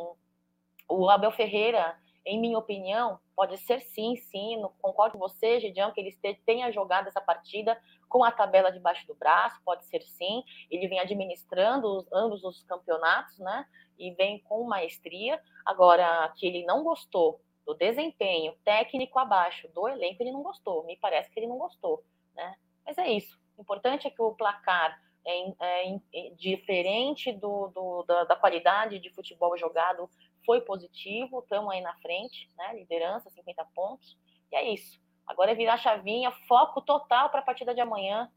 o 0.89 1.11
Abel 1.11 1.33
Ferreira 1.33 1.99
em 2.25 2.41
minha 2.41 2.59
opinião, 2.59 3.19
pode 3.35 3.57
ser 3.59 3.81
sim, 3.81 4.17
sim, 4.17 4.63
concordo 4.81 5.19
com 5.19 5.19
você, 5.19 5.61
Gidião, 5.61 5.91
que 5.93 6.01
ele 6.01 6.17
tenha 6.47 6.71
jogado 6.71 7.09
essa 7.09 7.21
partida 7.21 7.81
com 8.09 8.23
a 8.23 8.31
tabela 8.31 8.71
debaixo 8.71 9.07
do 9.07 9.15
braço, 9.15 9.61
pode 9.65 9.85
ser 9.87 10.03
sim, 10.03 10.45
ele 10.71 10.87
vem 10.87 11.01
administrando 11.01 11.89
os, 11.89 12.13
ambos 12.13 12.45
os 12.45 12.63
campeonatos, 12.65 13.39
né, 13.39 13.67
e 13.99 14.13
vem 14.13 14.39
com 14.41 14.65
maestria, 14.65 15.41
agora 15.65 16.33
que 16.37 16.47
ele 16.47 16.65
não 16.65 16.85
gostou 16.85 17.41
do 17.67 17.75
desempenho 17.75 18.55
técnico 18.65 19.19
abaixo 19.19 19.69
do 19.69 19.89
elenco, 19.89 20.23
ele 20.23 20.33
não 20.33 20.43
gostou, 20.43 20.85
me 20.85 20.97
parece 20.97 21.31
que 21.31 21.41
ele 21.41 21.47
não 21.47 21.59
gostou, 21.59 22.05
né, 22.35 22.55
mas 22.85 22.99
é 22.99 23.11
isso, 23.11 23.39
o 23.57 23.63
importante 23.63 24.07
é 24.07 24.11
que 24.11 24.23
o 24.23 24.35
placar 24.35 25.01
é, 25.25 25.49
é, 25.61 26.01
é 26.15 26.31
diferente 26.31 27.33
do, 27.33 27.69
do 27.69 28.03
da, 28.03 28.25
da 28.25 28.37
qualidade 28.37 28.99
de 28.99 29.11
futebol 29.11 29.57
jogado 29.57 30.09
foi 30.45 30.61
positivo, 30.61 31.41
estamos 31.41 31.73
aí 31.73 31.81
na 31.81 31.95
frente, 31.97 32.49
né? 32.57 32.75
Liderança, 32.77 33.31
50 33.31 33.65
pontos. 33.75 34.17
E 34.51 34.57
é 34.57 34.75
isso. 34.75 35.01
Agora 35.27 35.53
é 35.53 35.55
virar 35.55 35.79
chavinha, 35.79 36.31
foco 36.49 36.81
total 36.83 37.31
para 37.31 37.41
a 37.41 37.45
partida 37.45 37.75
de 37.75 37.81
amanhã. 37.81 38.31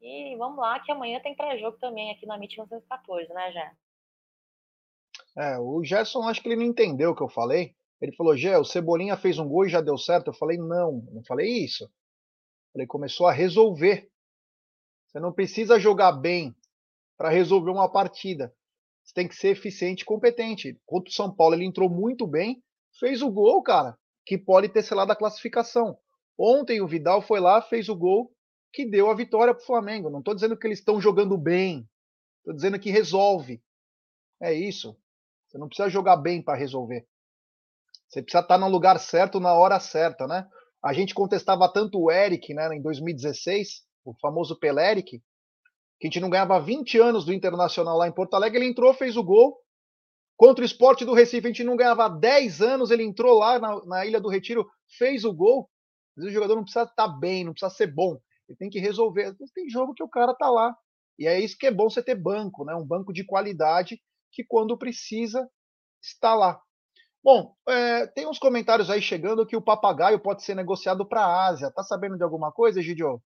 E 0.00 0.34
vamos 0.36 0.58
lá, 0.58 0.80
que 0.80 0.90
amanhã 0.90 1.20
tem 1.20 1.34
pré-jogo 1.34 1.78
também 1.78 2.10
aqui 2.10 2.26
na 2.26 2.36
MIT 2.36 2.58
914, 2.58 3.32
né, 3.32 3.52
Jé? 3.52 3.72
É, 5.36 5.58
o 5.58 5.82
Gerson, 5.84 6.28
acho 6.28 6.42
que 6.42 6.48
ele 6.48 6.56
não 6.56 6.64
entendeu 6.64 7.10
o 7.10 7.16
que 7.16 7.22
eu 7.22 7.28
falei. 7.28 7.74
Ele 8.00 8.12
falou, 8.12 8.36
Gé, 8.36 8.58
o 8.58 8.64
Cebolinha 8.64 9.16
fez 9.16 9.38
um 9.38 9.48
gol 9.48 9.66
e 9.66 9.68
já 9.68 9.80
deu 9.80 9.96
certo. 9.96 10.28
Eu 10.28 10.34
falei, 10.34 10.58
não, 10.58 11.06
não 11.12 11.22
falei 11.24 11.48
isso. 11.48 11.88
Ele 12.74 12.86
começou 12.86 13.26
a 13.26 13.32
resolver. 13.32 14.10
Você 15.06 15.20
não 15.20 15.32
precisa 15.32 15.78
jogar 15.78 16.12
bem 16.12 16.54
para 17.16 17.28
resolver 17.28 17.70
uma 17.70 17.88
partida. 17.88 18.52
Você 19.04 19.14
tem 19.14 19.28
que 19.28 19.34
ser 19.34 19.48
eficiente 19.48 20.02
e 20.02 20.04
competente. 20.04 20.78
Contra 20.86 21.10
o 21.10 21.12
São 21.12 21.34
Paulo, 21.34 21.54
ele 21.54 21.64
entrou 21.64 21.90
muito 21.90 22.26
bem, 22.26 22.62
fez 22.98 23.22
o 23.22 23.30
gol, 23.30 23.62
cara. 23.62 23.96
que 24.24 24.38
pode 24.38 24.68
ter 24.68 24.82
selado 24.82 25.10
a 25.10 25.16
classificação. 25.16 25.98
Ontem 26.38 26.80
o 26.80 26.86
Vidal 26.86 27.20
foi 27.20 27.40
lá, 27.40 27.60
fez 27.60 27.88
o 27.88 27.96
gol 27.96 28.32
que 28.72 28.86
deu 28.86 29.10
a 29.10 29.14
vitória 29.14 29.52
para 29.52 29.62
o 29.62 29.66
Flamengo. 29.66 30.08
Não 30.08 30.20
estou 30.20 30.34
dizendo 30.34 30.56
que 30.56 30.66
eles 30.66 30.78
estão 30.78 31.00
jogando 31.00 31.36
bem, 31.36 31.88
estou 32.38 32.54
dizendo 32.54 32.78
que 32.78 32.90
resolve. 32.90 33.62
É 34.40 34.54
isso. 34.54 34.96
Você 35.46 35.58
não 35.58 35.68
precisa 35.68 35.88
jogar 35.88 36.16
bem 36.16 36.42
para 36.42 36.58
resolver. 36.58 37.06
Você 38.08 38.22
precisa 38.22 38.42
estar 38.42 38.54
tá 38.54 38.58
no 38.58 38.68
lugar 38.68 38.98
certo 38.98 39.38
na 39.38 39.54
hora 39.54 39.78
certa, 39.78 40.26
né? 40.26 40.48
A 40.82 40.92
gente 40.92 41.14
contestava 41.14 41.70
tanto 41.72 42.00
o 42.00 42.10
Eric, 42.10 42.52
né, 42.52 42.74
em 42.74 42.82
2016, 42.82 43.84
o 44.04 44.14
famoso 44.20 44.58
Peleric, 44.58 45.22
que 46.02 46.08
a 46.08 46.10
gente 46.10 46.20
não 46.20 46.30
ganhava 46.30 46.60
20 46.60 46.98
anos 46.98 47.24
do 47.24 47.32
Internacional 47.32 47.96
lá 47.96 48.08
em 48.08 48.12
Porto 48.12 48.34
Alegre, 48.34 48.58
ele 48.58 48.68
entrou, 48.68 48.92
fez 48.92 49.16
o 49.16 49.22
gol. 49.22 49.56
Contra 50.36 50.60
o 50.60 50.66
esporte 50.66 51.04
do 51.04 51.14
Recife, 51.14 51.46
a 51.46 51.50
gente 51.50 51.62
não 51.62 51.76
ganhava 51.76 52.08
10 52.08 52.60
anos, 52.60 52.90
ele 52.90 53.04
entrou 53.04 53.38
lá 53.38 53.56
na, 53.60 53.84
na 53.84 54.04
Ilha 54.04 54.20
do 54.20 54.28
Retiro, 54.28 54.68
fez 54.98 55.24
o 55.24 55.32
gol. 55.32 55.70
Vezes 56.16 56.32
o 56.32 56.34
jogador 56.34 56.56
não 56.56 56.64
precisa 56.64 56.82
estar 56.82 57.06
tá 57.06 57.08
bem, 57.08 57.44
não 57.44 57.52
precisa 57.52 57.72
ser 57.72 57.86
bom. 57.86 58.18
Ele 58.48 58.58
tem 58.58 58.68
que 58.68 58.80
resolver. 58.80 59.32
Tem 59.54 59.70
jogo 59.70 59.94
que 59.94 60.02
o 60.02 60.08
cara 60.08 60.34
tá 60.34 60.50
lá. 60.50 60.76
E 61.16 61.28
é 61.28 61.38
isso 61.38 61.56
que 61.56 61.68
é 61.68 61.70
bom 61.70 61.88
você 61.88 62.02
ter 62.02 62.16
banco, 62.16 62.64
né? 62.64 62.74
Um 62.74 62.84
banco 62.84 63.12
de 63.12 63.24
qualidade 63.24 64.02
que 64.32 64.42
quando 64.42 64.76
precisa 64.76 65.48
está 66.02 66.34
lá. 66.34 66.60
Bom, 67.22 67.54
é, 67.68 68.08
tem 68.08 68.26
uns 68.26 68.40
comentários 68.40 68.90
aí 68.90 69.00
chegando 69.00 69.46
que 69.46 69.54
o 69.54 69.62
papagaio 69.62 70.18
pode 70.18 70.42
ser 70.42 70.56
negociado 70.56 71.06
para 71.06 71.24
a 71.24 71.46
Ásia. 71.46 71.70
Tá 71.70 71.84
sabendo 71.84 72.16
de 72.16 72.24
alguma 72.24 72.50
coisa, 72.50 72.82
Gidio? 72.82 73.22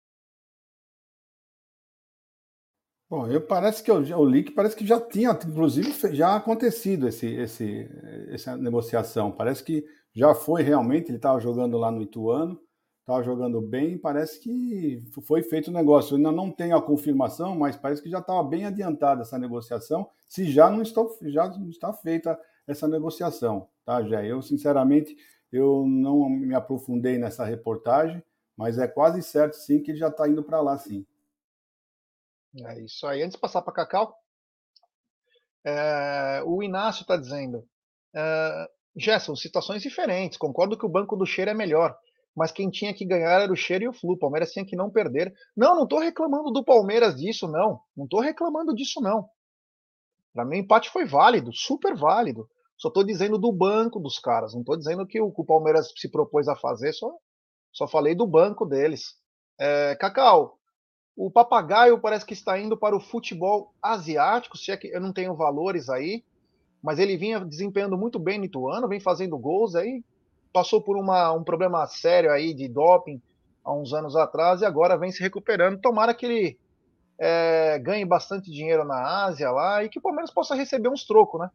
Bom, 3.12 3.28
eu 3.28 3.42
parece 3.42 3.84
que 3.84 3.92
eu, 3.92 4.02
eu 4.06 4.24
li 4.24 4.42
que 4.42 4.52
parece 4.54 4.74
que 4.74 4.88
já 4.88 4.98
tinha, 4.98 5.32
inclusive, 5.46 5.92
já 6.16 6.34
acontecido 6.34 7.10
esse, 7.10 7.28
esse, 7.28 7.90
essa 8.30 8.56
negociação. 8.56 9.30
Parece 9.34 9.62
que 9.66 9.86
já 10.14 10.34
foi 10.34 10.64
realmente, 10.64 11.10
ele 11.10 11.18
estava 11.18 11.38
jogando 11.38 11.78
lá 11.78 11.92
no 11.92 12.02
Ituano, 12.02 12.58
estava 13.02 13.22
jogando 13.22 13.60
bem, 13.60 13.98
parece 13.98 14.40
que 14.40 15.04
foi 15.28 15.44
feito 15.44 15.68
o 15.68 15.74
negócio. 15.74 16.14
Eu 16.14 16.20
ainda 16.20 16.32
não 16.32 16.50
tenho 16.50 16.74
a 16.74 16.82
confirmação, 16.82 17.54
mas 17.54 17.76
parece 17.76 18.02
que 18.02 18.10
já 18.10 18.20
estava 18.20 18.42
bem 18.44 18.66
adiantada 18.66 19.24
essa 19.24 19.38
negociação, 19.38 20.08
se 20.26 20.50
já 20.50 20.70
não 20.70 20.82
está, 20.82 21.02
já 21.24 21.48
está 21.70 21.92
feita 21.92 22.40
essa 22.66 22.88
negociação, 22.88 23.68
tá, 23.84 24.02
Jé? 24.04 24.26
Eu, 24.26 24.42
sinceramente, 24.42 25.18
eu 25.52 25.86
não 25.86 26.30
me 26.30 26.56
aprofundei 26.56 27.18
nessa 27.18 27.44
reportagem, 27.44 28.24
mas 28.56 28.78
é 28.78 28.88
quase 28.88 29.22
certo, 29.22 29.56
sim, 29.56 29.82
que 29.82 29.92
ele 29.92 29.98
já 29.98 30.08
está 30.08 30.30
indo 30.30 30.42
para 30.42 30.62
lá, 30.62 30.78
sim. 30.78 31.06
É 32.56 32.82
isso 32.82 33.08
aí. 33.08 33.22
Antes 33.22 33.36
de 33.36 33.42
passar 33.42 33.62
para 33.62 33.74
Cacau, 33.74 34.14
é, 35.66 36.44
o 36.46 36.62
Inácio 36.62 37.04
está 37.04 37.16
dizendo: 37.16 37.66
é, 38.16 38.70
Gerson, 38.96 39.36
situações 39.36 39.82
diferentes. 39.82 40.38
Concordo 40.38 40.78
que 40.78 40.86
o 40.86 40.90
banco 40.90 41.16
do 41.16 41.26
cheiro 41.26 41.52
é 41.52 41.54
melhor, 41.54 41.98
mas 42.36 42.52
quem 42.52 42.70
tinha 42.70 42.94
que 42.94 43.06
ganhar 43.06 43.42
era 43.42 43.52
o 43.52 43.56
cheiro 43.56 43.86
e 43.86 43.88
o 43.88 43.94
Flu. 43.94 44.14
O 44.14 44.20
Palmeiras 44.20 44.52
tinha 44.52 44.66
que 44.66 44.76
não 44.76 44.90
perder. 44.90 45.34
Não, 45.56 45.76
não 45.76 45.84
estou 45.84 46.00
reclamando 46.00 46.52
do 46.52 46.64
Palmeiras 46.64 47.16
disso, 47.16 47.48
não. 47.48 47.80
Não 47.96 48.06
estou 48.06 48.20
reclamando 48.20 48.74
disso, 48.76 49.00
não. 49.02 49.30
Para 50.34 50.46
mim, 50.46 50.58
o 50.58 50.60
empate 50.60 50.90
foi 50.90 51.06
válido, 51.06 51.52
super 51.54 51.96
válido. 51.96 52.50
Só 52.78 52.88
estou 52.88 53.04
dizendo 53.04 53.38
do 53.38 53.52
banco 53.52 54.00
dos 54.00 54.18
caras. 54.18 54.54
Não 54.54 54.62
estou 54.62 54.78
dizendo 54.78 55.06
que 55.06 55.22
o, 55.22 55.32
o, 55.36 55.46
Palmeiras 55.46 55.92
se 55.96 56.10
propôs 56.10 56.48
a 56.48 56.56
fazer, 56.56 56.94
só, 56.94 57.12
só 57.72 57.88
falei 57.88 58.16
do 58.16 58.26
banco 58.26 58.66
deles. 58.66 59.14
É, 59.60 59.96
Cacau, 59.98 60.58
o 61.24 61.30
papagaio 61.30 62.00
parece 62.00 62.26
que 62.26 62.34
está 62.34 62.60
indo 62.60 62.76
para 62.76 62.96
o 62.96 63.00
futebol 63.00 63.72
asiático, 63.80 64.58
se 64.58 64.72
é 64.72 64.78
que 64.78 64.88
eu 64.88 65.00
não 65.00 65.14
tenho 65.14 65.36
valores 65.36 65.88
aí, 65.88 66.24
mas 66.82 66.98
ele 66.98 67.16
vinha 67.16 67.40
desempenhando 67.40 67.96
muito 67.96 68.18
bem 68.18 68.40
no 68.40 68.46
Ituano, 68.46 68.88
vem 68.88 69.00
fazendo 69.00 69.38
gols 69.38 69.76
aí, 69.76 70.04
passou 70.52 70.82
por 70.82 70.98
uma, 70.98 71.32
um 71.32 71.44
problema 71.44 71.86
sério 71.86 72.32
aí 72.32 72.56
de 72.56 72.68
doping 72.68 73.22
há 73.64 73.72
uns 73.72 73.94
anos 73.94 74.16
atrás 74.16 74.62
e 74.62 74.66
agora 74.66 74.98
vem 74.98 75.12
se 75.12 75.22
recuperando. 75.22 75.80
Tomara 75.80 76.16
que 76.16 76.26
ele 76.26 76.60
é, 77.20 77.78
ganhe 77.78 78.04
bastante 78.04 78.50
dinheiro 78.50 78.84
na 78.84 79.26
Ásia 79.26 79.52
lá 79.52 79.84
e 79.84 79.90
que 79.90 80.00
o 80.00 80.02
Palmeiras 80.02 80.32
possa 80.32 80.56
receber 80.56 80.90
uns 80.90 81.06
trocos, 81.06 81.40
né? 81.40 81.52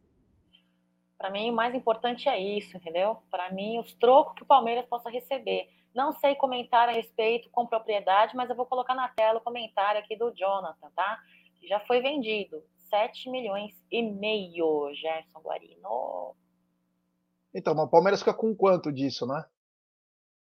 Para 1.17 1.29
mim, 1.29 1.49
o 1.49 1.53
mais 1.53 1.75
importante 1.75 2.29
é 2.29 2.39
isso, 2.39 2.77
entendeu? 2.77 3.17
Para 3.29 3.51
mim, 3.51 3.79
os 3.79 3.93
trocos 3.95 4.33
que 4.33 4.43
o 4.43 4.47
Palmeiras 4.47 4.85
possa 4.85 5.09
receber. 5.09 5.67
Não 5.97 6.13
sei 6.19 6.35
comentar 6.35 6.87
a 6.87 6.91
respeito 6.91 7.49
com 7.49 7.65
propriedade, 7.65 8.35
mas 8.35 8.47
eu 8.47 8.55
vou 8.55 8.67
colocar 8.67 8.93
na 8.93 9.09
tela 9.09 9.39
o 9.39 9.43
comentário 9.43 9.99
aqui 9.99 10.15
do 10.15 10.31
Jonathan, 10.31 10.91
tá? 10.95 11.17
Já 11.67 11.79
foi 11.87 12.01
vendido 12.01 12.63
7 12.87 13.31
milhões 13.31 13.73
e 13.89 14.03
meio, 14.03 14.93
Gerson 14.93 15.39
Guarino. 15.39 16.35
Então, 17.51 17.73
o 17.73 17.89
Palmeiras 17.89 18.19
fica 18.19 18.31
com 18.31 18.55
quanto 18.55 18.91
disso, 18.91 19.25
né? 19.25 19.43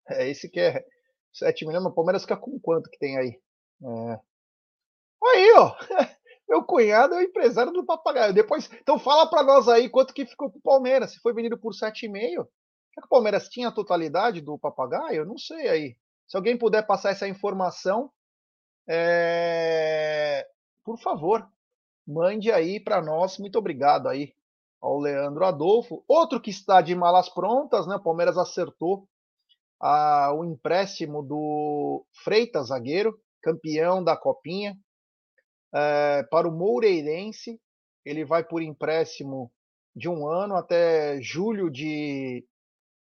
É 0.08 0.26
esse 0.26 0.48
que 0.48 0.58
é 0.58 0.82
7 1.34 1.66
milhões, 1.66 1.84
mas 1.84 1.92
o 1.92 1.96
Palmeiras 1.96 2.22
fica 2.22 2.38
com 2.38 2.58
quanto 2.58 2.88
que 2.88 2.98
tem 2.98 3.18
aí? 3.18 3.38
É... 3.84 4.20
Aí, 5.22 5.52
ó! 5.58 5.76
Meu 6.48 6.64
cunhado 6.64 7.14
é 7.14 7.18
o 7.18 7.22
empresário 7.22 7.72
do 7.72 7.84
papagaio. 7.84 8.32
Depois, 8.32 8.72
então 8.80 8.98
fala 8.98 9.28
para 9.28 9.42
nós 9.42 9.68
aí 9.68 9.90
quanto 9.90 10.14
que 10.14 10.24
ficou 10.24 10.50
pro 10.50 10.62
Palmeiras. 10.62 11.12
Se 11.12 11.20
foi 11.20 11.34
vendido 11.34 11.58
por 11.58 11.74
7,5, 11.74 12.48
Será 12.92 13.02
que 13.02 13.06
o 13.06 13.08
Palmeiras 13.08 13.48
tinha 13.48 13.68
a 13.68 13.72
totalidade 13.72 14.40
do 14.40 14.58
papagaio? 14.58 15.24
Não 15.24 15.38
sei 15.38 15.68
aí. 15.68 15.96
Se 16.28 16.36
alguém 16.36 16.56
puder 16.56 16.86
passar 16.86 17.10
essa 17.10 17.26
informação, 17.26 18.10
é... 18.88 20.46
por 20.84 20.98
favor, 20.98 21.46
mande 22.06 22.52
aí 22.52 22.78
para 22.78 23.00
nós. 23.00 23.38
Muito 23.38 23.58
obrigado 23.58 24.08
aí 24.08 24.34
ao 24.80 24.98
Leandro 24.98 25.44
Adolfo. 25.44 26.04
Outro 26.06 26.40
que 26.40 26.50
está 26.50 26.82
de 26.82 26.94
malas 26.94 27.28
prontas, 27.28 27.86
né? 27.86 27.96
O 27.96 28.02
Palmeiras 28.02 28.36
acertou 28.36 29.08
a, 29.80 30.32
o 30.34 30.44
empréstimo 30.44 31.22
do 31.22 32.04
Freitas, 32.24 32.68
zagueiro, 32.68 33.18
campeão 33.42 34.04
da 34.04 34.16
Copinha, 34.16 34.76
é, 35.74 36.22
para 36.24 36.46
o 36.46 36.52
Moureirense. 36.52 37.60
Ele 38.04 38.24
vai 38.24 38.44
por 38.44 38.60
empréstimo 38.60 39.50
de 39.94 40.08
um 40.08 40.26
ano 40.26 40.56
até 40.56 41.20
julho 41.22 41.70
de 41.70 42.44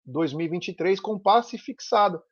2023 0.06 1.00
com 1.00 1.18
passe 1.18 1.58
fixado. 1.58 2.22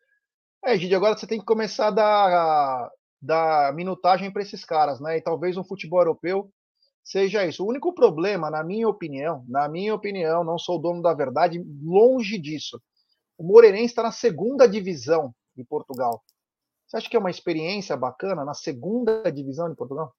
É, 0.64 0.76
Gide, 0.76 0.94
agora 0.94 1.16
você 1.16 1.26
tem 1.26 1.38
que 1.38 1.44
começar 1.44 1.88
a 1.88 1.90
dar, 1.90 2.90
dar 3.20 3.74
minutagem 3.74 4.30
para 4.30 4.42
esses 4.42 4.64
caras, 4.64 5.00
né? 5.00 5.18
E 5.18 5.22
talvez 5.22 5.56
um 5.56 5.64
futebol 5.64 6.00
europeu 6.00 6.50
seja 7.02 7.44
isso. 7.44 7.62
O 7.62 7.68
único 7.68 7.92
problema, 7.92 8.50
na 8.50 8.64
minha 8.64 8.88
opinião, 8.88 9.44
na 9.46 9.68
minha 9.68 9.94
opinião, 9.94 10.42
não 10.42 10.58
sou 10.58 10.80
dono 10.80 11.02
da 11.02 11.12
verdade, 11.12 11.62
longe 11.82 12.38
disso. 12.38 12.80
O 13.36 13.44
Moreirense 13.44 13.86
está 13.86 14.02
na 14.02 14.12
segunda 14.12 14.66
divisão 14.66 15.34
de 15.54 15.64
Portugal. 15.64 16.22
Você 16.86 16.96
acha 16.96 17.10
que 17.10 17.16
é 17.16 17.20
uma 17.20 17.30
experiência 17.30 17.96
bacana 17.96 18.44
na 18.44 18.54
segunda 18.54 19.30
divisão 19.30 19.68
de 19.68 19.76
Portugal? 19.76 20.14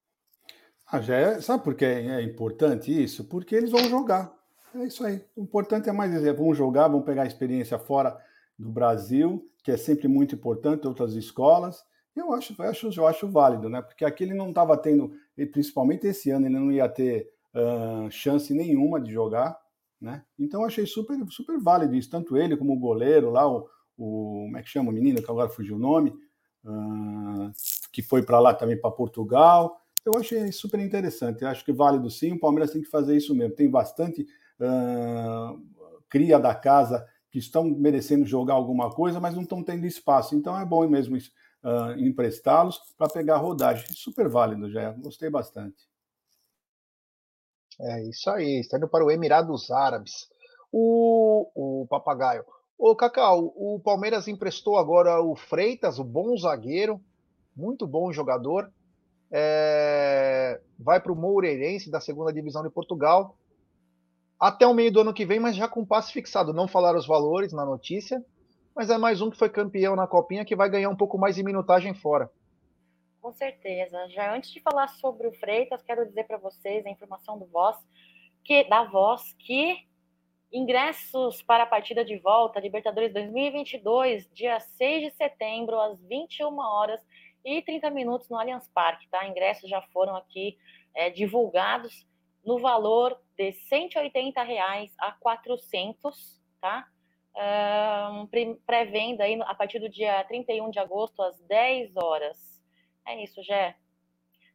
Ah, 0.88 1.02
já 1.02 1.16
é, 1.16 1.42
sabe 1.42 1.64
por 1.64 1.76
que 1.76 1.86
é 1.86 2.22
importante 2.22 2.92
isso? 2.92 3.26
Porque 3.26 3.56
eles 3.56 3.72
vão 3.72 3.84
jogar. 3.90 4.32
É 4.76 4.86
isso 4.86 5.06
aí. 5.06 5.24
O 5.36 5.42
importante 5.42 5.88
é 5.88 5.94
mais 5.94 6.12
dizer, 6.12 6.34
vamos 6.34 6.58
jogar, 6.58 6.90
vamos 6.90 7.06
pegar 7.06 7.24
a 7.24 7.28
experiência 7.28 7.80
fora 7.80 8.18
do 8.60 8.70
Brasil, 8.70 9.50
que 9.64 9.72
é 9.72 9.78
sempre 9.78 10.08
muito 10.08 10.36
importante, 10.36 10.86
outras 10.86 11.14
escolas. 11.14 11.82
Eu 12.14 12.34
acho, 12.34 12.54
eu 12.58 12.66
acho, 12.66 12.90
eu 13.00 13.08
acho 13.08 13.28
válido, 13.30 13.70
né? 13.70 13.82
Porque 13.82 14.04
aqui 14.04 14.26
ele 14.26 14.34
não 14.34 14.50
estava 14.50 14.78
tendo, 14.78 15.14
principalmente 15.52 16.08
esse 16.08 16.30
ano, 16.30 16.48
ele 16.48 16.60
não 16.60 16.72
ia 16.72 16.90
ter 16.90 17.30
uh, 17.54 18.12
chance 18.12 18.54
nenhuma 18.54 19.00
de 19.00 19.12
jogar, 19.14 19.58
né? 20.00 20.24
Então 20.38 20.62
eu 20.62 20.68
achei 20.68 20.86
super, 20.86 21.18
super 21.30 21.58
válido 21.58 21.96
isso, 21.96 22.10
tanto 22.10 22.36
ele 22.36 22.58
como 22.58 22.74
o 22.74 22.80
goleiro 22.80 23.30
lá, 23.32 23.48
o, 23.50 23.68
o 23.98 24.44
como 24.46 24.58
é 24.58 24.62
que 24.62 24.70
chama 24.70 24.92
o 24.92 24.94
menino, 24.94 25.22
que 25.22 25.32
agora 25.32 25.50
fugiu 25.50 25.78
o 25.78 25.80
nome, 25.80 26.10
uh, 26.66 27.52
que 27.94 28.02
foi 28.02 28.24
para 28.24 28.40
lá 28.40 28.54
também 28.54 28.80
para 28.80 28.92
Portugal. 28.92 29.78
Eu 30.06 30.20
achei 30.20 30.52
super 30.52 30.80
interessante, 30.82 31.44
eu 31.44 31.48
acho 31.48 31.64
que 31.64 31.72
válido 31.72 32.10
sim, 32.10 32.34
o 32.34 32.40
Palmeiras 32.40 32.72
tem 32.72 32.82
que 32.82 32.90
fazer 32.90 33.16
isso 33.16 33.34
mesmo. 33.34 33.56
Tem 33.56 33.70
bastante 33.70 34.26
uh, 34.60 35.62
cria 36.10 36.40
da 36.40 36.54
casa 36.56 37.06
que 37.32 37.40
estão 37.40 37.66
merecendo 37.66 38.26
jogar 38.26 38.54
alguma 38.54 38.90
coisa, 38.90 39.20
mas 39.20 39.36
não 39.36 39.44
estão 39.44 39.62
tendo 39.62 39.86
espaço. 39.86 40.36
Então 40.36 40.58
é 40.58 40.66
bom 40.66 40.88
mesmo 40.88 41.18
uh, 41.18 42.00
emprestá-los 42.00 42.80
para 42.98 43.10
pegar 43.10 43.38
rodagem. 43.38 43.86
Super 43.94 44.30
válido, 44.30 44.72
já. 44.72 44.92
Gostei 44.92 45.30
bastante. 45.30 45.76
É 47.80 48.04
isso 48.08 48.30
aí. 48.30 48.60
Está 48.60 48.78
indo 48.78 48.88
para 48.88 49.04
o 49.04 49.12
Emirados 49.12 49.70
Árabes. 49.70 50.30
O, 50.72 51.50
o 51.54 51.88
papagaio. 51.88 52.46
Ô, 52.78 52.96
Cacau, 52.96 53.54
o 53.56 53.80
Palmeiras 53.84 54.28
emprestou 54.28 54.78
agora 54.78 55.22
o 55.22 55.36
Freitas, 55.36 55.98
o 55.98 56.04
bom 56.04 56.38
zagueiro, 56.38 57.02
muito 57.56 57.88
bom 57.88 58.12
jogador. 58.12 58.70
É, 59.32 60.62
vai 60.78 61.00
para 61.00 61.12
o 61.12 61.16
Moureirense 61.16 61.90
da 61.90 62.02
segunda 62.02 62.32
divisão 62.32 62.64
de 62.64 62.70
Portugal 62.70 63.36
até 64.40 64.68
o 64.68 64.74
meio 64.74 64.92
do 64.92 65.02
ano 65.02 65.14
que 65.14 65.26
vem, 65.26 65.40
mas 65.40 65.56
já 65.56 65.68
com 65.68 65.86
passe 65.86 66.12
fixado. 66.12 66.54
Não 66.54 66.68
falaram 66.68 67.00
os 67.00 67.08
valores 67.08 67.54
na 67.54 67.66
notícia, 67.66 68.24
mas 68.76 68.90
é 68.90 68.98
mais 68.98 69.22
um 69.22 69.30
que 69.30 69.38
foi 69.38 69.50
campeão 69.50 69.96
na 69.96 70.08
Copinha 70.08 70.46
que 70.46 70.56
vai 70.56 70.70
ganhar 70.70 70.90
um 70.90 70.96
pouco 70.96 71.18
mais 71.18 71.36
de 71.36 71.44
minutagem 71.44 71.94
fora. 71.94 72.30
Com 73.22 73.32
certeza. 73.32 74.08
Já 74.10 74.36
antes 74.36 74.52
de 74.52 74.60
falar 74.60 74.88
sobre 74.88 75.28
o 75.28 75.34
Freitas, 75.34 75.82
quero 75.82 76.06
dizer 76.06 76.26
para 76.26 76.38
vocês 76.38 76.86
a 76.86 76.90
informação 76.90 77.40
do 77.40 77.46
Voz, 77.46 77.78
que, 78.44 78.64
da 78.66 78.84
Voz 78.84 79.34
que 79.40 79.78
Ingressos 80.54 81.42
para 81.42 81.64
a 81.64 81.68
partida 81.68 82.06
de 82.06 82.18
volta, 82.18 82.60
Libertadores 82.60 83.12
2022, 83.12 84.30
dia 84.32 84.60
6 84.60 85.12
de 85.12 85.18
setembro, 85.18 85.80
às 85.80 86.00
21 86.04 86.58
horas 86.60 87.02
e 87.44 87.62
30 87.62 87.90
minutos 87.90 88.30
no 88.30 88.38
Allianz 88.38 88.70
Parque, 88.74 89.08
tá? 89.10 89.28
Ingressos 89.28 89.70
já 89.70 89.82
foram 89.92 90.16
aqui 90.16 90.58
é, 90.94 91.10
divulgados 91.10 92.08
no 92.46 92.60
valor 92.60 93.20
de 93.38 93.52
180 93.54 94.42
reais 94.44 94.94
a 95.00 95.12
400, 95.12 96.42
tá? 96.62 96.88
Um, 97.36 98.28
Pré-venda 98.66 99.26
aí 99.26 99.42
a 99.42 99.56
partir 99.56 99.80
do 99.80 99.90
dia 99.90 100.24
31 100.24 100.70
de 100.70 100.80
agosto, 100.80 101.22
às 101.22 101.38
10 101.42 101.98
horas. 101.98 102.64
É 103.06 103.22
isso, 103.22 103.44
Gé. 103.44 103.76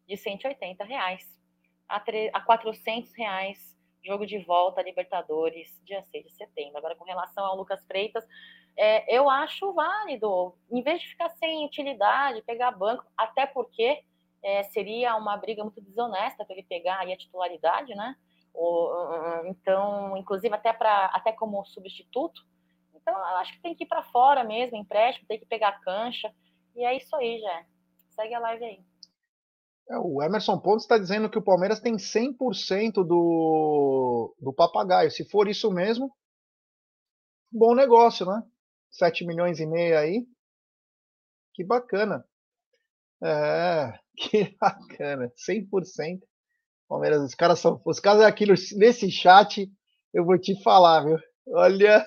De 0.06 0.16
180 0.16 0.82
reais 0.84 1.40
a, 1.88 2.02
a 2.32 2.40
400 2.40 3.12
reais 3.14 3.70
jogo 4.02 4.24
de 4.24 4.38
volta 4.38 4.82
Libertadores, 4.82 5.68
dia 5.84 6.02
6 6.02 6.24
de 6.24 6.32
setembro. 6.32 6.78
Agora, 6.78 6.96
com 6.96 7.04
relação 7.04 7.44
ao 7.44 7.56
Lucas 7.56 7.84
Freitas, 7.86 8.24
é, 8.76 9.14
eu 9.14 9.28
acho 9.28 9.72
válido, 9.72 10.54
em 10.70 10.82
vez 10.82 11.02
de 11.02 11.08
ficar 11.08 11.28
sem 11.30 11.66
utilidade, 11.66 12.42
pegar 12.42 12.70
banco, 12.70 13.04
até 13.16 13.44
porque 13.46 14.02
é, 14.42 14.62
seria 14.64 15.16
uma 15.16 15.36
briga 15.36 15.62
muito 15.62 15.80
desonesta 15.80 16.44
para 16.44 16.56
ele 16.56 16.66
pegar 16.66 17.00
aí 17.00 17.12
a 17.12 17.16
titularidade, 17.16 17.94
né? 17.94 18.16
Ou, 18.52 19.46
então, 19.46 20.16
inclusive 20.16 20.54
até 20.54 20.72
para 20.72 21.06
até 21.06 21.32
como 21.32 21.64
substituto. 21.64 22.42
Então, 22.94 23.14
eu 23.14 23.36
acho 23.36 23.52
que 23.52 23.62
tem 23.62 23.74
que 23.74 23.84
ir 23.84 23.86
para 23.86 24.02
fora 24.02 24.44
mesmo, 24.44 24.76
empréstimo, 24.76 25.26
tem 25.26 25.38
que 25.38 25.46
pegar 25.46 25.68
a 25.68 25.80
cancha. 25.80 26.32
E 26.74 26.84
é 26.84 26.96
isso 26.96 27.14
aí, 27.16 27.40
já. 27.40 27.64
Segue 28.10 28.34
a 28.34 28.40
live 28.40 28.64
aí. 28.64 28.84
É, 29.90 29.98
o 29.98 30.22
Emerson 30.22 30.58
Pontes 30.58 30.84
está 30.84 30.98
dizendo 30.98 31.28
que 31.28 31.38
o 31.38 31.42
Palmeiras 31.42 31.80
tem 31.80 31.96
100% 31.96 33.04
do, 33.04 34.34
do 34.38 34.52
papagaio. 34.52 35.10
Se 35.10 35.28
for 35.28 35.48
isso 35.48 35.70
mesmo, 35.70 36.14
bom 37.50 37.74
negócio, 37.74 38.26
né? 38.26 38.42
7 38.90 39.26
milhões 39.26 39.58
e 39.58 39.66
meio 39.66 39.98
aí. 39.98 40.26
Que 41.54 41.64
bacana. 41.64 42.24
É, 43.22 43.92
que 44.16 44.56
bacana. 44.60 45.30
100%. 45.36 46.20
Palmeiras, 46.88 47.22
os 47.22 47.34
caras 47.34 47.60
são. 47.60 47.80
Os 47.84 48.00
caras 48.00 48.22
aqui 48.22 48.44
nesse 48.46 49.10
chat, 49.10 49.70
eu 50.12 50.24
vou 50.24 50.38
te 50.38 50.60
falar, 50.62 51.04
viu? 51.04 51.18
Olha. 51.48 52.04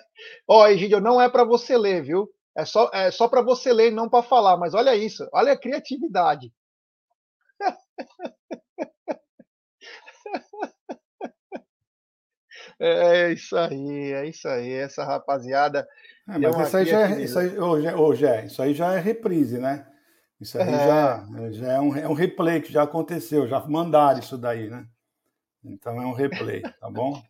Ó, 0.47 0.67
Egidio, 0.67 0.99
não 0.99 1.21
é 1.21 1.29
para 1.29 1.43
você 1.43 1.77
ler, 1.77 2.03
viu? 2.03 2.29
É 2.55 2.65
só, 2.65 2.89
é 2.93 3.09
só 3.09 3.27
para 3.27 3.41
você 3.41 3.73
ler, 3.73 3.91
não 3.91 4.09
para 4.09 4.23
falar. 4.23 4.57
Mas 4.57 4.73
olha 4.73 4.95
isso. 4.95 5.27
Olha 5.33 5.53
a 5.53 5.59
criatividade. 5.59 6.51
É 12.79 13.31
isso 13.31 13.55
aí, 13.55 14.13
é 14.13 14.27
isso 14.27 14.47
aí. 14.47 14.71
Essa 14.73 15.05
rapaziada. 15.05 15.87
É, 16.27 16.37
mas 16.37 16.67
isso 16.67 16.77
aí, 16.77 16.85
já 16.85 17.01
é, 17.01 17.21
isso, 17.21 17.39
aí, 17.39 17.57
oh, 17.57 18.13
Gé, 18.13 18.45
isso 18.45 18.61
aí 18.61 18.73
já 18.73 18.93
é 18.93 18.99
reprise, 18.99 19.57
né? 19.57 19.85
Isso 20.39 20.57
aí 20.57 20.67
é. 20.67 20.77
Já, 20.77 21.51
já 21.51 21.73
é, 21.73 21.79
um, 21.79 21.95
é 21.95 22.07
um 22.07 22.13
replay 22.13 22.61
que 22.61 22.71
já 22.71 22.83
aconteceu, 22.83 23.47
já 23.47 23.59
mandaram 23.67 24.19
isso 24.19 24.37
daí, 24.37 24.69
né? 24.69 24.85
Então 25.63 26.01
é 26.01 26.05
um 26.05 26.13
replay, 26.13 26.61
tá 26.61 26.89
bom? 26.89 27.21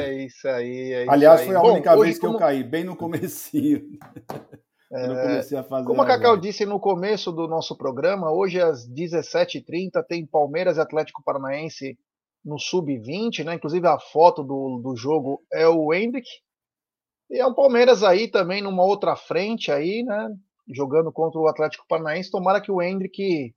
É 0.00 0.24
isso 0.24 0.48
aí. 0.48 0.92
É 0.92 1.06
Aliás, 1.08 1.40
isso 1.40 1.48
foi 1.50 1.56
a 1.56 1.60
Bom, 1.60 1.72
única 1.72 1.96
vez 1.96 2.16
que 2.16 2.20
como... 2.20 2.34
eu 2.34 2.38
caí, 2.38 2.64
bem 2.64 2.84
no 2.84 2.96
comecinho. 2.96 3.82
É, 4.90 5.42
como 5.84 6.00
a 6.00 6.06
Cacau 6.06 6.34
disse 6.34 6.64
no 6.64 6.80
começo 6.80 7.30
do 7.30 7.46
nosso 7.46 7.76
programa, 7.76 8.32
hoje 8.32 8.58
às 8.58 8.88
17h30 8.88 10.02
tem 10.08 10.26
Palmeiras 10.26 10.78
e 10.78 10.80
Atlético 10.80 11.22
Paranaense 11.22 11.98
no 12.42 12.58
Sub-20, 12.58 13.44
né? 13.44 13.54
Inclusive 13.54 13.86
a 13.86 13.98
foto 13.98 14.42
do, 14.42 14.80
do 14.82 14.96
jogo 14.96 15.44
é 15.52 15.68
o 15.68 15.92
Hendrick. 15.92 16.26
E 17.30 17.38
é 17.38 17.44
o 17.44 17.54
Palmeiras 17.54 18.02
aí 18.02 18.28
também 18.28 18.62
numa 18.62 18.82
outra 18.82 19.14
frente 19.14 19.70
aí, 19.70 20.02
né? 20.02 20.30
Jogando 20.70 21.12
contra 21.12 21.40
o 21.40 21.48
Atlético 21.48 21.86
Paranaense. 21.88 22.30
Tomara 22.30 22.60
que 22.60 22.70
o 22.70 22.82
Hendrick 22.82 23.54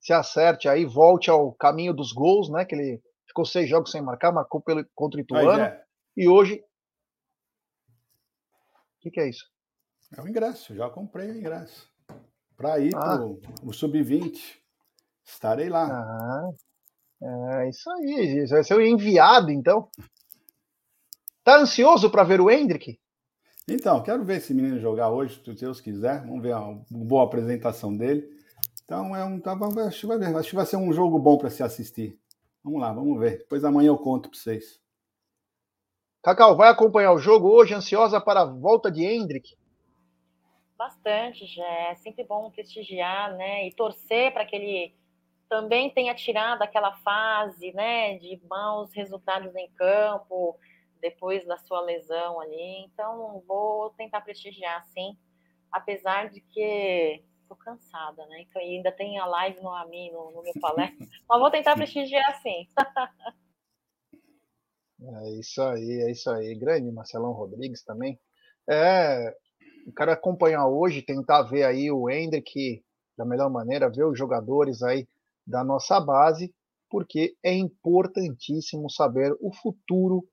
se 0.00 0.12
acerte 0.12 0.68
aí, 0.68 0.84
volte 0.84 1.30
ao 1.30 1.52
caminho 1.54 1.94
dos 1.94 2.12
gols, 2.12 2.50
né? 2.50 2.64
Que 2.64 2.74
ele 2.74 3.02
ficou 3.26 3.44
seis 3.44 3.68
jogos 3.68 3.90
sem 3.90 4.02
marcar, 4.02 4.32
marcou 4.32 4.60
pelo, 4.60 4.84
contra 4.94 5.18
o 5.18 5.22
Ituano. 5.22 5.62
É. 5.62 5.84
E 6.16 6.28
hoje. 6.28 6.62
O 8.96 9.00
que, 9.00 9.10
que 9.10 9.20
é 9.20 9.28
isso? 9.28 9.46
É 10.16 10.20
o 10.20 10.28
ingresso, 10.28 10.74
já 10.74 10.90
comprei 10.90 11.30
o 11.30 11.36
ingresso. 11.36 11.90
Para 12.56 12.78
ir 12.78 12.94
ah. 12.94 13.16
para 13.18 13.24
o 13.64 13.72
Sub-20. 13.72 14.60
Estarei 15.24 15.68
lá. 15.68 15.86
Ah, 15.86 17.62
é 17.62 17.68
isso 17.68 17.88
aí. 17.90 18.44
Vai 18.48 18.64
ser 18.64 18.80
enviado, 18.82 19.50
então. 19.50 19.88
Tá 21.44 21.58
ansioso 21.58 22.10
para 22.10 22.24
ver 22.24 22.40
o 22.40 22.50
Hendrick? 22.50 23.00
Então, 23.68 24.02
quero 24.02 24.24
ver 24.24 24.38
esse 24.38 24.52
menino 24.52 24.78
jogar 24.80 25.10
hoje, 25.10 25.40
se 25.42 25.52
Deus 25.54 25.80
quiser. 25.80 26.20
Vamos 26.26 26.42
ver 26.42 26.54
uma 26.54 26.84
boa 26.90 27.24
apresentação 27.24 27.96
dele. 27.96 28.28
Então, 28.84 29.14
é 29.14 29.24
um, 29.24 29.40
tá, 29.40 29.56
acho, 29.86 30.00
que 30.00 30.06
vai 30.06 30.18
ver, 30.18 30.36
acho 30.36 30.50
que 30.50 30.56
vai 30.56 30.66
ser 30.66 30.76
um 30.76 30.92
jogo 30.92 31.18
bom 31.18 31.38
para 31.38 31.50
se 31.50 31.62
assistir. 31.62 32.18
Vamos 32.62 32.80
lá, 32.80 32.92
vamos 32.92 33.18
ver. 33.18 33.38
Depois 33.38 33.64
amanhã 33.64 33.88
eu 33.88 33.98
conto 33.98 34.28
para 34.28 34.38
vocês. 34.38 34.80
Cacau, 36.22 36.56
vai 36.56 36.70
acompanhar 36.70 37.12
o 37.12 37.18
jogo 37.18 37.48
hoje, 37.48 37.74
ansiosa 37.74 38.20
para 38.20 38.42
a 38.42 38.44
volta 38.44 38.90
de 38.90 39.04
Hendrick? 39.04 39.56
Bastante, 40.76 41.46
já 41.46 41.66
é 41.66 41.94
sempre 41.96 42.24
bom 42.24 42.50
prestigiar, 42.50 43.36
né? 43.36 43.66
E 43.66 43.72
torcer 43.72 44.32
para 44.32 44.44
que 44.44 44.54
ele 44.54 44.94
também 45.48 45.90
tenha 45.90 46.14
tirado 46.14 46.62
aquela 46.62 46.92
fase, 46.96 47.72
né, 47.72 48.16
de 48.18 48.40
maus 48.48 48.90
resultados 48.94 49.54
em 49.54 49.70
campo 49.72 50.58
depois 51.02 51.44
da 51.44 51.58
sua 51.58 51.82
lesão 51.82 52.40
ali. 52.40 52.84
Então, 52.84 53.42
vou 53.46 53.90
tentar 53.90 54.20
prestigiar, 54.22 54.86
sim, 54.86 55.18
apesar 55.70 56.30
de 56.30 56.40
que 56.40 57.22
estou 57.42 57.56
cansada, 57.56 58.24
né? 58.26 58.42
Então, 58.42 58.62
ainda 58.62 58.92
tem 58.92 59.18
a 59.18 59.26
live 59.26 59.60
no 59.60 59.68
AMI, 59.68 60.12
no, 60.12 60.30
no 60.30 60.42
meu 60.42 60.52
palestra, 60.60 60.96
mas 61.28 61.40
vou 61.40 61.50
tentar 61.50 61.74
prestigiar, 61.74 62.40
sim. 62.40 62.66
é 65.02 65.30
isso 65.32 65.60
aí, 65.60 66.02
é 66.02 66.10
isso 66.12 66.30
aí. 66.30 66.54
Grande 66.54 66.90
Marcelão 66.92 67.32
Rodrigues 67.32 67.82
também. 67.82 68.18
É, 68.70 69.36
quero 69.96 70.12
acompanhar 70.12 70.68
hoje, 70.68 71.02
tentar 71.02 71.42
ver 71.42 71.64
aí 71.64 71.90
o 71.90 72.08
Hendrick 72.08 72.82
da 73.18 73.24
melhor 73.24 73.50
maneira, 73.50 73.90
ver 73.90 74.04
os 74.04 74.16
jogadores 74.16 74.82
aí 74.82 75.06
da 75.44 75.64
nossa 75.64 76.00
base, 76.00 76.54
porque 76.88 77.36
é 77.42 77.52
importantíssimo 77.52 78.88
saber 78.88 79.36
o 79.40 79.52
futuro 79.52 80.24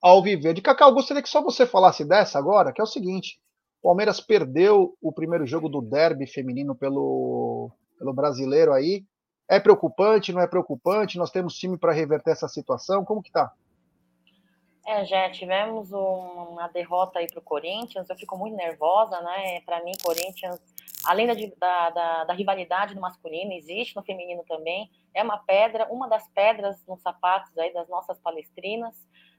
ao 0.00 0.22
viver. 0.22 0.54
De 0.54 0.62
Cacau, 0.62 0.92
gostaria 0.92 1.22
que 1.22 1.28
só 1.28 1.42
você 1.42 1.66
falasse 1.66 2.04
dessa 2.04 2.38
agora, 2.38 2.72
que 2.72 2.80
é 2.80 2.84
o 2.84 2.86
seguinte: 2.86 3.40
o 3.82 3.88
Palmeiras 3.88 4.20
perdeu 4.20 4.96
o 5.00 5.12
primeiro 5.12 5.46
jogo 5.46 5.68
do 5.68 5.80
derby 5.80 6.26
feminino 6.26 6.74
pelo, 6.74 7.70
pelo 7.98 8.12
brasileiro 8.12 8.72
aí. 8.72 9.04
É 9.50 9.58
preocupante, 9.58 10.32
não 10.32 10.42
é 10.42 10.46
preocupante? 10.46 11.16
Nós 11.16 11.30
temos 11.30 11.56
time 11.56 11.78
para 11.78 11.92
reverter 11.92 12.32
essa 12.32 12.48
situação? 12.48 13.04
Como 13.04 13.22
que 13.22 13.32
tá? 13.32 13.50
É, 14.88 15.04
já 15.04 15.30
tivemos 15.30 15.92
uma 15.92 16.66
derrota 16.68 17.18
aí 17.18 17.26
para 17.26 17.40
o 17.40 17.42
Corinthians, 17.42 18.08
eu 18.08 18.16
fico 18.16 18.38
muito 18.38 18.56
nervosa, 18.56 19.20
né? 19.20 19.60
Para 19.60 19.84
mim, 19.84 19.92
Corinthians, 20.02 20.58
além 21.04 21.26
da, 21.26 21.90
da, 21.90 22.24
da, 22.24 22.32
rivalidade 22.32 22.94
no 22.94 23.02
masculino, 23.02 23.52
existe 23.52 23.94
no 23.94 24.02
feminino 24.02 24.42
também, 24.48 24.90
é 25.12 25.22
uma 25.22 25.36
pedra, 25.38 25.86
uma 25.90 26.08
das 26.08 26.26
pedras 26.30 26.82
nos 26.86 27.02
sapatos 27.02 27.56
aí 27.58 27.70
das 27.70 27.86
nossas 27.86 28.18
palestrinas, 28.20 28.96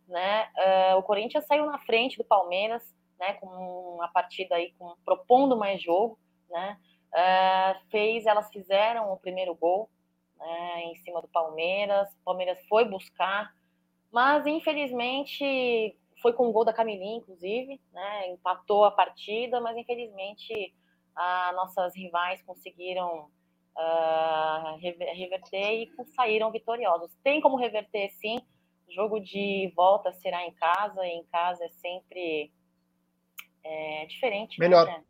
né? 0.10 0.49
Uh, 0.57 0.97
o 0.97 1.03
Corinthians 1.03 1.45
saiu 1.45 1.66
na 1.66 1.80
frente 1.80 2.18
do 2.18 2.24
Palmeiras, 2.24 2.84
né? 3.20 3.34
Com 3.34 3.47
uma 3.95 4.07
partida 4.10 4.55
aí 4.55 4.74
com, 4.78 4.95
propondo 5.05 5.57
mais 5.57 5.82
jogo, 5.82 6.20
né? 6.49 6.78
Uh, 7.14 7.89
fez, 7.89 8.26
elas 8.26 8.49
fizeram 8.51 9.12
o 9.12 9.18
primeiro 9.18 9.55
gol 9.55 9.89
né, 10.38 10.84
em 10.84 10.95
cima 10.97 11.22
do 11.22 11.28
Palmeiras, 11.28 12.07
o 12.14 12.24
Palmeiras 12.24 12.60
foi 12.68 12.86
buscar 12.86 13.51
mas, 14.12 14.45
infelizmente, 14.45 15.95
foi 16.22 16.34
com 16.34 16.49
o 16.49 16.51
gol 16.51 16.66
da 16.66 16.74
Camilinha, 16.74 17.18
inclusive, 17.18 17.80
né? 17.93 18.30
Empatou 18.30 18.84
a 18.84 18.91
partida, 18.91 19.62
mas 19.62 19.78
infelizmente 19.78 20.74
as 21.16 21.55
nossas 21.55 21.95
rivais 21.95 22.41
conseguiram 22.43 23.30
uh, 23.76 24.78
reverter 24.80 25.84
e 25.84 25.91
saíram 26.16 26.51
vitoriosos. 26.51 27.12
Tem 27.24 27.39
como 27.39 27.55
reverter, 27.55 28.12
sim. 28.14 28.39
Jogo 28.90 29.20
de 29.20 29.72
volta 29.76 30.12
será 30.14 30.46
em 30.46 30.54
casa, 30.54 31.06
e 31.06 31.12
em 31.12 31.24
casa 31.26 31.66
é 31.66 31.70
sempre 31.70 32.52
é, 33.64 34.06
diferente. 34.06 34.60
Né, 34.60 34.68
Melhor. 34.68 34.86
Né? 34.86 35.04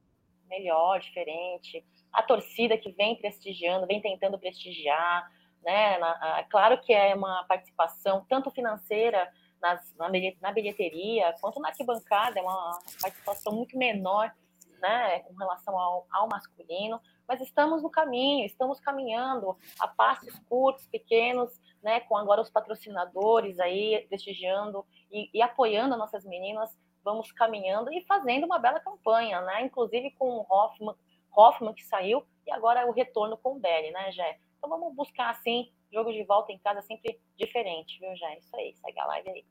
Melhor, 0.50 1.00
diferente. 1.00 1.86
A 2.12 2.24
torcida 2.24 2.78
que 2.78 2.92
vem 2.92 3.16
prestigiando, 3.16 3.86
vem 3.88 4.02
tentando 4.02 4.40
prestigiar 4.40 5.30
né? 5.64 5.98
Na, 5.98 6.44
claro 6.50 6.80
que 6.82 6.94
é 6.94 7.14
uma 7.16 7.44
participação 7.46 8.26
tanto 8.30 8.52
financeira 8.52 9.32
nas, 9.62 9.94
na, 9.96 10.10
na 10.42 10.52
bilheteria 10.52 11.36
quanto 11.42 11.60
na 11.60 11.70
arquibancada, 11.70 12.40
é 12.40 12.42
uma 12.42 12.80
participação 13.02 13.54
muito 13.54 13.78
menor, 13.78 14.34
né? 14.82 15.20
Com 15.20 15.34
relação 15.36 15.78
ao, 15.78 16.08
ao 16.12 16.28
masculino, 16.28 17.02
mas 17.28 17.42
estamos 17.42 17.84
no 17.84 17.90
caminho, 17.90 18.46
estamos 18.46 18.80
caminhando 18.80 19.58
a 19.80 19.88
passos 19.88 20.38
curtos, 20.48 20.88
pequenos, 20.88 21.52
né, 21.82 22.00
com 22.02 22.18
agora 22.18 22.42
os 22.42 22.50
patrocinadores 22.50 23.60
aí 23.60 24.06
prestigiando 24.10 24.86
e, 25.12 25.30
e 25.34 25.42
apoiando 25.42 25.98
nossas 25.98 26.26
meninas, 26.26 26.70
vamos 27.04 27.32
caminhando 27.32 27.92
e 27.92 28.04
fazendo 28.06 28.46
uma 28.46 28.60
bela 28.60 28.80
campanha, 28.80 29.42
né? 29.42 29.64
Inclusive 29.64 30.12
com 30.12 30.30
o 30.30 30.46
Hoffman, 30.50 30.96
Hoffman 31.36 31.74
que 31.74 31.86
saiu 31.86 32.24
e 32.46 32.52
agora 32.52 32.88
o 32.88 32.92
retorno 32.92 33.38
com 33.38 33.56
o 33.56 33.60
Belly, 33.60 33.92
né, 33.92 34.12
Jé? 34.12 34.40
Então 34.58 34.70
vamos 34.70 34.94
buscar 34.94 35.30
assim, 35.30 35.72
jogo 35.92 36.12
de 36.12 36.24
volta 36.24 36.52
em 36.52 36.60
casa 36.60 36.82
sempre 36.82 37.20
diferente, 37.38 38.00
viu, 38.00 38.16
Jé? 38.16 38.38
Isso 38.38 38.56
aí, 38.56 38.76
segue 38.76 39.00
a 39.00 39.06
live 39.08 39.30
aí. 39.30 39.46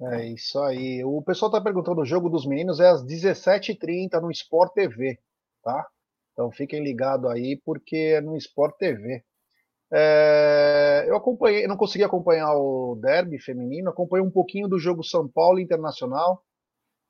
É 0.00 0.26
isso 0.26 0.60
aí. 0.60 1.04
O 1.04 1.20
pessoal 1.22 1.50
está 1.50 1.60
perguntando: 1.60 2.00
o 2.00 2.06
jogo 2.06 2.28
dos 2.28 2.46
meninos 2.46 2.78
é 2.78 2.88
às 2.88 3.04
17h30 3.04 4.20
no 4.20 4.30
Sport 4.30 4.72
TV, 4.72 5.18
tá? 5.62 5.88
Então 6.32 6.52
fiquem 6.52 6.82
ligados 6.82 7.28
aí, 7.28 7.56
porque 7.56 8.14
é 8.16 8.20
no 8.20 8.36
Sport 8.36 8.76
TV. 8.76 9.24
É, 9.92 11.06
eu 11.08 11.16
acompanhei, 11.16 11.66
não 11.66 11.76
consegui 11.76 12.04
acompanhar 12.04 12.54
o 12.54 12.96
derby 13.00 13.38
feminino, 13.40 13.88
acompanhei 13.88 14.26
um 14.26 14.30
pouquinho 14.30 14.68
do 14.68 14.78
jogo 14.78 15.02
São 15.02 15.26
Paulo 15.26 15.58
Internacional, 15.58 16.42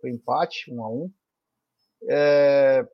foi 0.01 0.11
empate, 0.11 0.73
um 0.73 0.83
a 0.83 0.89
um. 0.89 1.13
É, 2.09 2.87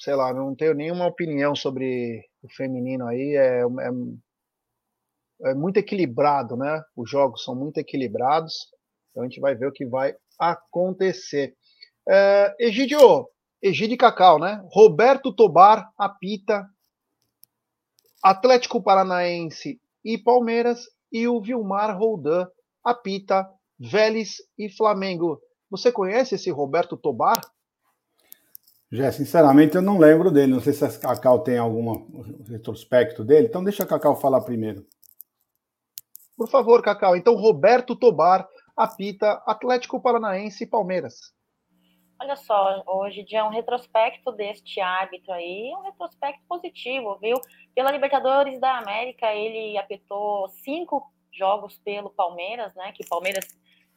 sei 0.00 0.14
lá, 0.14 0.34
não 0.34 0.54
tenho 0.54 0.74
nenhuma 0.74 1.06
opinião 1.06 1.54
sobre 1.54 2.24
o 2.42 2.48
feminino 2.52 3.06
aí, 3.06 3.36
é, 3.36 3.60
é, 3.62 5.50
é 5.50 5.54
muito 5.54 5.76
equilibrado, 5.76 6.56
né? 6.56 6.82
Os 6.96 7.08
jogos 7.08 7.44
são 7.44 7.54
muito 7.54 7.78
equilibrados, 7.78 8.54
então 9.10 9.22
a 9.22 9.26
gente 9.26 9.40
vai 9.40 9.54
ver 9.54 9.68
o 9.68 9.72
que 9.72 9.86
vai 9.86 10.14
acontecer. 10.38 11.54
É, 12.08 12.54
Egidio, 12.58 13.28
Egídio 13.62 13.96
Cacau, 13.96 14.38
né? 14.38 14.60
Roberto 14.72 15.32
Tobar 15.32 15.90
apita 15.96 16.68
Atlético 18.24 18.82
Paranaense 18.82 19.78
e 20.02 20.16
Palmeiras 20.16 20.88
e 21.12 21.28
o 21.28 21.42
Vilmar 21.42 21.94
Roldan 21.94 22.48
apita 22.82 23.46
Vélez 23.78 24.38
e 24.58 24.70
Flamengo. 24.70 25.38
Você 25.70 25.92
conhece 25.92 26.34
esse 26.34 26.50
Roberto 26.50 26.96
Tobar? 26.96 27.38
Já, 28.90 29.12
sinceramente, 29.12 29.76
eu 29.76 29.82
não 29.82 29.98
lembro 29.98 30.30
dele. 30.30 30.52
Não 30.52 30.60
sei 30.60 30.72
se 30.72 30.86
a 30.86 30.98
Cacau 30.98 31.40
tem 31.40 31.58
algum 31.58 32.22
retrospecto 32.48 33.22
dele. 33.22 33.48
Então, 33.48 33.62
deixa 33.62 33.82
a 33.82 33.86
Cacau 33.86 34.16
falar 34.16 34.40
primeiro. 34.40 34.86
Por 36.34 36.48
favor, 36.48 36.82
Cacau. 36.82 37.14
Então, 37.14 37.34
Roberto 37.34 37.94
Tobar 37.94 38.48
apita 38.74 39.42
Atlético 39.44 40.00
Paranaense 40.00 40.64
e 40.64 40.66
Palmeiras. 40.66 41.34
Olha 42.20 42.36
só, 42.36 42.82
hoje 42.86 43.22
dia 43.24 43.40
é 43.40 43.44
um 43.44 43.48
retrospecto 43.48 44.30
deste 44.32 44.80
árbitro 44.80 45.32
aí, 45.32 45.72
um 45.76 45.82
retrospecto 45.82 46.42
positivo, 46.48 47.18
viu? 47.18 47.36
Pela 47.74 47.90
Libertadores 47.90 48.60
da 48.60 48.78
América, 48.78 49.34
ele 49.34 49.76
apitou 49.76 50.48
cinco 50.48 51.12
jogos 51.32 51.76
pelo 51.78 52.10
Palmeiras, 52.10 52.72
né? 52.74 52.92
Que 52.92 53.04
o 53.04 53.08
Palmeiras 53.08 53.46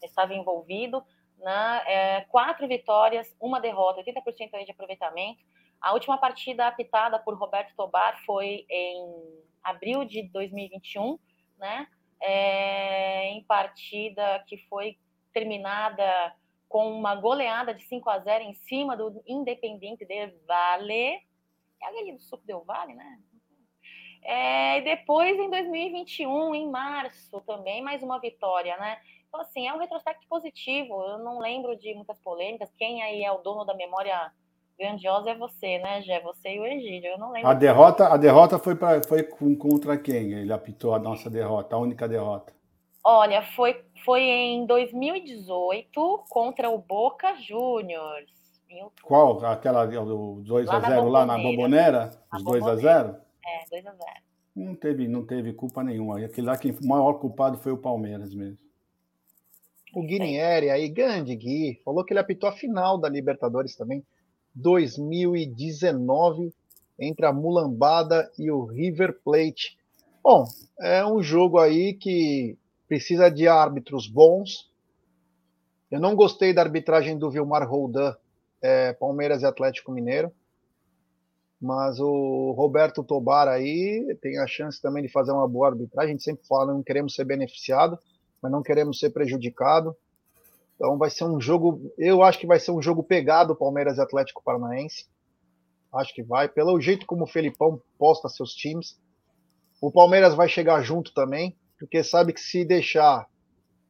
estava 0.03 0.33
envolvido, 0.33 1.03
né? 1.37 1.83
É, 1.85 2.21
quatro 2.21 2.67
vitórias, 2.67 3.33
uma 3.39 3.61
derrota, 3.61 4.01
80% 4.01 4.65
de 4.65 4.71
aproveitamento. 4.71 5.43
A 5.79 5.93
última 5.93 6.17
partida 6.17 6.67
apitada 6.67 7.19
por 7.19 7.37
Roberto 7.37 7.75
Tobar 7.75 8.19
foi 8.25 8.65
em 8.69 9.43
abril 9.63 10.03
de 10.03 10.23
2021, 10.23 11.19
né? 11.57 11.87
É, 12.19 13.29
em 13.29 13.43
partida 13.43 14.43
que 14.47 14.57
foi 14.67 14.97
terminada 15.31 16.33
com 16.67 16.91
uma 16.91 17.15
goleada 17.15 17.73
de 17.73 17.83
5 17.83 18.09
a 18.09 18.19
0 18.19 18.43
em 18.43 18.53
cima 18.53 18.95
do 18.95 19.21
Independente 19.25 20.05
de 20.05 20.27
Vale. 20.47 21.21
É 21.81 21.85
aquele 21.85 22.13
do 22.13 22.19
Suco 22.19 22.45
Del 22.45 22.63
Vale, 22.63 22.93
né? 22.93 23.19
É, 24.23 24.79
e 24.79 24.81
depois, 24.81 25.37
em 25.37 25.49
2021, 25.49 26.53
em 26.55 26.69
março, 26.69 27.39
também 27.41 27.81
mais 27.81 28.03
uma 28.03 28.19
vitória, 28.19 28.75
né? 28.77 28.97
Então, 29.27 29.39
assim, 29.39 29.67
é 29.67 29.73
um 29.73 29.79
retrospecto 29.79 30.27
positivo. 30.27 31.01
Eu 31.01 31.19
não 31.19 31.39
lembro 31.39 31.77
de 31.77 31.93
muitas 31.93 32.19
polêmicas. 32.19 32.69
Quem 32.77 33.01
aí 33.03 33.23
é 33.23 33.31
o 33.31 33.37
dono 33.37 33.63
da 33.63 33.73
memória 33.73 34.31
grandiosa 34.77 35.31
é 35.31 35.35
você, 35.35 35.79
né, 35.79 36.01
Gé? 36.01 36.19
Você 36.21 36.55
e 36.55 36.59
o 36.59 36.65
Egídio. 36.65 37.11
Eu 37.11 37.17
não 37.17 37.31
lembro. 37.31 37.49
A 37.49 37.53
derrota, 37.53 38.07
a 38.07 38.17
derrota 38.17 38.59
foi, 38.59 38.75
pra, 38.75 39.01
foi 39.03 39.23
contra 39.23 39.97
quem? 39.97 40.33
Ele 40.33 40.53
apitou 40.53 40.93
a 40.93 40.99
nossa 40.99 41.29
derrota, 41.29 41.75
a 41.75 41.79
única 41.79 42.07
derrota. 42.07 42.56
Olha, 43.09 43.41
foi, 43.55 43.85
foi 44.03 44.21
em 44.21 44.65
2018 44.65 46.25
contra 46.29 46.69
o 46.69 46.77
Boca 46.77 47.35
Juniors. 47.35 48.29
Qual? 49.01 49.45
Aquela 49.45 49.85
do 49.85 50.43
2x0 50.45 51.07
lá 51.07 51.25
na 51.25 51.37
Bombonera? 51.37 52.11
Os 52.33 52.43
2x0? 52.43 53.17
É, 53.45 53.63
2x0. 53.73 53.93
Não 54.53 54.75
teve, 54.75 55.07
não 55.07 55.25
teve 55.25 55.53
culpa 55.53 55.85
nenhuma. 55.85 56.19
Aquele 56.19 56.47
lá, 56.47 56.57
quem, 56.57 56.71
o 56.71 56.85
maior 56.85 57.13
culpado 57.13 57.57
foi 57.59 57.71
o 57.71 57.77
Palmeiras 57.77 58.35
mesmo. 58.35 58.57
O 59.95 60.03
Guinieri 60.03 60.69
aí, 60.69 60.89
grande 60.89 61.33
Gui, 61.33 61.79
falou 61.85 62.03
que 62.03 62.11
ele 62.11 62.19
apitou 62.19 62.49
a 62.49 62.57
final 62.57 62.97
da 62.97 63.07
Libertadores 63.07 63.73
também, 63.77 64.03
2019, 64.53 66.53
entre 66.99 67.25
a 67.25 67.31
Mulambada 67.31 68.29
e 68.37 68.51
o 68.51 68.65
River 68.65 69.17
Plate. 69.23 69.77
Bom, 70.21 70.43
é 70.81 71.05
um 71.05 71.23
jogo 71.23 71.57
aí 71.57 71.93
que 71.93 72.57
precisa 72.87 73.29
de 73.29 73.47
árbitros 73.47 74.07
bons. 74.07 74.71
Eu 75.91 75.99
não 75.99 76.15
gostei 76.15 76.53
da 76.53 76.61
arbitragem 76.61 77.17
do 77.17 77.29
Vilmar 77.29 77.67
Roldan, 77.69 78.15
é, 78.61 78.93
Palmeiras 78.93 79.41
e 79.41 79.45
Atlético 79.45 79.91
Mineiro. 79.91 80.31
Mas 81.59 81.99
o 81.99 82.51
Roberto 82.51 83.03
Tobar 83.03 83.47
aí 83.47 84.15
tem 84.21 84.37
a 84.37 84.47
chance 84.47 84.81
também 84.81 85.03
de 85.03 85.09
fazer 85.09 85.31
uma 85.31 85.47
boa 85.47 85.67
arbitragem. 85.67 86.11
A 86.11 86.13
gente 86.13 86.23
sempre 86.23 86.45
fala, 86.47 86.73
não 86.73 86.83
queremos 86.83 87.15
ser 87.15 87.25
beneficiado, 87.25 87.97
mas 88.41 88.51
não 88.51 88.61
queremos 88.61 88.99
ser 88.99 89.09
prejudicado. 89.09 89.95
Então 90.75 90.97
vai 90.97 91.09
ser 91.09 91.23
um 91.23 91.41
jogo, 91.41 91.91
eu 91.97 92.21
acho 92.21 92.37
que 92.37 92.45
vai 92.45 92.59
ser 92.59 92.71
um 92.71 92.81
jogo 92.81 93.01
pegado 93.01 93.55
Palmeiras 93.55 93.97
e 93.97 94.01
Atlético 94.01 94.43
Paranaense. 94.43 95.07
Acho 95.91 96.13
que 96.13 96.21
vai, 96.21 96.47
pelo 96.47 96.79
jeito 96.79 97.07
como 97.07 97.23
o 97.23 97.27
Felipão 97.27 97.81
posta 97.97 98.29
seus 98.29 98.53
times. 98.53 98.99
O 99.81 99.91
Palmeiras 99.91 100.35
vai 100.35 100.47
chegar 100.47 100.81
junto 100.83 101.11
também 101.13 101.57
porque 101.77 102.03
sabe 102.03 102.33
que 102.33 102.39
se 102.39 102.65
deixar 102.65 103.27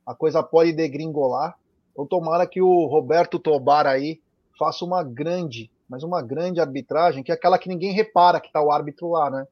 a 0.06 0.16
coisa 0.16 0.42
pode 0.42 0.72
degringolar. 0.72 1.58
Então 1.92 2.06
tomara 2.06 2.48
que 2.48 2.62
o 2.62 2.86
Roberto 2.86 3.40
Tobar 3.40 3.86
aí 3.86 4.22
faça 4.58 4.86
uma 4.86 5.04
grande, 5.04 5.70
mas 5.90 6.04
uma 6.04 6.22
grande 6.22 6.62
arbitragem, 6.62 7.24
que 7.24 7.32
é 7.32 7.36
aquela 7.36 7.58
que 7.58 7.68
ninguém 7.68 7.92
repara 7.92 8.40
que 8.40 8.48
está 8.48 8.62
o 8.62 8.72
árbitro 8.72 9.10
lá, 9.10 9.30
né? 9.30 9.48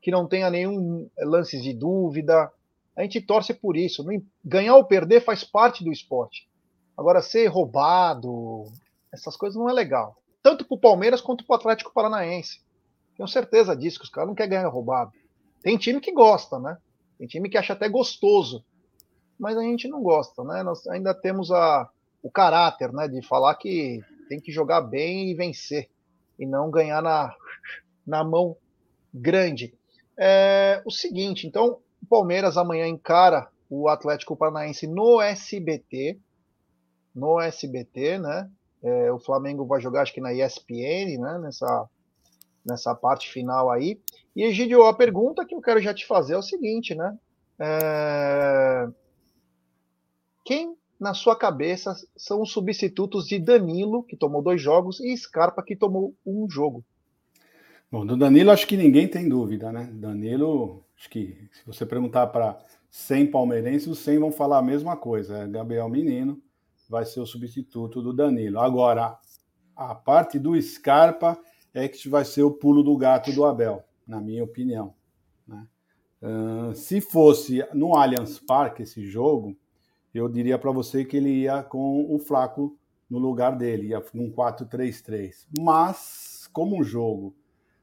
Que 0.00 0.10
não 0.10 0.26
tenha 0.26 0.50
nenhum 0.50 1.08
lance 1.18 1.60
de 1.60 1.72
dúvida. 1.72 2.50
A 2.96 3.02
gente 3.02 3.20
torce 3.20 3.54
por 3.54 3.76
isso. 3.76 4.04
Ganhar 4.44 4.76
ou 4.76 4.84
perder 4.84 5.20
faz 5.20 5.44
parte 5.44 5.84
do 5.84 5.92
esporte. 5.92 6.48
Agora, 6.96 7.22
ser 7.22 7.46
roubado, 7.46 8.64
essas 9.12 9.36
coisas 9.36 9.58
não 9.58 9.68
é 9.68 9.72
legal. 9.72 10.16
Tanto 10.42 10.64
para 10.64 10.74
o 10.74 10.80
Palmeiras 10.80 11.20
quanto 11.20 11.44
para 11.44 11.54
o 11.54 11.56
Atlético 11.56 11.92
Paranaense. 11.92 12.60
Tenho 13.16 13.28
certeza 13.28 13.76
disso, 13.76 13.98
que 13.98 14.04
os 14.04 14.10
caras 14.10 14.28
não 14.28 14.34
querem 14.34 14.50
ganhar 14.50 14.68
roubado. 14.68 15.12
Tem 15.62 15.76
time 15.76 16.00
que 16.00 16.12
gosta, 16.12 16.58
né? 16.58 16.78
Tem 17.20 17.28
time 17.28 17.50
que 17.50 17.58
acha 17.58 17.74
até 17.74 17.86
gostoso, 17.86 18.64
mas 19.38 19.54
a 19.54 19.60
gente 19.60 19.86
não 19.86 20.02
gosta, 20.02 20.42
né? 20.42 20.62
Nós 20.62 20.86
ainda 20.86 21.12
temos 21.12 21.52
a, 21.52 21.86
o 22.22 22.30
caráter, 22.30 22.90
né, 22.94 23.06
de 23.08 23.20
falar 23.20 23.56
que 23.56 24.02
tem 24.26 24.40
que 24.40 24.50
jogar 24.50 24.80
bem 24.80 25.28
e 25.30 25.34
vencer 25.34 25.90
e 26.38 26.46
não 26.46 26.70
ganhar 26.70 27.02
na, 27.02 27.36
na 28.06 28.24
mão 28.24 28.56
grande. 29.12 29.74
É, 30.18 30.80
o 30.86 30.90
seguinte, 30.90 31.46
então, 31.46 31.80
o 32.02 32.06
Palmeiras 32.06 32.56
amanhã 32.56 32.86
encara 32.86 33.50
o 33.68 33.86
Atlético 33.86 34.34
Paranaense 34.34 34.86
no 34.86 35.20
SBT, 35.20 36.18
no 37.14 37.38
SBT, 37.38 38.18
né? 38.18 38.50
É, 38.82 39.12
o 39.12 39.18
Flamengo 39.18 39.66
vai 39.66 39.78
jogar 39.78 40.00
acho 40.00 40.14
que 40.14 40.22
na 40.22 40.32
ESPN, 40.32 41.18
né? 41.18 41.38
Nessa 41.38 41.86
nessa 42.64 42.94
parte 42.94 43.30
final 43.30 43.70
aí. 43.70 44.00
E, 44.34 44.44
Egidio, 44.44 44.84
a 44.84 44.94
pergunta 44.94 45.44
que 45.44 45.54
eu 45.54 45.60
quero 45.60 45.80
já 45.80 45.92
te 45.92 46.06
fazer 46.06 46.34
é 46.34 46.38
o 46.38 46.42
seguinte, 46.42 46.94
né? 46.94 47.18
É... 47.58 48.88
Quem, 50.44 50.76
na 50.98 51.14
sua 51.14 51.36
cabeça, 51.36 51.94
são 52.16 52.42
os 52.42 52.52
substitutos 52.52 53.26
de 53.26 53.38
Danilo, 53.38 54.02
que 54.02 54.16
tomou 54.16 54.42
dois 54.42 54.60
jogos, 54.60 55.00
e 55.00 55.16
Scarpa, 55.16 55.62
que 55.62 55.76
tomou 55.76 56.14
um 56.24 56.48
jogo? 56.48 56.84
Bom, 57.90 58.06
do 58.06 58.16
Danilo 58.16 58.50
acho 58.50 58.66
que 58.66 58.76
ninguém 58.76 59.08
tem 59.08 59.28
dúvida, 59.28 59.72
né? 59.72 59.90
Danilo, 59.92 60.84
acho 60.96 61.10
que 61.10 61.48
se 61.52 61.66
você 61.66 61.84
perguntar 61.84 62.28
para 62.28 62.56
100 62.90 63.30
palmeirenses, 63.30 63.88
os 63.88 63.98
100 63.98 64.18
vão 64.18 64.32
falar 64.32 64.58
a 64.58 64.62
mesma 64.62 64.96
coisa. 64.96 65.38
É 65.38 65.48
Gabriel 65.48 65.88
Menino 65.88 66.40
vai 66.90 67.04
ser 67.04 67.20
o 67.20 67.26
substituto 67.26 68.02
do 68.02 68.12
Danilo. 68.12 68.58
Agora, 68.58 69.16
a 69.76 69.94
parte 69.94 70.40
do 70.40 70.60
Scarpa, 70.60 71.38
é 71.72 71.88
que 71.88 72.08
vai 72.08 72.24
ser 72.24 72.42
o 72.42 72.50
pulo 72.50 72.82
do 72.82 72.96
gato 72.96 73.32
do 73.32 73.44
Abel, 73.44 73.84
na 74.06 74.20
minha 74.20 74.42
opinião. 74.42 74.94
Né? 75.46 75.66
Uh, 76.22 76.74
se 76.74 77.00
fosse 77.00 77.64
no 77.72 77.94
Allianz 77.94 78.38
Parque 78.38 78.82
esse 78.82 79.06
jogo, 79.06 79.56
eu 80.12 80.28
diria 80.28 80.58
para 80.58 80.72
você 80.72 81.04
que 81.04 81.16
ele 81.16 81.42
ia 81.42 81.62
com 81.62 82.12
o 82.12 82.18
Flaco 82.18 82.76
no 83.08 83.18
lugar 83.18 83.56
dele, 83.56 83.88
ia 83.88 84.00
com 84.00 84.18
um 84.18 84.32
4-3-3. 84.32 85.46
Mas, 85.58 86.48
como 86.52 86.80
o 86.80 86.84
jogo 86.84 87.34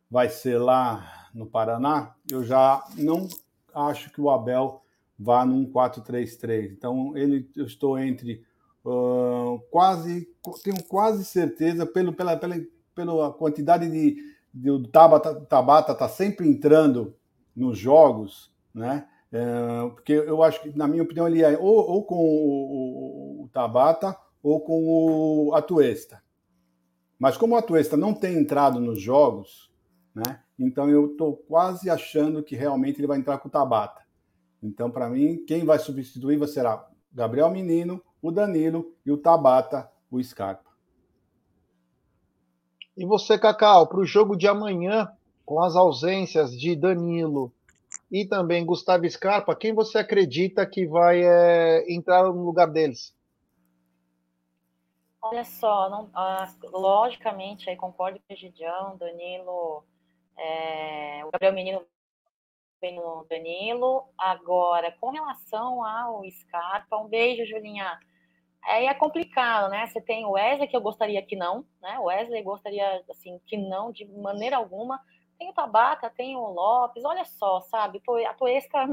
vai 0.09 0.29
ser 0.29 0.57
lá 0.57 1.29
no 1.33 1.45
Paraná, 1.45 2.15
eu 2.29 2.43
já 2.43 2.83
não 2.97 3.27
acho 3.73 4.11
que 4.11 4.21
o 4.21 4.29
Abel 4.29 4.81
vá 5.17 5.45
num 5.45 5.69
4-3-3. 5.71 6.71
Então, 6.71 7.15
ele, 7.15 7.49
eu 7.55 7.65
estou 7.65 7.97
entre 7.97 8.43
uh, 8.85 9.59
quase, 9.69 10.29
tenho 10.63 10.81
quase 10.83 11.25
certeza, 11.25 11.85
pelo, 11.85 12.13
pela, 12.13 12.37
pela, 12.37 12.55
pela 12.97 13.31
quantidade 13.31 13.87
de, 13.89 14.17
de 14.51 14.71
o 14.71 14.87
Tabata 14.87 15.35
Tabata 15.41 15.93
tá 15.93 16.09
sempre 16.09 16.49
entrando 16.49 17.15
nos 17.55 17.77
jogos, 17.77 18.51
né? 18.73 19.07
É, 19.31 19.89
porque 19.89 20.13
eu 20.13 20.41
acho 20.41 20.61
que, 20.61 20.75
na 20.75 20.87
minha 20.87 21.03
opinião, 21.03 21.27
ele 21.27 21.43
é 21.43 21.57
ou, 21.57 21.75
ou 21.75 22.03
com 22.03 22.15
o, 22.15 23.41
o, 23.41 23.43
o, 23.43 23.49
Tabata 23.49 24.17
ou 24.41 24.61
com 24.61 24.83
o 24.83 25.53
Atuesta. 25.53 26.23
Mas 27.19 27.37
como 27.37 27.53
o 27.53 27.57
Atuesta 27.57 27.95
não 27.95 28.13
tem 28.13 28.37
entrado 28.37 28.79
nos 28.79 28.99
jogos, 28.99 29.69
né? 30.15 30.39
Então 30.57 30.89
eu 30.89 31.11
estou 31.11 31.35
quase 31.35 31.89
achando 31.89 32.41
que 32.41 32.55
realmente 32.55 32.99
ele 32.99 33.07
vai 33.07 33.19
entrar 33.19 33.37
com 33.37 33.47
o 33.47 33.51
Tabata. 33.51 34.01
Então, 34.63 34.89
para 34.89 35.07
mim, 35.07 35.43
quem 35.45 35.63
vai 35.63 35.77
substituir 35.77 36.45
será 36.47 36.87
Gabriel 37.13 37.51
Menino, 37.51 38.01
o 38.21 38.31
Danilo 38.31 38.95
e 39.05 39.11
o 39.11 39.17
Tabata, 39.17 39.87
o 40.09 40.23
Scarpa. 40.23 40.66
E 42.97 43.05
você, 43.05 43.37
Cacau, 43.37 43.87
para 43.87 43.99
o 43.99 44.05
jogo 44.05 44.35
de 44.35 44.47
amanhã, 44.47 45.07
com 45.45 45.61
as 45.61 45.75
ausências 45.75 46.57
de 46.59 46.75
Danilo 46.75 47.53
e 48.11 48.25
também 48.25 48.65
Gustavo 48.65 49.07
Scarpa, 49.07 49.55
quem 49.55 49.73
você 49.73 49.99
acredita 49.99 50.65
que 50.65 50.87
vai 50.87 51.21
é, 51.23 51.85
entrar 51.93 52.23
no 52.23 52.43
lugar 52.43 52.67
deles? 52.67 53.15
Olha 55.21 55.43
só, 55.43 55.89
não, 55.89 56.09
ah, 56.13 56.51
logicamente, 56.71 57.69
aí 57.69 57.75
concordo 57.75 58.19
com 58.27 58.33
o 58.33 58.37
Gidião, 58.37 58.97
Danilo, 58.97 59.83
é, 60.37 61.23
o 61.25 61.31
Gabriel 61.31 61.53
Menino 61.53 61.81
vem 62.81 62.95
no 62.95 63.25
Danilo. 63.29 64.05
Agora, 64.17 64.91
com 64.99 65.09
relação 65.09 65.83
ao 65.83 66.23
Scarpa, 66.29 66.97
um 66.97 67.07
beijo, 67.07 67.45
Julinha. 67.45 67.99
Aí 68.67 68.85
é 68.85 68.93
complicado, 68.93 69.69
né? 69.69 69.87
Você 69.87 70.01
tem 70.01 70.25
o 70.25 70.31
Wesley, 70.31 70.67
que 70.67 70.75
eu 70.75 70.81
gostaria 70.81 71.21
que 71.21 71.37
não, 71.37 71.65
né? 71.81 71.97
O 71.99 72.05
Wesley 72.05 72.43
gostaria, 72.43 73.01
assim, 73.09 73.39
que 73.45 73.55
não, 73.55 73.93
de 73.93 74.05
maneira 74.05 74.57
alguma. 74.57 74.99
Tem 75.39 75.49
o 75.49 75.53
Tabata, 75.53 76.09
tem 76.09 76.35
o 76.35 76.47
Lopes, 76.49 77.05
olha 77.05 77.23
só, 77.23 77.61
sabe? 77.61 78.01
A 78.27 78.33
Toesca, 78.33 78.85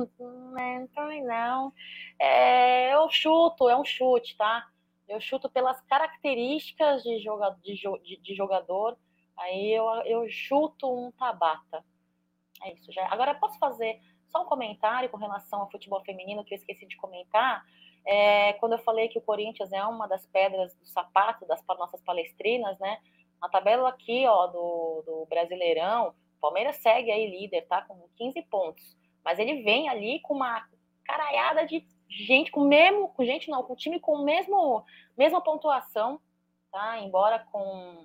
né? 0.52 0.88
também 0.94 1.24
não. 1.24 1.72
É, 2.20 2.94
eu 2.94 3.08
chuto, 3.10 3.68
é 3.68 3.76
um 3.76 3.84
chute, 3.84 4.36
tá? 4.36 4.64
Eu 5.08 5.20
chuto 5.20 5.50
pelas 5.50 5.80
características 5.82 7.02
de, 7.02 7.18
de, 7.18 7.74
de, 8.02 8.16
de 8.22 8.34
jogador, 8.34 8.96
aí 9.36 9.72
eu, 9.72 9.84
eu 10.04 10.28
chuto 10.28 10.86
um 10.88 11.10
Tabata. 11.10 11.84
É 12.62 12.72
isso, 12.74 12.92
já. 12.92 13.08
Agora, 13.10 13.34
posso 13.34 13.58
fazer 13.58 14.00
só 14.28 14.42
um 14.42 14.46
comentário 14.46 15.08
com 15.08 15.16
relação 15.16 15.62
ao 15.62 15.70
futebol 15.70 16.02
feminino 16.04 16.44
que 16.44 16.54
eu 16.54 16.58
esqueci 16.58 16.86
de 16.86 16.96
comentar? 16.96 17.64
É, 18.06 18.52
quando 18.54 18.72
eu 18.72 18.78
falei 18.78 19.08
que 19.08 19.18
o 19.18 19.22
Corinthians 19.22 19.72
é 19.72 19.84
uma 19.84 20.06
das 20.06 20.26
pedras 20.26 20.74
do 20.76 20.86
sapato 20.86 21.46
das 21.46 21.62
nossas 21.78 22.02
palestrinas, 22.02 22.78
né? 22.78 22.98
Na 23.40 23.48
tabela 23.48 23.88
aqui, 23.88 24.26
ó, 24.26 24.46
do, 24.46 25.02
do 25.06 25.26
Brasileirão, 25.26 26.08
o 26.08 26.40
Palmeiras 26.40 26.76
segue 26.76 27.10
aí 27.10 27.30
líder, 27.30 27.62
tá? 27.62 27.82
Com 27.82 28.08
15 28.16 28.42
pontos. 28.42 28.96
Mas 29.24 29.38
ele 29.38 29.62
vem 29.62 29.88
ali 29.88 30.20
com 30.20 30.34
uma 30.34 30.66
caraiada 31.04 31.66
de 31.66 31.86
gente 32.08 32.50
com 32.50 32.60
mesmo, 32.60 33.08
com 33.08 33.24
gente 33.24 33.50
não, 33.50 33.62
com 33.62 33.74
time 33.74 33.98
com 33.98 34.18
mesmo 34.18 34.84
mesma 35.16 35.40
pontuação, 35.40 36.20
tá? 36.70 36.98
Embora 37.00 37.38
com 37.50 38.04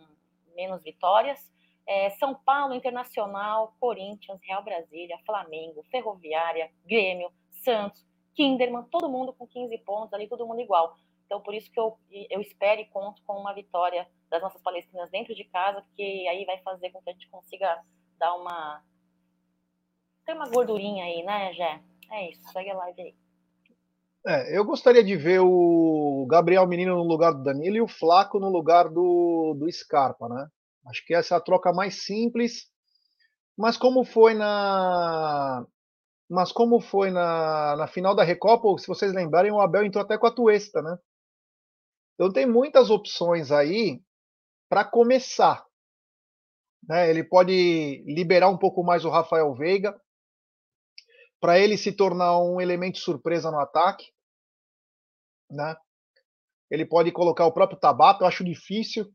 menos 0.56 0.82
vitórias. 0.82 1.40
É, 1.86 2.12
São 2.12 2.36
Paulo, 2.36 2.76
Internacional, 2.76 3.76
Corinthians, 3.80 4.40
Real 4.44 4.64
Brasília, 4.64 5.18
Flamengo, 5.26 5.84
Ferroviária, 5.90 6.70
Grêmio, 6.86 7.32
Santos, 7.64 8.06
Kinderman, 8.40 8.84
todo 8.84 9.10
mundo 9.10 9.34
com 9.34 9.46
15 9.46 9.78
pontos 9.80 10.14
ali, 10.14 10.26
todo 10.30 10.48
mundo 10.48 10.62
igual. 10.62 10.96
Então, 11.26 11.42
por 11.42 11.54
isso 11.54 11.70
que 11.70 11.78
eu, 11.78 11.98
eu 12.30 12.40
espero 12.40 12.80
e 12.80 12.86
conto 12.86 13.22
com 13.28 13.34
uma 13.34 13.54
vitória 13.54 14.08
das 14.30 14.42
nossas 14.42 14.62
palestinas 14.62 15.12
dentro 15.12 15.36
de 15.36 15.44
casa, 15.44 15.82
porque 15.82 16.02
aí 16.02 16.46
vai 16.46 16.58
fazer 16.62 16.90
com 16.92 17.02
que 17.02 17.10
a 17.10 17.14
gente 17.14 17.30
consiga 17.30 17.84
dar 18.18 18.34
uma. 18.36 18.82
Tem 20.26 20.34
uma 20.34 20.50
gordurinha 20.50 21.04
aí, 21.04 21.22
né, 21.22 21.54
Jé? 21.54 21.82
É 22.12 22.32
isso, 22.32 22.42
segue 22.54 22.70
a 22.70 22.78
live 22.78 23.02
aí. 23.02 23.16
É, 24.26 24.58
eu 24.58 24.64
gostaria 24.64 25.04
de 25.04 25.18
ver 25.18 25.40
o 25.40 26.26
Gabriel 26.30 26.66
Menino 26.66 26.96
no 26.96 27.04
lugar 27.04 27.34
do 27.34 27.44
Danilo 27.44 27.76
e 27.76 27.82
o 27.82 27.88
Flaco 27.88 28.40
no 28.40 28.50
lugar 28.50 28.88
do, 28.88 29.54
do 29.60 29.70
Scarpa, 29.70 30.30
né? 30.30 30.48
Acho 30.88 31.06
que 31.06 31.14
essa 31.14 31.36
é 31.36 31.38
a 31.38 31.42
troca 31.42 31.74
mais 31.74 32.06
simples. 32.06 32.70
Mas 33.58 33.76
como 33.76 34.06
foi 34.06 34.34
na. 34.34 35.66
Mas 36.30 36.52
como 36.52 36.80
foi 36.80 37.10
na, 37.10 37.76
na 37.76 37.88
final 37.88 38.16
da 38.16 38.24
Recopa, 38.24 38.78
se 38.78 38.88
vocês 38.88 39.14
lembrarem, 39.14 39.52
o 39.52 39.60
Abel 39.60 39.84
entrou 39.84 40.04
até 40.04 40.18
com 40.18 40.28
a 40.28 40.32
Tuesta, 40.32 40.82
né? 40.82 40.98
Então 42.14 42.32
tem 42.32 42.46
muitas 42.46 42.90
opções 42.90 43.52
aí 43.52 44.02
para 44.70 44.86
começar. 44.86 45.66
Né? 46.88 47.10
Ele 47.10 47.24
pode 47.24 48.04
liberar 48.06 48.50
um 48.50 48.58
pouco 48.58 48.84
mais 48.84 49.06
o 49.06 49.10
Rafael 49.10 49.54
Veiga, 49.56 50.00
para 51.40 51.58
ele 51.58 51.78
se 51.78 51.92
tornar 51.92 52.38
um 52.38 52.60
elemento 52.62 53.00
surpresa 53.00 53.50
no 53.50 53.60
ataque. 53.60 54.12
Né? 55.50 55.76
Ele 56.70 56.86
pode 56.86 57.12
colocar 57.12 57.46
o 57.46 57.54
próprio 57.54 57.80
Tabata, 57.80 58.24
eu 58.24 58.28
acho 58.28 58.44
difícil 58.44 59.12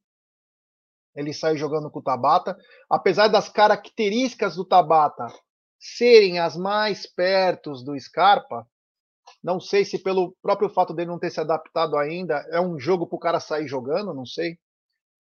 ele 1.15 1.33
sair 1.33 1.57
jogando 1.57 1.91
com 1.91 2.01
o 2.01 2.03
Tabata. 2.03 2.57
Apesar 2.91 3.29
das 3.29 3.49
características 3.49 4.57
do 4.57 4.65
Tabata 4.65 5.27
serem 5.79 6.39
as 6.39 6.57
mais 6.57 7.07
perto 7.07 7.73
do 7.85 7.99
Scarpa, 7.99 8.67
não 9.43 9.61
sei 9.61 9.85
se 9.85 9.99
pelo 9.99 10.35
próprio 10.43 10.69
fato 10.69 10.95
dele 10.95 11.11
não 11.11 11.19
ter 11.19 11.31
se 11.31 11.41
adaptado 11.41 11.97
ainda, 11.97 12.47
é 12.51 12.61
um 12.61 12.79
jogo 12.79 13.07
para 13.07 13.17
o 13.17 13.21
cara 13.21 13.41
sair 13.41 13.67
jogando, 13.67 14.15
não 14.15 14.25
sei. 14.27 14.59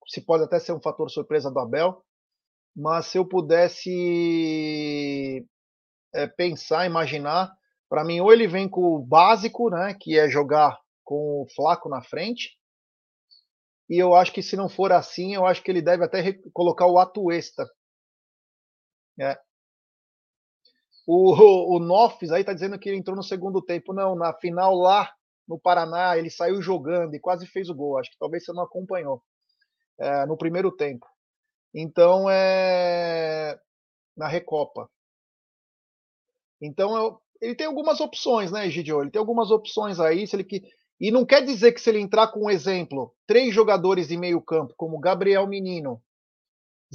Se 0.08 0.22
pode 0.22 0.44
até 0.44 0.60
ser 0.60 0.74
um 0.74 0.82
fator 0.82 1.10
surpresa 1.10 1.52
do 1.52 1.60
Abel. 1.60 2.04
Mas 2.76 3.08
se 3.08 3.18
eu 3.18 3.26
pudesse 3.28 3.86
é, 6.14 6.28
pensar, 6.28 6.86
imaginar, 6.86 7.54
para 7.90 8.04
mim, 8.04 8.20
ou 8.20 8.34
ele 8.34 8.48
vem 8.48 8.68
com 8.68 8.82
o 8.96 9.06
básico, 9.06 9.70
né, 9.70 9.96
que 10.00 10.18
é 10.18 10.28
jogar 10.28 10.80
com 11.04 11.44
o 11.44 11.48
Flaco 11.56 11.88
na 11.90 12.02
frente, 12.02 12.58
e 13.90 14.02
eu 14.02 14.16
acho 14.16 14.32
que 14.34 14.42
se 14.42 14.56
não 14.56 14.70
for 14.70 14.92
assim, 14.92 15.36
eu 15.36 15.46
acho 15.46 15.62
que 15.62 15.70
ele 15.70 15.82
deve 15.82 16.04
até 16.04 16.34
colocar 16.54 16.88
o 16.88 16.98
Atuesta. 16.98 17.70
É. 19.20 19.38
O, 21.06 21.34
o, 21.34 21.80
o 21.80 22.34
aí 22.34 22.44
tá 22.44 22.54
dizendo 22.54 22.80
que 22.80 22.90
ele 22.90 22.98
entrou 22.98 23.16
no 23.16 23.24
segundo 23.24 23.62
tempo. 23.62 23.94
Não, 23.94 24.16
na 24.16 24.34
final 24.34 24.76
lá 24.76 25.12
no 25.48 25.60
Paraná, 25.60 26.18
ele 26.18 26.30
saiu 26.30 26.62
jogando 26.62 27.16
e 27.16 27.20
quase 27.20 27.46
fez 27.46 27.70
o 27.70 27.76
gol. 27.76 27.98
Acho 27.98 28.12
que 28.12 28.18
talvez 28.18 28.46
você 28.46 28.54
não 28.54 28.64
acompanhou. 28.64 29.22
É, 30.00 30.26
no 30.26 30.38
primeiro 30.38 30.72
tempo. 30.72 31.06
Então, 31.74 32.30
é. 32.30 33.60
Na 34.16 34.28
Recopa. 34.28 34.90
Então, 36.62 36.96
eu, 36.96 37.20
ele 37.42 37.56
tem 37.56 37.68
algumas 37.68 38.00
opções, 38.00 38.52
né, 38.52 38.70
Gidio? 38.70 39.02
Ele 39.02 39.12
tem 39.12 39.20
algumas 39.20 39.52
opções 39.52 40.00
aí. 40.00 40.26
Se 40.26 40.36
ele 40.36 40.44
que 40.44 40.64
e 41.00 41.12
não 41.12 41.26
quer 41.26 41.44
dizer 41.44 41.74
que 41.74 41.82
se 41.82 41.90
ele 41.90 42.00
entrar 42.00 42.30
com 42.30 42.46
um 42.46 42.50
exemplo, 42.50 43.14
três 43.28 43.54
jogadores 43.54 44.08
de 44.08 44.16
meio 44.16 44.42
campo, 44.42 44.74
como 44.78 45.00
Gabriel 45.00 45.46
Menino, 45.46 46.02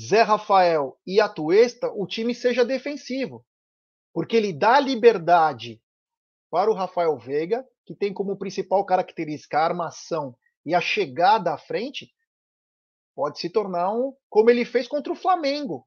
Zé 0.01 0.23
Rafael 0.23 0.97
e 1.07 1.21
Atuesta, 1.21 1.93
o 1.93 2.07
time 2.07 2.35
seja 2.35 2.65
defensivo. 2.65 3.45
Porque 4.19 4.37
ele 4.37 4.53
dá 4.53 4.81
liberdade 4.81 5.81
para 6.51 6.69
o 6.69 6.75
Rafael 6.75 7.17
Veiga, 7.17 7.65
que 7.87 7.95
tem 7.95 8.13
como 8.13 8.37
principal 8.37 8.85
característica 8.85 9.57
a 9.57 9.65
armação 9.65 10.35
e 10.67 10.75
a 10.75 10.81
chegada 10.81 11.55
à 11.55 11.57
frente, 11.57 12.13
pode 13.15 13.39
se 13.39 13.49
tornar 13.49 13.93
um, 13.93 14.13
como 14.29 14.51
ele 14.51 14.65
fez 14.65 14.89
contra 14.89 15.13
o 15.13 15.17
Flamengo. 15.17 15.87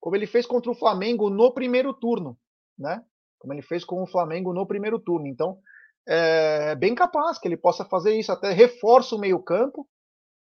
Como 0.00 0.16
ele 0.16 0.26
fez 0.26 0.44
contra 0.44 0.72
o 0.72 0.74
Flamengo 0.74 1.30
no 1.30 1.54
primeiro 1.54 1.94
turno, 1.94 2.36
né? 2.76 3.00
Como 3.38 3.52
ele 3.52 3.62
fez 3.62 3.84
com 3.84 4.02
o 4.02 4.08
Flamengo 4.08 4.52
no 4.52 4.66
primeiro 4.66 4.98
turno. 4.98 5.28
Então, 5.28 5.60
é 6.04 6.74
bem 6.74 6.96
capaz 6.96 7.38
que 7.38 7.46
ele 7.46 7.56
possa 7.56 7.84
fazer 7.84 8.18
isso, 8.18 8.32
até 8.32 8.50
reforça 8.50 9.14
o 9.14 9.20
meio-campo, 9.20 9.88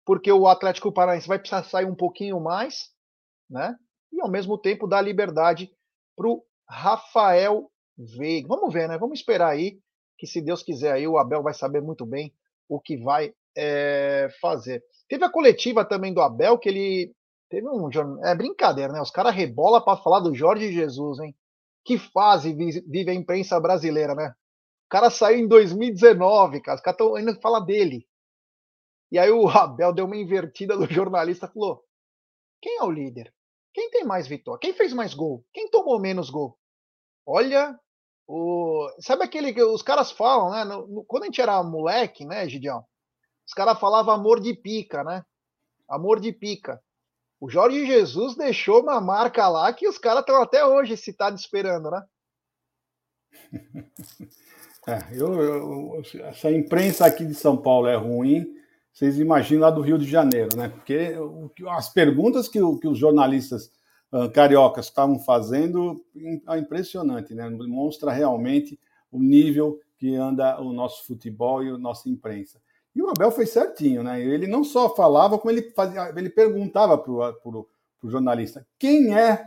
porque 0.04 0.30
o 0.30 0.46
Atlético 0.46 0.92
Paranaense 0.92 1.26
vai 1.26 1.38
precisar 1.38 1.64
sair 1.64 1.86
um 1.86 1.96
pouquinho 1.96 2.38
mais, 2.38 2.90
né? 3.48 3.74
E 4.12 4.20
ao 4.20 4.30
mesmo 4.30 4.58
tempo 4.58 4.86
dá 4.86 5.00
liberdade 5.00 5.74
para 6.14 6.28
o 6.28 6.44
Rafael 6.68 7.70
Veiga. 7.96 8.48
Vamos 8.48 8.72
ver, 8.72 8.88
né? 8.88 8.98
Vamos 8.98 9.18
esperar 9.18 9.50
aí, 9.50 9.78
que 10.18 10.26
se 10.26 10.40
Deus 10.40 10.62
quiser 10.62 10.92
aí, 10.92 11.06
o 11.06 11.18
Abel 11.18 11.42
vai 11.42 11.54
saber 11.54 11.80
muito 11.80 12.04
bem 12.04 12.32
o 12.68 12.80
que 12.80 12.96
vai 12.96 13.32
é, 13.56 14.28
fazer. 14.40 14.82
Teve 15.08 15.24
a 15.24 15.30
coletiva 15.30 15.84
também 15.84 16.12
do 16.12 16.20
Abel, 16.20 16.58
que 16.58 16.68
ele 16.68 17.14
teve 17.48 17.68
um. 17.68 17.88
É 18.24 18.34
brincadeira, 18.34 18.92
né? 18.92 19.00
Os 19.00 19.10
caras 19.10 19.34
rebola 19.34 19.84
para 19.84 19.98
falar 19.98 20.20
do 20.20 20.34
Jorge 20.34 20.72
Jesus, 20.72 21.20
hein? 21.20 21.34
Que 21.84 21.98
fase 21.98 22.52
vive 22.52 23.10
a 23.10 23.14
imprensa 23.14 23.60
brasileira, 23.60 24.14
né? 24.14 24.34
cara 24.94 25.10
saiu 25.10 25.40
em 25.40 25.48
2019, 25.48 26.60
cara. 26.60 26.76
Os 26.76 26.80
caras 26.80 27.00
estão 27.00 27.16
ainda 27.16 27.34
falar 27.40 27.58
dele. 27.60 28.06
E 29.10 29.18
aí 29.18 29.28
o 29.28 29.48
Abel 29.48 29.92
deu 29.92 30.06
uma 30.06 30.16
invertida 30.16 30.76
do 30.76 30.86
jornalista 30.86 31.48
falou: 31.48 31.84
quem 32.62 32.78
é 32.78 32.84
o 32.84 32.90
líder? 32.92 33.33
Quem 33.74 33.90
tem 33.90 34.04
mais 34.04 34.26
vitória? 34.26 34.60
Quem 34.60 34.72
fez 34.72 34.92
mais 34.92 35.12
gol? 35.12 35.44
Quem 35.52 35.68
tomou 35.68 36.00
menos 36.00 36.30
gol? 36.30 36.56
Olha, 37.26 37.78
O... 38.26 38.88
Sabe 39.00 39.24
aquele 39.24 39.52
que 39.52 39.62
os 39.62 39.82
caras 39.82 40.10
falam, 40.10 40.50
né? 40.50 40.64
No, 40.64 40.86
no, 40.86 41.04
quando 41.04 41.24
a 41.24 41.26
gente 41.26 41.40
era 41.40 41.62
moleque, 41.62 42.24
né, 42.24 42.48
Gideão? 42.48 42.84
Os 43.46 43.52
caras 43.52 43.78
falavam 43.78 44.14
amor 44.14 44.40
de 44.40 44.54
pica, 44.54 45.04
né? 45.04 45.22
Amor 45.88 46.20
de 46.20 46.32
pica. 46.32 46.82
O 47.40 47.50
Jorge 47.50 47.84
Jesus 47.84 48.36
deixou 48.36 48.80
uma 48.80 49.00
marca 49.00 49.46
lá 49.48 49.70
que 49.72 49.86
os 49.86 49.98
caras 49.98 50.20
estão 50.20 50.40
até 50.40 50.64
hoje 50.64 50.96
citados 50.96 51.40
esperando, 51.42 51.90
né? 51.90 52.02
É, 54.86 54.98
eu, 55.18 55.32
eu, 55.40 56.02
essa 56.24 56.50
imprensa 56.50 57.06
aqui 57.06 57.24
de 57.24 57.34
São 57.34 57.56
Paulo 57.56 57.88
é 57.88 57.96
ruim, 57.96 58.54
vocês 58.94 59.18
imaginam 59.18 59.62
lá 59.62 59.70
do 59.72 59.80
Rio 59.80 59.98
de 59.98 60.08
Janeiro, 60.08 60.56
né? 60.56 60.68
Porque 60.68 61.14
as 61.68 61.92
perguntas 61.92 62.46
que, 62.46 62.60
que 62.80 62.86
os 62.86 62.96
jornalistas 62.96 63.72
uh, 64.12 64.30
cariocas 64.30 64.86
estavam 64.86 65.18
fazendo 65.18 66.00
é 66.48 66.56
impressionante, 66.58 67.34
né? 67.34 67.50
Mostra 67.50 68.12
realmente 68.12 68.78
o 69.10 69.18
nível 69.18 69.80
que 69.98 70.14
anda 70.14 70.60
o 70.60 70.72
nosso 70.72 71.04
futebol 71.08 71.64
e 71.64 71.70
a 71.70 71.76
nossa 71.76 72.08
imprensa. 72.08 72.60
E 72.94 73.02
o 73.02 73.10
Abel 73.10 73.32
fez 73.32 73.50
certinho, 73.50 74.04
né? 74.04 74.22
Ele 74.22 74.46
não 74.46 74.62
só 74.62 74.94
falava, 74.94 75.38
como 75.38 75.50
ele 75.50 75.72
fazia, 75.72 76.12
ele 76.16 76.30
perguntava 76.30 76.96
para 76.96 77.10
o 77.10 77.68
jornalista 78.04 78.64
quem 78.78 79.18
é 79.18 79.44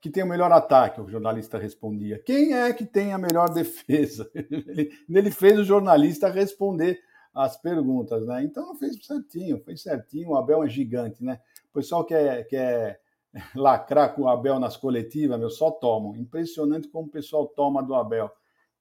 que 0.00 0.08
tem 0.08 0.22
o 0.22 0.28
melhor 0.28 0.52
ataque? 0.52 1.00
O 1.00 1.08
jornalista 1.08 1.58
respondia. 1.58 2.22
Quem 2.24 2.54
é 2.54 2.72
que 2.72 2.84
tem 2.84 3.12
a 3.12 3.18
melhor 3.18 3.48
defesa? 3.48 4.30
Ele, 4.34 4.92
ele 5.08 5.30
fez 5.30 5.58
o 5.58 5.64
jornalista 5.64 6.28
responder 6.28 7.00
as 7.34 7.56
perguntas, 7.56 8.24
né? 8.26 8.44
Então 8.44 8.74
fez 8.76 9.04
certinho, 9.04 9.60
fez 9.64 9.82
certinho. 9.82 10.30
O 10.30 10.36
Abel 10.36 10.62
é 10.62 10.68
gigante, 10.68 11.24
né? 11.24 11.40
O 11.70 11.74
pessoal 11.74 12.04
quer, 12.04 12.46
quer 12.46 13.00
lacrar 13.56 14.14
com 14.14 14.22
o 14.22 14.28
Abel 14.28 14.60
nas 14.60 14.76
coletivas, 14.76 15.38
meu, 15.38 15.50
só 15.50 15.70
tomam. 15.70 16.16
Impressionante 16.16 16.88
como 16.88 17.08
o 17.08 17.10
pessoal 17.10 17.48
toma 17.48 17.82
do 17.82 17.94
Abel. 17.94 18.30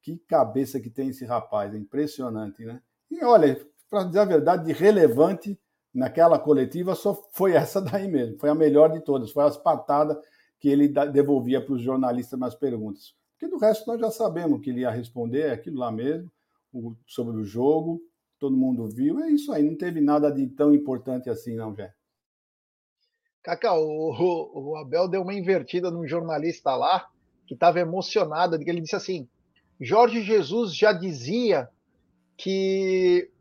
Que 0.02 0.18
cabeça 0.18 0.80
que 0.80 0.90
tem 0.90 1.10
esse 1.10 1.26
rapaz, 1.26 1.74
é 1.74 1.78
impressionante, 1.78 2.64
né? 2.64 2.82
E 3.10 3.24
olha, 3.24 3.60
para 3.90 4.04
dizer 4.04 4.20
a 4.20 4.26
verdade, 4.26 4.66
de 4.66 4.74
relevante 4.74 5.60
naquela 5.94 6.38
coletiva 6.38 6.96
só 6.96 7.14
foi 7.32 7.54
essa 7.58 7.82
daí 7.82 8.08
mesmo. 8.08 8.38
Foi 8.38 8.50
a 8.50 8.56
melhor 8.56 8.92
de 8.92 9.00
todas. 9.00 9.32
Foi 9.32 9.44
as 9.44 9.58
patadas 9.58 10.18
que 10.60 10.70
ele 10.70 10.88
devolvia 10.88 11.64
para 11.64 11.74
os 11.74 11.82
jornalistas 11.82 12.40
nas 12.40 12.56
perguntas. 12.56 13.16
Porque 13.32 13.48
do 13.48 13.58
resto 13.58 13.86
nós 13.88 14.00
já 14.00 14.12
sabemos 14.12 14.62
que 14.62 14.70
ele 14.70 14.82
ia 14.82 14.90
responder, 14.90 15.48
é 15.48 15.52
aquilo 15.52 15.78
lá 15.78 15.92
mesmo, 15.92 16.32
o, 16.72 16.96
sobre 17.06 17.36
o 17.36 17.44
jogo, 17.44 18.02
todo 18.44 18.58
mundo 18.58 18.90
viu, 18.90 19.22
é 19.22 19.32
isso 19.32 19.54
aí, 19.54 19.64
não 19.64 19.78
teve 19.78 20.02
nada 20.02 20.30
de 20.30 20.46
tão 20.48 20.74
importante 20.74 21.30
assim, 21.30 21.56
não, 21.56 21.74
Jé. 21.74 21.94
Cacau, 23.42 23.82
o, 23.82 24.72
o, 24.72 24.76
Abel 24.76 25.08
deu 25.08 25.22
uma 25.22 25.34
invertida 25.34 25.90
num 25.90 26.06
jornalista 26.06 26.76
lá 26.76 27.08
que 27.48 27.54
estava 27.54 27.80
emocionado, 27.80 28.60
que 28.60 28.70
ele 28.70 28.82
disse 28.82 28.98
assim: 28.98 29.30
Jorge 29.80 30.22
Jesus 30.22 30.76
já 30.76 30.92
dizia 30.92 31.70
que 32.36 33.32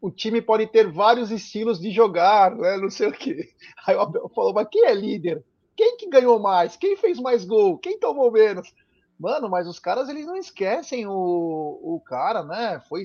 o 0.00 0.10
time 0.10 0.40
pode 0.40 0.66
ter 0.66 0.90
vários 0.90 1.30
estilos 1.30 1.78
de 1.78 1.90
jogar, 1.90 2.56
né? 2.56 2.78
Não 2.78 2.88
sei 2.88 3.08
o 3.08 3.12
quê. 3.12 3.50
Aí 3.86 3.94
o 3.96 4.00
Abel 4.00 4.30
falou: 4.34 4.54
mas 4.54 4.68
quem 4.70 4.86
é 4.86 4.94
líder? 4.94 5.44
Quem 5.76 5.98
que 5.98 6.08
ganhou 6.08 6.38
mais? 6.38 6.74
Quem 6.74 6.96
fez 6.96 7.20
mais 7.20 7.44
gol? 7.44 7.76
Quem 7.76 7.98
tomou 7.98 8.32
menos? 8.32 8.72
Mano, 9.18 9.50
mas 9.50 9.68
os 9.68 9.78
caras 9.78 10.08
eles 10.08 10.24
não 10.24 10.36
esquecem 10.36 11.06
o, 11.06 11.12
o 11.12 12.00
cara, 12.00 12.42
né? 12.42 12.80
Foi, 12.88 13.04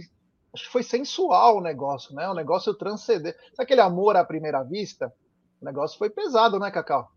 acho 0.53 0.65
que 0.65 0.71
foi 0.71 0.83
sensual 0.83 1.57
o 1.57 1.61
negócio, 1.61 2.13
né? 2.13 2.27
O 2.29 2.33
negócio 2.33 2.73
transcender. 2.73 3.35
Sabe 3.53 3.63
aquele 3.63 3.81
amor 3.81 4.15
à 4.15 4.23
primeira 4.23 4.63
vista? 4.63 5.13
O 5.61 5.65
negócio 5.65 5.97
foi 5.97 6.09
pesado, 6.09 6.59
né, 6.59 6.69
Cacau? 6.71 7.09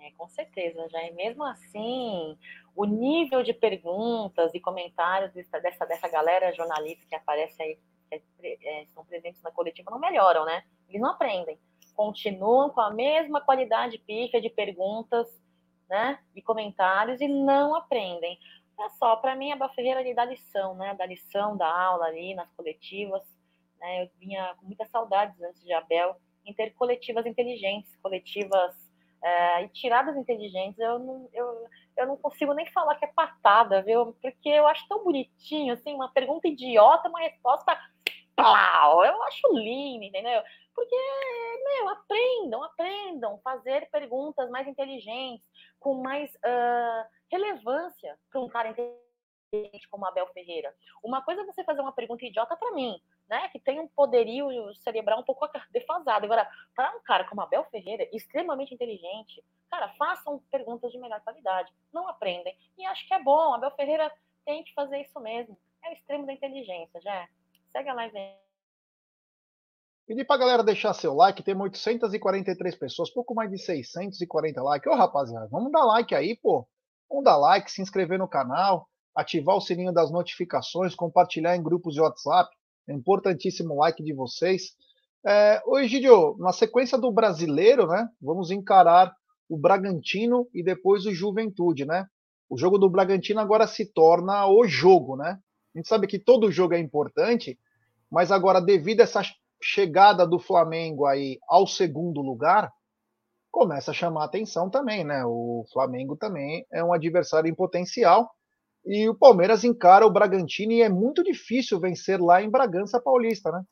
É, 0.00 0.10
com 0.12 0.28
certeza, 0.28 0.88
já. 0.88 1.02
E 1.04 1.12
mesmo 1.12 1.44
assim, 1.44 2.36
o 2.74 2.84
nível 2.84 3.42
de 3.42 3.52
perguntas 3.52 4.52
e 4.54 4.60
comentários 4.60 5.32
dessa, 5.32 5.86
dessa, 5.86 6.08
galera 6.08 6.52
jornalista 6.52 7.06
que 7.08 7.14
aparece 7.14 7.62
aí, 7.62 7.78
que 8.10 8.58
é, 8.62 8.82
estão 8.82 9.04
presentes 9.04 9.40
na 9.42 9.50
coletiva, 9.50 9.90
não 9.90 9.98
melhoram, 9.98 10.44
né? 10.44 10.64
Eles 10.88 11.00
não 11.00 11.10
aprendem 11.10 11.58
continuam 11.94 12.70
com 12.70 12.80
a 12.80 12.90
mesma 12.90 13.40
qualidade 13.40 13.98
pífia 13.98 14.40
de 14.40 14.50
perguntas 14.50 15.28
né, 15.88 16.18
e 16.34 16.42
comentários 16.42 17.20
e 17.20 17.28
não 17.28 17.74
aprendem. 17.74 18.38
Olha 18.82 18.90
só, 18.98 19.14
para 19.14 19.36
mim 19.36 19.52
a 19.52 19.56
Bel 19.56 19.68
Ferreira 19.68 20.00
ali 20.00 20.12
dá 20.12 20.24
lição, 20.24 20.74
né? 20.74 20.92
Da 20.94 21.06
lição 21.06 21.56
da 21.56 21.68
aula 21.68 22.06
ali 22.06 22.34
nas 22.34 22.50
coletivas. 22.54 23.22
Né, 23.78 24.02
eu 24.02 24.10
vinha 24.18 24.54
com 24.56 24.66
muitas 24.66 24.88
saudades 24.90 25.40
antes 25.40 25.62
de 25.62 25.72
Abel 25.72 26.16
em 26.44 26.52
ter 26.52 26.72
coletivas 26.74 27.24
inteligentes, 27.26 27.96
coletivas 28.02 28.74
é, 29.22 29.64
e 29.64 29.68
tiradas 29.68 30.16
inteligentes. 30.16 30.80
Eu 30.80 30.98
não, 30.98 31.28
eu, 31.32 31.66
eu 31.96 32.06
não 32.08 32.16
consigo 32.16 32.52
nem 32.54 32.66
falar 32.66 32.96
que 32.96 33.04
é 33.04 33.08
patada, 33.08 33.82
viu? 33.82 34.16
Porque 34.20 34.48
eu 34.48 34.66
acho 34.66 34.86
tão 34.88 35.04
bonitinho, 35.04 35.74
assim, 35.74 35.94
uma 35.94 36.08
pergunta 36.08 36.48
idiota, 36.48 37.08
uma 37.08 37.20
resposta 37.20 37.78
pau. 38.34 39.04
Eu 39.04 39.22
acho 39.24 39.46
lindo, 39.52 40.04
entendeu? 40.04 40.42
Porque, 40.74 40.96
meu, 41.64 41.88
aprendam, 41.88 42.62
aprendam, 42.62 43.40
fazer 43.42 43.88
perguntas 43.90 44.48
mais 44.50 44.66
inteligentes, 44.66 45.46
com 45.78 46.02
mais 46.02 46.34
uh, 46.34 47.08
relevância 47.30 48.18
para 48.30 48.40
um 48.40 48.48
cara 48.48 48.70
inteligente 48.70 49.02
como 49.90 50.06
Abel 50.06 50.26
Ferreira. 50.28 50.74
Uma 51.02 51.22
coisa 51.22 51.42
é 51.42 51.44
você 51.44 51.62
fazer 51.62 51.80
uma 51.80 51.92
pergunta 51.92 52.24
idiota 52.24 52.56
para 52.56 52.72
mim, 52.72 52.98
né, 53.28 53.48
que 53.48 53.60
tem 53.60 53.80
um 53.80 53.88
poderio 53.88 54.48
cerebral 54.76 55.20
um 55.20 55.24
pouco 55.24 55.46
defasado. 55.70 56.24
Agora, 56.24 56.48
para 56.74 56.96
um 56.96 57.02
cara 57.02 57.24
como 57.28 57.42
Abel 57.42 57.64
Ferreira, 57.64 58.08
extremamente 58.12 58.74
inteligente, 58.74 59.44
cara, 59.70 59.88
façam 59.98 60.38
perguntas 60.50 60.90
de 60.90 60.98
melhor 60.98 61.20
qualidade. 61.20 61.72
Não 61.92 62.08
aprendem. 62.08 62.56
E 62.78 62.86
acho 62.86 63.06
que 63.06 63.14
é 63.14 63.22
bom. 63.22 63.54
Abel 63.54 63.70
Ferreira 63.72 64.12
tem 64.44 64.64
que 64.64 64.72
fazer 64.74 65.00
isso 65.00 65.20
mesmo. 65.20 65.58
É 65.84 65.90
o 65.90 65.92
extremo 65.92 66.26
da 66.26 66.32
inteligência, 66.32 67.00
já. 67.00 67.28
Segue 67.70 67.88
a 67.88 67.94
live 67.94 68.16
aí. 68.16 68.41
Pedir 70.06 70.26
pra 70.26 70.36
galera 70.36 70.64
deixar 70.64 70.92
seu 70.94 71.14
like, 71.14 71.42
tem 71.42 71.56
843 71.56 72.74
pessoas, 72.74 73.10
pouco 73.10 73.34
mais 73.34 73.50
de 73.50 73.58
640 73.58 74.62
likes. 74.62 74.92
Ô 74.92 74.96
rapaziada, 74.96 75.46
vamos 75.50 75.70
dar 75.70 75.84
like 75.84 76.14
aí, 76.14 76.36
pô. 76.36 76.66
Vamos 77.08 77.24
dar 77.24 77.36
like, 77.36 77.70
se 77.70 77.80
inscrever 77.80 78.18
no 78.18 78.26
canal, 78.26 78.88
ativar 79.14 79.56
o 79.56 79.60
sininho 79.60 79.92
das 79.92 80.10
notificações, 80.10 80.94
compartilhar 80.94 81.56
em 81.56 81.62
grupos 81.62 81.94
de 81.94 82.00
WhatsApp. 82.00 82.50
É 82.88 82.92
importantíssimo 82.92 83.74
o 83.74 83.78
like 83.78 84.02
de 84.02 84.12
vocês. 84.12 84.72
É, 85.24 85.62
Gidio, 85.84 86.36
na 86.38 86.52
sequência 86.52 86.98
do 86.98 87.12
brasileiro, 87.12 87.86
né? 87.86 88.08
Vamos 88.20 88.50
encarar 88.50 89.14
o 89.48 89.56
Bragantino 89.56 90.48
e 90.52 90.64
depois 90.64 91.06
o 91.06 91.14
Juventude, 91.14 91.84
né? 91.84 92.06
O 92.50 92.58
jogo 92.58 92.76
do 92.76 92.90
Bragantino 92.90 93.38
agora 93.38 93.68
se 93.68 93.86
torna 93.86 94.46
o 94.46 94.66
jogo, 94.66 95.16
né? 95.16 95.38
A 95.74 95.78
gente 95.78 95.88
sabe 95.88 96.06
que 96.08 96.18
todo 96.18 96.50
jogo 96.50 96.74
é 96.74 96.78
importante, 96.78 97.58
mas 98.10 98.32
agora, 98.32 98.60
devido 98.60 99.00
a 99.00 99.04
essa 99.04 99.22
chegada 99.62 100.26
do 100.26 100.38
Flamengo 100.38 101.06
aí 101.06 101.38
ao 101.48 101.66
segundo 101.66 102.20
lugar 102.20 102.70
começa 103.50 103.90
a 103.90 103.94
chamar 103.94 104.24
atenção 104.24 104.70
também, 104.70 105.04
né? 105.04 105.22
O 105.26 105.64
Flamengo 105.72 106.16
também 106.16 106.66
é 106.72 106.82
um 106.82 106.92
adversário 106.92 107.48
em 107.48 107.54
potencial 107.54 108.30
e 108.84 109.08
o 109.08 109.14
Palmeiras 109.14 109.62
encara 109.62 110.06
o 110.06 110.10
Bragantino 110.10 110.72
e 110.72 110.82
é 110.82 110.88
muito 110.88 111.22
difícil 111.22 111.78
vencer 111.78 112.20
lá 112.20 112.42
em 112.42 112.50
Bragança 112.50 113.00
Paulista, 113.00 113.52
né? 113.52 113.62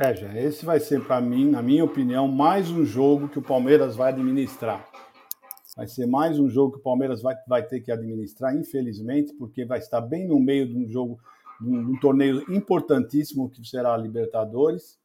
É, 0.00 0.14
já, 0.14 0.34
esse 0.34 0.64
vai 0.64 0.80
ser 0.80 1.04
para 1.04 1.20
mim, 1.20 1.50
na 1.50 1.60
minha 1.60 1.84
opinião, 1.84 2.26
mais 2.28 2.70
um 2.70 2.84
jogo 2.84 3.28
que 3.28 3.38
o 3.38 3.42
Palmeiras 3.42 3.94
vai 3.94 4.12
administrar. 4.12 4.88
Vai 5.76 5.86
ser 5.86 6.06
mais 6.06 6.38
um 6.40 6.48
jogo 6.48 6.72
que 6.72 6.78
o 6.78 6.82
Palmeiras 6.82 7.20
vai, 7.20 7.36
vai 7.46 7.62
ter 7.64 7.80
que 7.80 7.92
administrar, 7.92 8.56
infelizmente, 8.56 9.32
porque 9.34 9.64
vai 9.64 9.78
estar 9.78 10.00
bem 10.00 10.26
no 10.26 10.40
meio 10.40 10.66
de 10.66 10.76
um 10.76 10.88
jogo 10.88 11.18
um, 11.62 11.92
um 11.92 12.00
torneio 12.00 12.44
importantíssimo 12.52 13.50
que 13.50 13.64
será 13.64 13.94
a 13.94 13.98
Libertadores, 13.98 14.98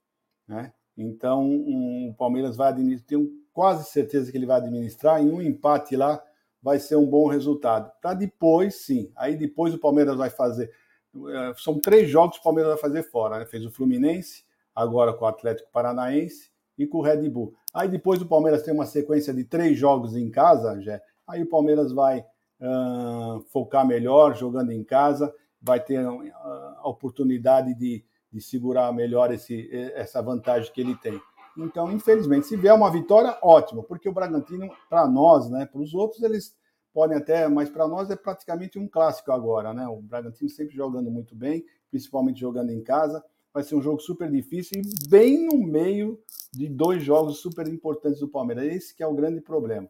né? 0.47 0.73
Então, 0.95 1.43
um, 1.43 2.09
o 2.09 2.13
Palmeiras 2.13 2.55
vai 2.55 2.69
administrar, 2.69 3.07
tenho 3.07 3.31
quase 3.51 3.89
certeza 3.89 4.31
que 4.31 4.37
ele 4.37 4.45
vai 4.45 4.57
administrar, 4.57 5.23
e 5.23 5.29
um 5.29 5.41
empate 5.41 5.95
lá 5.95 6.21
vai 6.61 6.79
ser 6.79 6.95
um 6.95 7.05
bom 7.05 7.27
resultado. 7.27 7.91
Para 8.01 8.13
depois, 8.13 8.75
sim, 8.85 9.11
aí 9.15 9.35
depois 9.35 9.73
o 9.73 9.79
Palmeiras 9.79 10.15
vai 10.15 10.29
fazer. 10.29 10.71
Eh, 11.15 11.53
são 11.57 11.79
três 11.79 12.09
jogos 12.09 12.37
que 12.37 12.41
o 12.41 12.43
Palmeiras 12.43 12.73
vai 12.73 12.81
fazer 12.81 13.03
fora, 13.03 13.39
né? 13.39 13.45
Fez 13.45 13.65
o 13.65 13.71
Fluminense, 13.71 14.43
agora 14.73 15.13
com 15.13 15.25
o 15.25 15.27
Atlético 15.27 15.71
Paranaense 15.71 16.51
e 16.77 16.87
com 16.87 16.99
o 16.99 17.01
Red 17.01 17.27
Bull. 17.29 17.53
Aí 17.73 17.89
depois 17.89 18.21
o 18.21 18.27
Palmeiras 18.27 18.63
tem 18.63 18.73
uma 18.73 18.85
sequência 18.85 19.33
de 19.33 19.43
três 19.43 19.77
jogos 19.77 20.15
em 20.15 20.29
casa, 20.29 20.79
já. 20.81 21.01
Aí 21.27 21.43
o 21.43 21.49
Palmeiras 21.49 21.91
vai 21.91 22.19
uh, 22.19 23.41
focar 23.51 23.85
melhor 23.85 24.35
jogando 24.35 24.71
em 24.71 24.83
casa 24.83 25.33
vai 25.63 25.79
ter 25.79 26.05
a 26.05 26.87
oportunidade 26.87 27.73
de, 27.73 28.03
de 28.31 28.41
segurar 28.41 28.91
melhor 28.91 29.33
esse, 29.33 29.69
essa 29.95 30.21
vantagem 30.21 30.71
que 30.71 30.81
ele 30.81 30.95
tem. 30.97 31.19
Então, 31.57 31.91
infelizmente, 31.91 32.47
se 32.47 32.57
vier 32.57 32.73
uma 32.73 32.91
vitória, 32.91 33.37
ótimo, 33.41 33.83
porque 33.83 34.09
o 34.09 34.13
Bragantino, 34.13 34.69
para 34.89 35.07
nós, 35.07 35.49
né, 35.49 35.65
para 35.65 35.79
os 35.79 35.93
outros, 35.93 36.21
eles 36.21 36.55
podem 36.93 37.17
até, 37.17 37.47
mas 37.47 37.69
para 37.69 37.87
nós 37.87 38.09
é 38.09 38.15
praticamente 38.15 38.77
um 38.77 38.87
clássico 38.87 39.31
agora, 39.31 39.73
né? 39.73 39.87
O 39.87 40.01
Bragantino 40.01 40.49
sempre 40.49 40.75
jogando 40.75 41.09
muito 41.09 41.35
bem, 41.35 41.65
principalmente 41.89 42.39
jogando 42.39 42.71
em 42.71 42.83
casa. 42.83 43.23
Vai 43.53 43.63
ser 43.63 43.75
um 43.75 43.81
jogo 43.81 43.99
super 43.99 44.29
difícil 44.29 44.81
e 44.81 45.09
bem 45.09 45.47
no 45.47 45.57
meio 45.57 46.19
de 46.51 46.67
dois 46.67 47.03
jogos 47.03 47.39
super 47.39 47.67
importantes 47.67 48.19
do 48.19 48.27
Palmeiras. 48.27 48.65
Esse 48.65 48.95
que 48.95 49.01
é 49.01 49.07
o 49.07 49.13
grande 49.13 49.41
problema. 49.41 49.89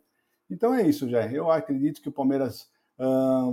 Então 0.50 0.74
é 0.74 0.88
isso, 0.88 1.10
já. 1.10 1.26
Eu 1.32 1.52
acredito 1.52 2.02
que 2.02 2.10
o 2.10 2.12
Palmeiras 2.12 2.70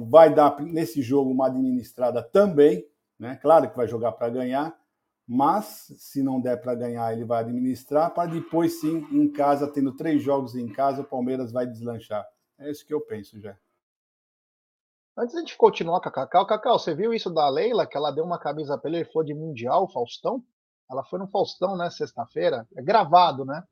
Vai 0.09 0.35
dar 0.35 0.61
nesse 0.61 1.03
jogo 1.03 1.31
uma 1.31 1.47
administrada 1.47 2.23
também, 2.23 2.87
né? 3.19 3.37
Claro 3.37 3.71
que 3.71 3.77
vai 3.77 3.89
jogar 3.89 4.13
para 4.13 4.29
ganhar, 4.29 4.79
mas 5.27 5.93
se 5.97 6.23
não 6.23 6.41
der 6.41 6.61
para 6.61 6.75
ganhar, 6.75 7.13
ele 7.13 7.25
vai 7.25 7.41
administrar 7.41 8.13
para 8.13 8.31
depois 8.31 8.81
sim, 8.81 9.07
em 9.13 9.31
casa, 9.31 9.67
tendo 9.67 9.97
três 9.97 10.23
jogos 10.23 10.55
em 10.55 10.69
casa, 10.69 11.03
o 11.03 11.05
Palmeiras 11.05 11.53
vai 11.53 11.67
deslanchar. 11.67 12.27
É 12.59 12.71
isso 12.71 12.85
que 12.85 12.93
eu 12.93 13.01
penso 13.01 13.41
já. 13.41 13.57
Antes 15.17 15.45
de 15.45 15.57
continuar 15.57 16.01
com 16.01 16.09
a 16.09 16.13
Cacau, 16.13 16.47
Cacau, 16.47 16.79
você 16.79 16.95
viu 16.95 17.13
isso 17.13 17.31
da 17.31 17.49
Leila, 17.49 17.87
que 17.87 17.97
ela 17.97 18.11
deu 18.11 18.25
uma 18.25 18.39
camisa 18.39 18.79
para 18.79 18.89
ele, 18.89 18.99
ele 18.99 19.11
foi 19.13 19.25
de 19.25 19.35
Mundial, 19.35 19.89
Faustão? 19.89 20.43
Ela 20.91 21.05
foi 21.05 21.19
no 21.19 21.29
Faustão, 21.29 21.77
né, 21.77 21.91
sexta-feira. 21.91 22.67
É 22.75 22.83
gravado, 22.83 23.45
né? 23.45 23.63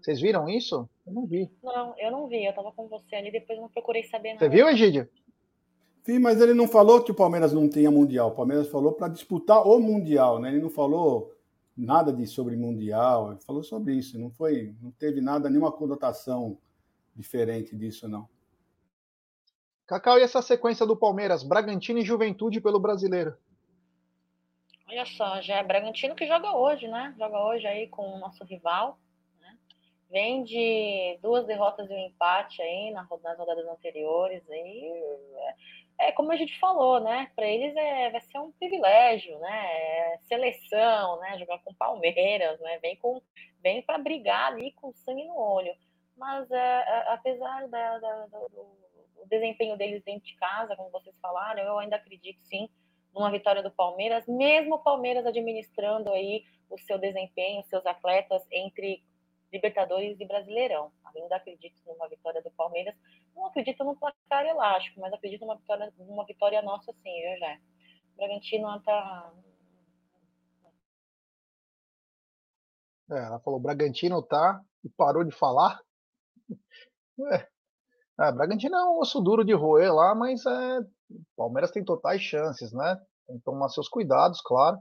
Vocês 0.00 0.20
viram 0.20 0.48
isso? 0.48 0.88
Eu 1.06 1.12
não 1.12 1.26
vi. 1.26 1.50
Não, 1.62 1.94
eu 1.98 2.10
não 2.10 2.28
vi. 2.28 2.44
Eu 2.44 2.54
tava 2.54 2.72
com 2.72 2.88
você 2.88 3.16
ali, 3.16 3.30
depois 3.30 3.58
não 3.58 3.68
procurei 3.68 4.04
saber 4.04 4.34
nada. 4.34 4.44
Você 4.44 4.48
viu, 4.48 4.68
Egídio? 4.68 5.08
Sim, 6.04 6.18
mas 6.18 6.40
ele 6.40 6.54
não 6.54 6.66
falou 6.66 7.02
que 7.02 7.12
o 7.12 7.14
Palmeiras 7.14 7.52
não 7.52 7.68
tinha 7.68 7.90
Mundial. 7.90 8.28
O 8.28 8.34
Palmeiras 8.34 8.68
falou 8.68 8.92
para 8.92 9.08
disputar 9.08 9.66
o 9.66 9.78
Mundial, 9.78 10.40
né? 10.40 10.48
Ele 10.48 10.60
não 10.60 10.70
falou 10.70 11.32
nada 11.76 12.12
de 12.12 12.26
sobre 12.26 12.56
Mundial. 12.56 13.32
Ele 13.32 13.40
falou 13.40 13.62
sobre 13.62 13.94
isso. 13.94 14.18
Não 14.18 14.30
foi, 14.30 14.74
não 14.80 14.90
teve 14.90 15.20
nada, 15.20 15.48
nenhuma 15.48 15.70
conotação 15.70 16.58
diferente 17.14 17.76
disso, 17.76 18.08
não. 18.08 18.28
Cacau, 19.86 20.18
e 20.18 20.22
essa 20.22 20.40
sequência 20.40 20.86
do 20.86 20.96
Palmeiras? 20.96 21.42
Bragantino 21.42 21.98
e 21.98 22.04
Juventude 22.04 22.60
pelo 22.60 22.80
Brasileiro. 22.80 23.36
Olha 24.88 25.04
só, 25.06 25.40
já 25.40 25.56
é 25.56 25.64
Bragantino 25.64 26.14
que 26.14 26.26
joga 26.26 26.54
hoje, 26.56 26.88
né? 26.88 27.14
Joga 27.18 27.38
hoje 27.44 27.66
aí 27.66 27.88
com 27.88 28.14
o 28.14 28.18
nosso 28.18 28.44
rival. 28.44 28.98
Vem 30.12 30.44
de 30.44 31.18
duas 31.22 31.46
derrotas 31.46 31.90
e 31.90 31.94
um 31.94 31.98
empate 31.98 32.60
aí 32.60 32.90
nas 32.90 33.08
rodadas 33.08 33.66
anteriores. 33.66 34.42
Aí, 34.50 34.92
é, 35.98 36.08
é 36.08 36.12
como 36.12 36.30
a 36.30 36.36
gente 36.36 36.58
falou, 36.60 37.00
né? 37.00 37.32
Para 37.34 37.46
eles 37.46 37.74
é, 37.74 38.10
vai 38.10 38.20
ser 38.20 38.38
um 38.38 38.52
privilégio, 38.52 39.38
né? 39.38 40.12
É 40.12 40.18
seleção, 40.28 41.18
né? 41.18 41.38
Jogar 41.38 41.60
com 41.60 41.72
Palmeiras, 41.72 42.60
né? 42.60 42.78
Vem 42.80 42.94
com, 42.96 43.22
vem 43.62 43.80
para 43.80 43.96
brigar 43.96 44.52
ali 44.52 44.72
com 44.72 44.92
sangue 44.92 45.24
no 45.24 45.34
olho. 45.34 45.74
Mas 46.14 46.50
é, 46.50 46.56
é 46.56 47.12
apesar 47.14 47.66
da, 47.68 47.98
da, 47.98 48.26
do, 48.26 48.48
do 48.50 49.26
desempenho 49.30 49.78
deles 49.78 50.02
dentro 50.04 50.26
de 50.26 50.36
casa, 50.36 50.76
como 50.76 50.90
vocês 50.90 51.16
falaram, 51.22 51.62
eu 51.62 51.78
ainda 51.78 51.96
acredito 51.96 52.38
sim 52.42 52.68
numa 53.14 53.30
vitória 53.30 53.62
do 53.62 53.70
Palmeiras, 53.70 54.26
mesmo 54.26 54.74
o 54.74 54.82
Palmeiras 54.82 55.24
administrando 55.24 56.10
aí 56.12 56.44
o 56.68 56.78
seu 56.78 56.98
desempenho, 56.98 57.64
seus 57.64 57.84
atletas 57.86 58.42
entre 58.50 59.02
Libertadores 59.52 60.18
e 60.18 60.26
Brasileirão. 60.26 60.90
Ainda 61.14 61.36
acredito 61.36 61.76
numa 61.86 62.08
vitória 62.08 62.42
do 62.42 62.50
Palmeiras. 62.52 62.94
Não 63.34 63.46
acredito 63.46 63.84
num 63.84 63.94
placar 63.94 64.46
elástico, 64.46 65.00
mas 65.00 65.12
acredito 65.12 65.42
numa 65.42 65.56
vitória, 65.56 65.92
numa 65.98 66.24
vitória 66.24 66.62
nossa 66.62 66.92
sim, 66.92 67.02
viu, 67.02 67.38
já. 67.38 67.58
O 68.14 68.16
Bragantino 68.16 68.80
tá. 68.82 69.32
É, 73.10 73.18
ela 73.26 73.40
falou, 73.40 73.60
Bragantino 73.60 74.22
tá 74.22 74.62
e 74.84 74.88
parou 74.88 75.24
de 75.24 75.32
falar. 75.32 75.80
É. 77.30 77.46
é, 78.18 78.32
Bragantino 78.32 78.74
é 78.74 78.84
um 78.86 78.98
osso 78.98 79.20
duro 79.20 79.44
de 79.44 79.52
roer 79.52 79.94
lá, 79.94 80.14
mas 80.14 80.44
é, 80.46 80.80
Palmeiras 81.36 81.70
tem 81.70 81.84
totais 81.84 82.22
chances, 82.22 82.72
né? 82.72 82.96
Tem 83.26 83.36
que 83.36 83.44
tomar 83.44 83.68
seus 83.68 83.86
cuidados, 83.86 84.40
claro, 84.40 84.78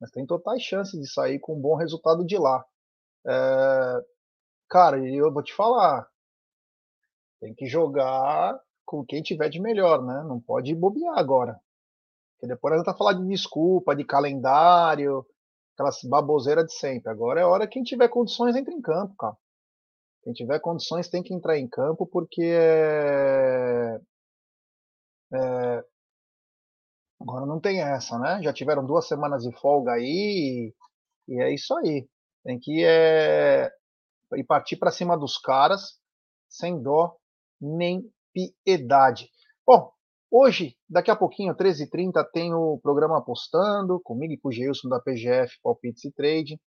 mas 0.00 0.10
tem 0.10 0.26
totais 0.26 0.60
chances 0.60 1.00
de 1.00 1.08
sair 1.08 1.38
com 1.38 1.56
um 1.56 1.60
bom 1.60 1.76
resultado 1.76 2.26
de 2.26 2.36
lá. 2.36 2.64
É, 3.28 4.04
cara, 4.70 4.98
eu 5.06 5.32
vou 5.32 5.42
te 5.42 5.54
falar, 5.54 6.08
tem 7.40 7.54
que 7.54 7.66
jogar 7.66 8.58
com 8.86 9.04
quem 9.04 9.22
tiver 9.22 9.48
de 9.48 9.60
melhor, 9.60 10.02
né? 10.04 10.24
Não 10.26 10.40
pode 10.40 10.74
bobear 10.74 11.18
agora. 11.18 11.60
Porque 12.34 12.46
depois 12.48 12.74
a 12.74 12.76
gente 12.78 12.86
tá 12.86 12.94
falando 12.94 13.22
de 13.22 13.28
desculpa, 13.28 13.94
de 13.94 14.04
calendário, 14.04 15.26
aquelas 15.74 16.02
baboseiras 16.04 16.66
de 16.66 16.74
sempre. 16.74 17.10
Agora 17.10 17.40
é 17.40 17.44
hora 17.44 17.68
quem 17.68 17.82
tiver 17.82 18.08
condições 18.08 18.56
entra 18.56 18.72
em 18.72 18.80
campo, 18.80 19.14
cara. 19.16 19.36
Quem 20.22 20.32
tiver 20.32 20.60
condições 20.60 21.08
tem 21.08 21.22
que 21.22 21.34
entrar 21.34 21.58
em 21.58 21.68
campo 21.68 22.06
porque 22.06 22.42
é, 22.42 24.00
é, 25.34 25.84
agora 27.20 27.46
não 27.46 27.60
tem 27.60 27.80
essa, 27.82 28.18
né? 28.18 28.42
Já 28.42 28.52
tiveram 28.52 28.86
duas 28.86 29.06
semanas 29.06 29.42
de 29.44 29.52
folga 29.60 29.92
aí 29.92 30.72
e, 31.28 31.34
e 31.34 31.42
é 31.42 31.54
isso 31.54 31.74
aí. 31.76 32.08
Tem 32.44 32.58
que 32.58 32.84
é, 32.84 33.70
ir 34.34 34.44
partir 34.44 34.76
para 34.76 34.90
cima 34.90 35.16
dos 35.16 35.38
caras 35.38 35.98
sem 36.48 36.80
dó 36.80 37.16
nem 37.60 38.02
piedade. 38.32 39.28
Bom, 39.66 39.92
hoje, 40.30 40.76
daqui 40.88 41.10
a 41.10 41.16
pouquinho, 41.16 41.54
13h30, 41.54 42.24
tem 42.32 42.54
o 42.54 42.78
programa 42.82 43.18
Apostando, 43.18 44.00
comigo 44.00 44.32
e 44.32 44.38
com 44.38 44.48
o 44.48 44.52
Geilson 44.52 44.88
da 44.88 45.00
PGF 45.00 45.58
Palpites 45.62 46.04
e 46.04 46.12
Trade. 46.12 46.60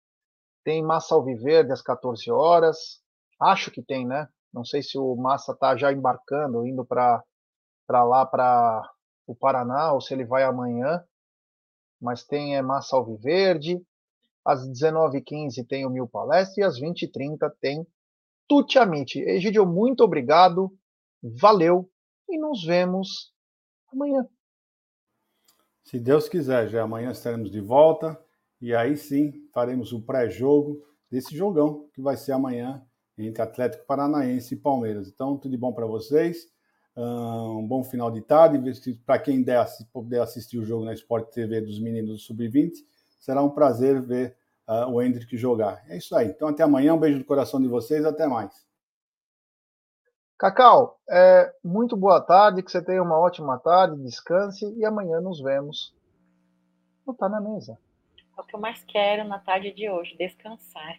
Tem 0.64 0.82
Massa 0.82 1.14
Alviverde 1.14 1.72
às 1.72 1.80
14 1.80 2.30
horas. 2.30 3.00
Acho 3.40 3.70
que 3.70 3.82
tem, 3.82 4.06
né? 4.06 4.28
Não 4.52 4.64
sei 4.64 4.82
se 4.82 4.98
o 4.98 5.14
Massa 5.16 5.52
está 5.52 5.76
já 5.76 5.92
embarcando, 5.92 6.66
indo 6.66 6.84
para 6.84 7.24
lá, 7.88 8.26
para 8.26 8.90
o 9.26 9.34
Paraná, 9.34 9.92
ou 9.92 10.00
se 10.00 10.12
ele 10.12 10.24
vai 10.24 10.42
amanhã. 10.42 11.02
Mas 12.00 12.24
tem 12.24 12.56
é, 12.56 12.62
Massa 12.62 12.96
Alviverde. 12.96 13.80
Às 14.50 14.68
19h15 14.68 15.64
tem 15.68 15.86
o 15.86 15.90
Mil 15.90 16.08
Palestra 16.08 16.62
e 16.62 16.64
às 16.64 16.80
20h30 16.80 17.52
tem 17.60 17.86
Tutiamite. 18.48 19.20
Egidio, 19.20 19.64
muito 19.64 20.02
obrigado, 20.02 20.76
valeu 21.22 21.88
e 22.28 22.36
nos 22.36 22.64
vemos 22.64 23.32
amanhã. 23.92 24.26
Se 25.84 26.00
Deus 26.00 26.28
quiser, 26.28 26.68
já 26.68 26.82
amanhã 26.82 27.12
estaremos 27.12 27.48
de 27.48 27.60
volta 27.60 28.20
e 28.60 28.74
aí 28.74 28.96
sim 28.96 29.32
faremos 29.52 29.92
o 29.92 30.02
pré-jogo 30.02 30.84
desse 31.08 31.36
jogão 31.36 31.88
que 31.94 32.00
vai 32.00 32.16
ser 32.16 32.32
amanhã 32.32 32.84
entre 33.16 33.42
Atlético 33.42 33.86
Paranaense 33.86 34.54
e 34.54 34.56
Palmeiras. 34.56 35.08
Então, 35.08 35.36
tudo 35.36 35.52
de 35.52 35.56
bom 35.56 35.72
para 35.72 35.86
vocês. 35.86 36.48
Um 36.96 37.64
bom 37.68 37.84
final 37.84 38.10
de 38.10 38.20
tarde. 38.20 38.58
Para 39.06 39.20
quem 39.20 39.44
der, 39.44 39.64
puder 39.92 40.22
assistir 40.22 40.58
o 40.58 40.64
jogo 40.64 40.84
na 40.84 40.92
Sport 40.94 41.30
TV 41.30 41.60
dos 41.60 41.78
meninos 41.78 42.10
do 42.10 42.18
Sub-20, 42.18 42.72
será 43.18 43.42
um 43.44 43.50
prazer 43.50 44.00
ver 44.02 44.36
uh, 44.70 44.88
o 44.88 45.02
Hendrick 45.02 45.36
jogar. 45.36 45.82
É 45.88 45.96
isso 45.96 46.14
aí. 46.16 46.28
Então, 46.28 46.48
até 46.48 46.62
amanhã. 46.62 46.94
Um 46.94 46.98
beijo 46.98 47.18
no 47.18 47.24
coração 47.24 47.60
de 47.60 47.66
vocês. 47.66 48.04
Até 48.04 48.26
mais. 48.28 48.64
Cacau, 50.38 50.98
é, 51.10 51.52
muito 51.62 51.96
boa 51.96 52.20
tarde. 52.20 52.62
Que 52.62 52.70
você 52.70 52.82
tenha 52.82 53.02
uma 53.02 53.18
ótima 53.18 53.58
tarde. 53.58 54.00
Descanse. 54.02 54.72
E 54.76 54.84
amanhã 54.84 55.20
nos 55.20 55.42
vemos. 55.42 55.92
Não 57.04 57.12
tá 57.12 57.28
na 57.28 57.40
mesa. 57.40 57.76
É 58.38 58.40
o 58.40 58.44
que 58.44 58.54
eu 58.54 58.60
mais 58.60 58.82
quero 58.84 59.24
na 59.24 59.38
tarde 59.38 59.72
de 59.72 59.90
hoje, 59.90 60.16
descansar. 60.16 60.98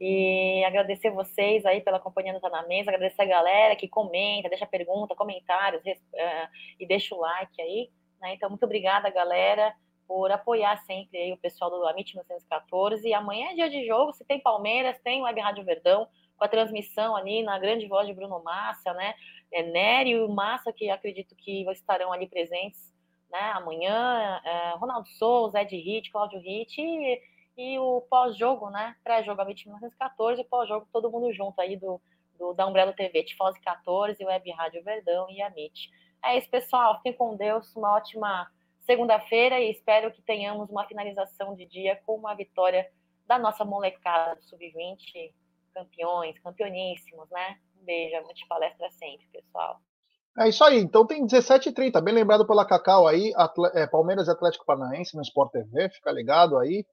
E 0.00 0.62
agradecer 0.64 1.10
vocês 1.10 1.64
aí 1.64 1.80
pela 1.80 2.00
companhia 2.00 2.32
no 2.32 2.40
Tá 2.40 2.50
na 2.50 2.66
Mesa, 2.66 2.90
agradecer 2.90 3.22
a 3.22 3.26
galera 3.26 3.76
que 3.76 3.88
comenta, 3.88 4.48
deixa 4.48 4.66
pergunta, 4.66 5.14
comentários 5.14 5.82
uh, 5.82 6.48
e 6.78 6.86
deixa 6.86 7.14
o 7.14 7.20
like 7.20 7.62
aí. 7.62 7.90
Né? 8.20 8.34
Então, 8.34 8.50
muito 8.50 8.64
obrigada, 8.64 9.08
galera, 9.08 9.72
por 10.06 10.30
apoiar 10.30 10.76
sempre 10.84 11.18
aí 11.18 11.32
o 11.32 11.36
pessoal 11.36 11.70
do 11.70 11.86
Amit 11.86 12.14
914. 12.14 13.06
E 13.06 13.14
amanhã 13.14 13.50
é 13.50 13.54
dia 13.54 13.70
de 13.70 13.86
jogo, 13.86 14.12
se 14.12 14.24
tem 14.24 14.40
Palmeiras, 14.40 14.98
tem 15.02 15.22
Web 15.22 15.40
Rádio 15.40 15.64
Verdão, 15.64 16.06
com 16.36 16.44
a 16.44 16.48
transmissão 16.48 17.16
ali 17.16 17.42
na 17.42 17.58
grande 17.58 17.86
voz 17.86 18.06
de 18.06 18.14
Bruno 18.14 18.42
Massa, 18.42 18.92
né? 18.94 19.14
É, 19.52 20.04
e 20.04 20.28
Massa, 20.28 20.72
que 20.72 20.90
acredito 20.90 21.34
que 21.36 21.68
estarão 21.70 22.12
ali 22.12 22.26
presentes 22.26 22.92
né? 23.30 23.52
amanhã. 23.52 24.40
É, 24.44 24.70
Ronaldo 24.76 25.08
Souza, 25.10 25.60
Ed 25.60 25.76
Hit, 25.76 26.10
Cláudio 26.10 26.40
Hit 26.40 26.80
e 26.80 27.34
e 27.56 27.78
o 27.78 28.00
pós-jogo, 28.10 28.68
né? 28.70 28.96
Pré-jogo 29.04 29.40
a 29.40 29.44
1914 29.44 30.40
e 30.40 30.44
pós-jogo 30.44 30.88
todo 30.92 31.10
mundo 31.10 31.32
junto 31.32 31.60
aí 31.60 31.76
do, 31.76 32.00
do 32.38 32.52
da 32.52 32.66
Umbrella 32.66 32.92
TV, 32.92 33.22
Tifose 33.22 33.60
14, 33.60 34.24
Web 34.24 34.50
Rádio 34.52 34.82
Verdão 34.82 35.30
e 35.30 35.40
a 35.40 35.46
MIT. 35.48 35.90
É 36.24 36.36
isso, 36.38 36.48
pessoal. 36.50 36.96
Fiquem 36.96 37.12
com 37.12 37.36
Deus. 37.36 37.74
Uma 37.76 37.94
ótima 37.94 38.50
segunda-feira 38.86 39.60
e 39.60 39.70
espero 39.70 40.12
que 40.12 40.22
tenhamos 40.22 40.70
uma 40.70 40.86
finalização 40.86 41.54
de 41.54 41.66
dia 41.66 42.00
com 42.06 42.16
uma 42.16 42.34
vitória 42.34 42.86
da 43.26 43.38
nossa 43.38 43.64
molecada 43.64 44.36
do 44.36 44.44
Sub-20, 44.44 45.32
campeões, 45.74 46.38
campeoníssimos, 46.40 47.28
né? 47.30 47.58
Um 47.80 47.84
beijo, 47.84 48.14
muita 48.22 48.46
palestra 48.48 48.90
sempre, 48.92 49.26
pessoal. 49.32 49.80
É 50.38 50.48
isso 50.48 50.64
aí. 50.64 50.78
Então 50.78 51.06
tem 51.06 51.26
17h30, 51.26 52.02
bem 52.02 52.14
lembrado 52.14 52.46
pela 52.46 52.66
Cacau 52.66 53.06
aí, 53.06 53.32
é, 53.74 53.86
Palmeiras 53.86 54.28
e 54.28 54.30
Atlético 54.30 54.66
Paranaense 54.66 55.16
no 55.16 55.22
Sport 55.22 55.52
TV, 55.52 55.88
fica 55.90 56.10
ligado 56.10 56.58
aí. 56.58 56.84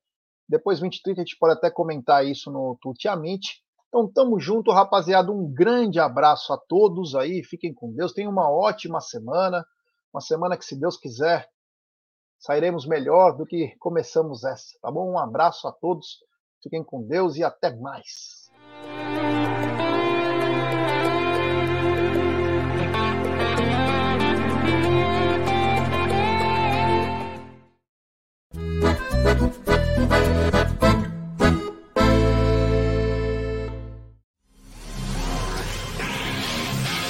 Depois, 0.47 0.79
20 0.79 1.01
30 1.01 1.21
a 1.21 1.23
gente 1.23 1.37
pode 1.37 1.53
até 1.53 1.71
comentar 1.71 2.25
isso 2.25 2.51
no 2.51 2.77
Tuti 2.81 3.07
Amit. 3.07 3.63
Então, 3.87 4.11
tamo 4.11 4.39
junto, 4.39 4.71
rapaziada. 4.71 5.31
Um 5.31 5.49
grande 5.51 5.99
abraço 5.99 6.51
a 6.51 6.57
todos 6.57 7.15
aí. 7.15 7.41
Fiquem 7.43 7.73
com 7.73 7.93
Deus. 7.93 8.11
Tenham 8.11 8.31
uma 8.31 8.51
ótima 8.51 8.99
semana. 8.99 9.65
Uma 10.13 10.19
semana 10.19 10.57
que, 10.57 10.65
se 10.65 10.77
Deus 10.77 10.97
quiser, 10.97 11.47
sairemos 12.41 12.87
melhor 12.87 13.37
do 13.37 13.45
que 13.45 13.75
começamos 13.77 14.43
essa, 14.43 14.77
tá 14.81 14.91
bom? 14.91 15.11
Um 15.11 15.19
abraço 15.19 15.67
a 15.67 15.71
todos. 15.71 16.17
Fiquem 16.61 16.83
com 16.83 17.03
Deus 17.03 17.37
e 17.37 17.43
até 17.43 17.73
mais. 17.75 18.40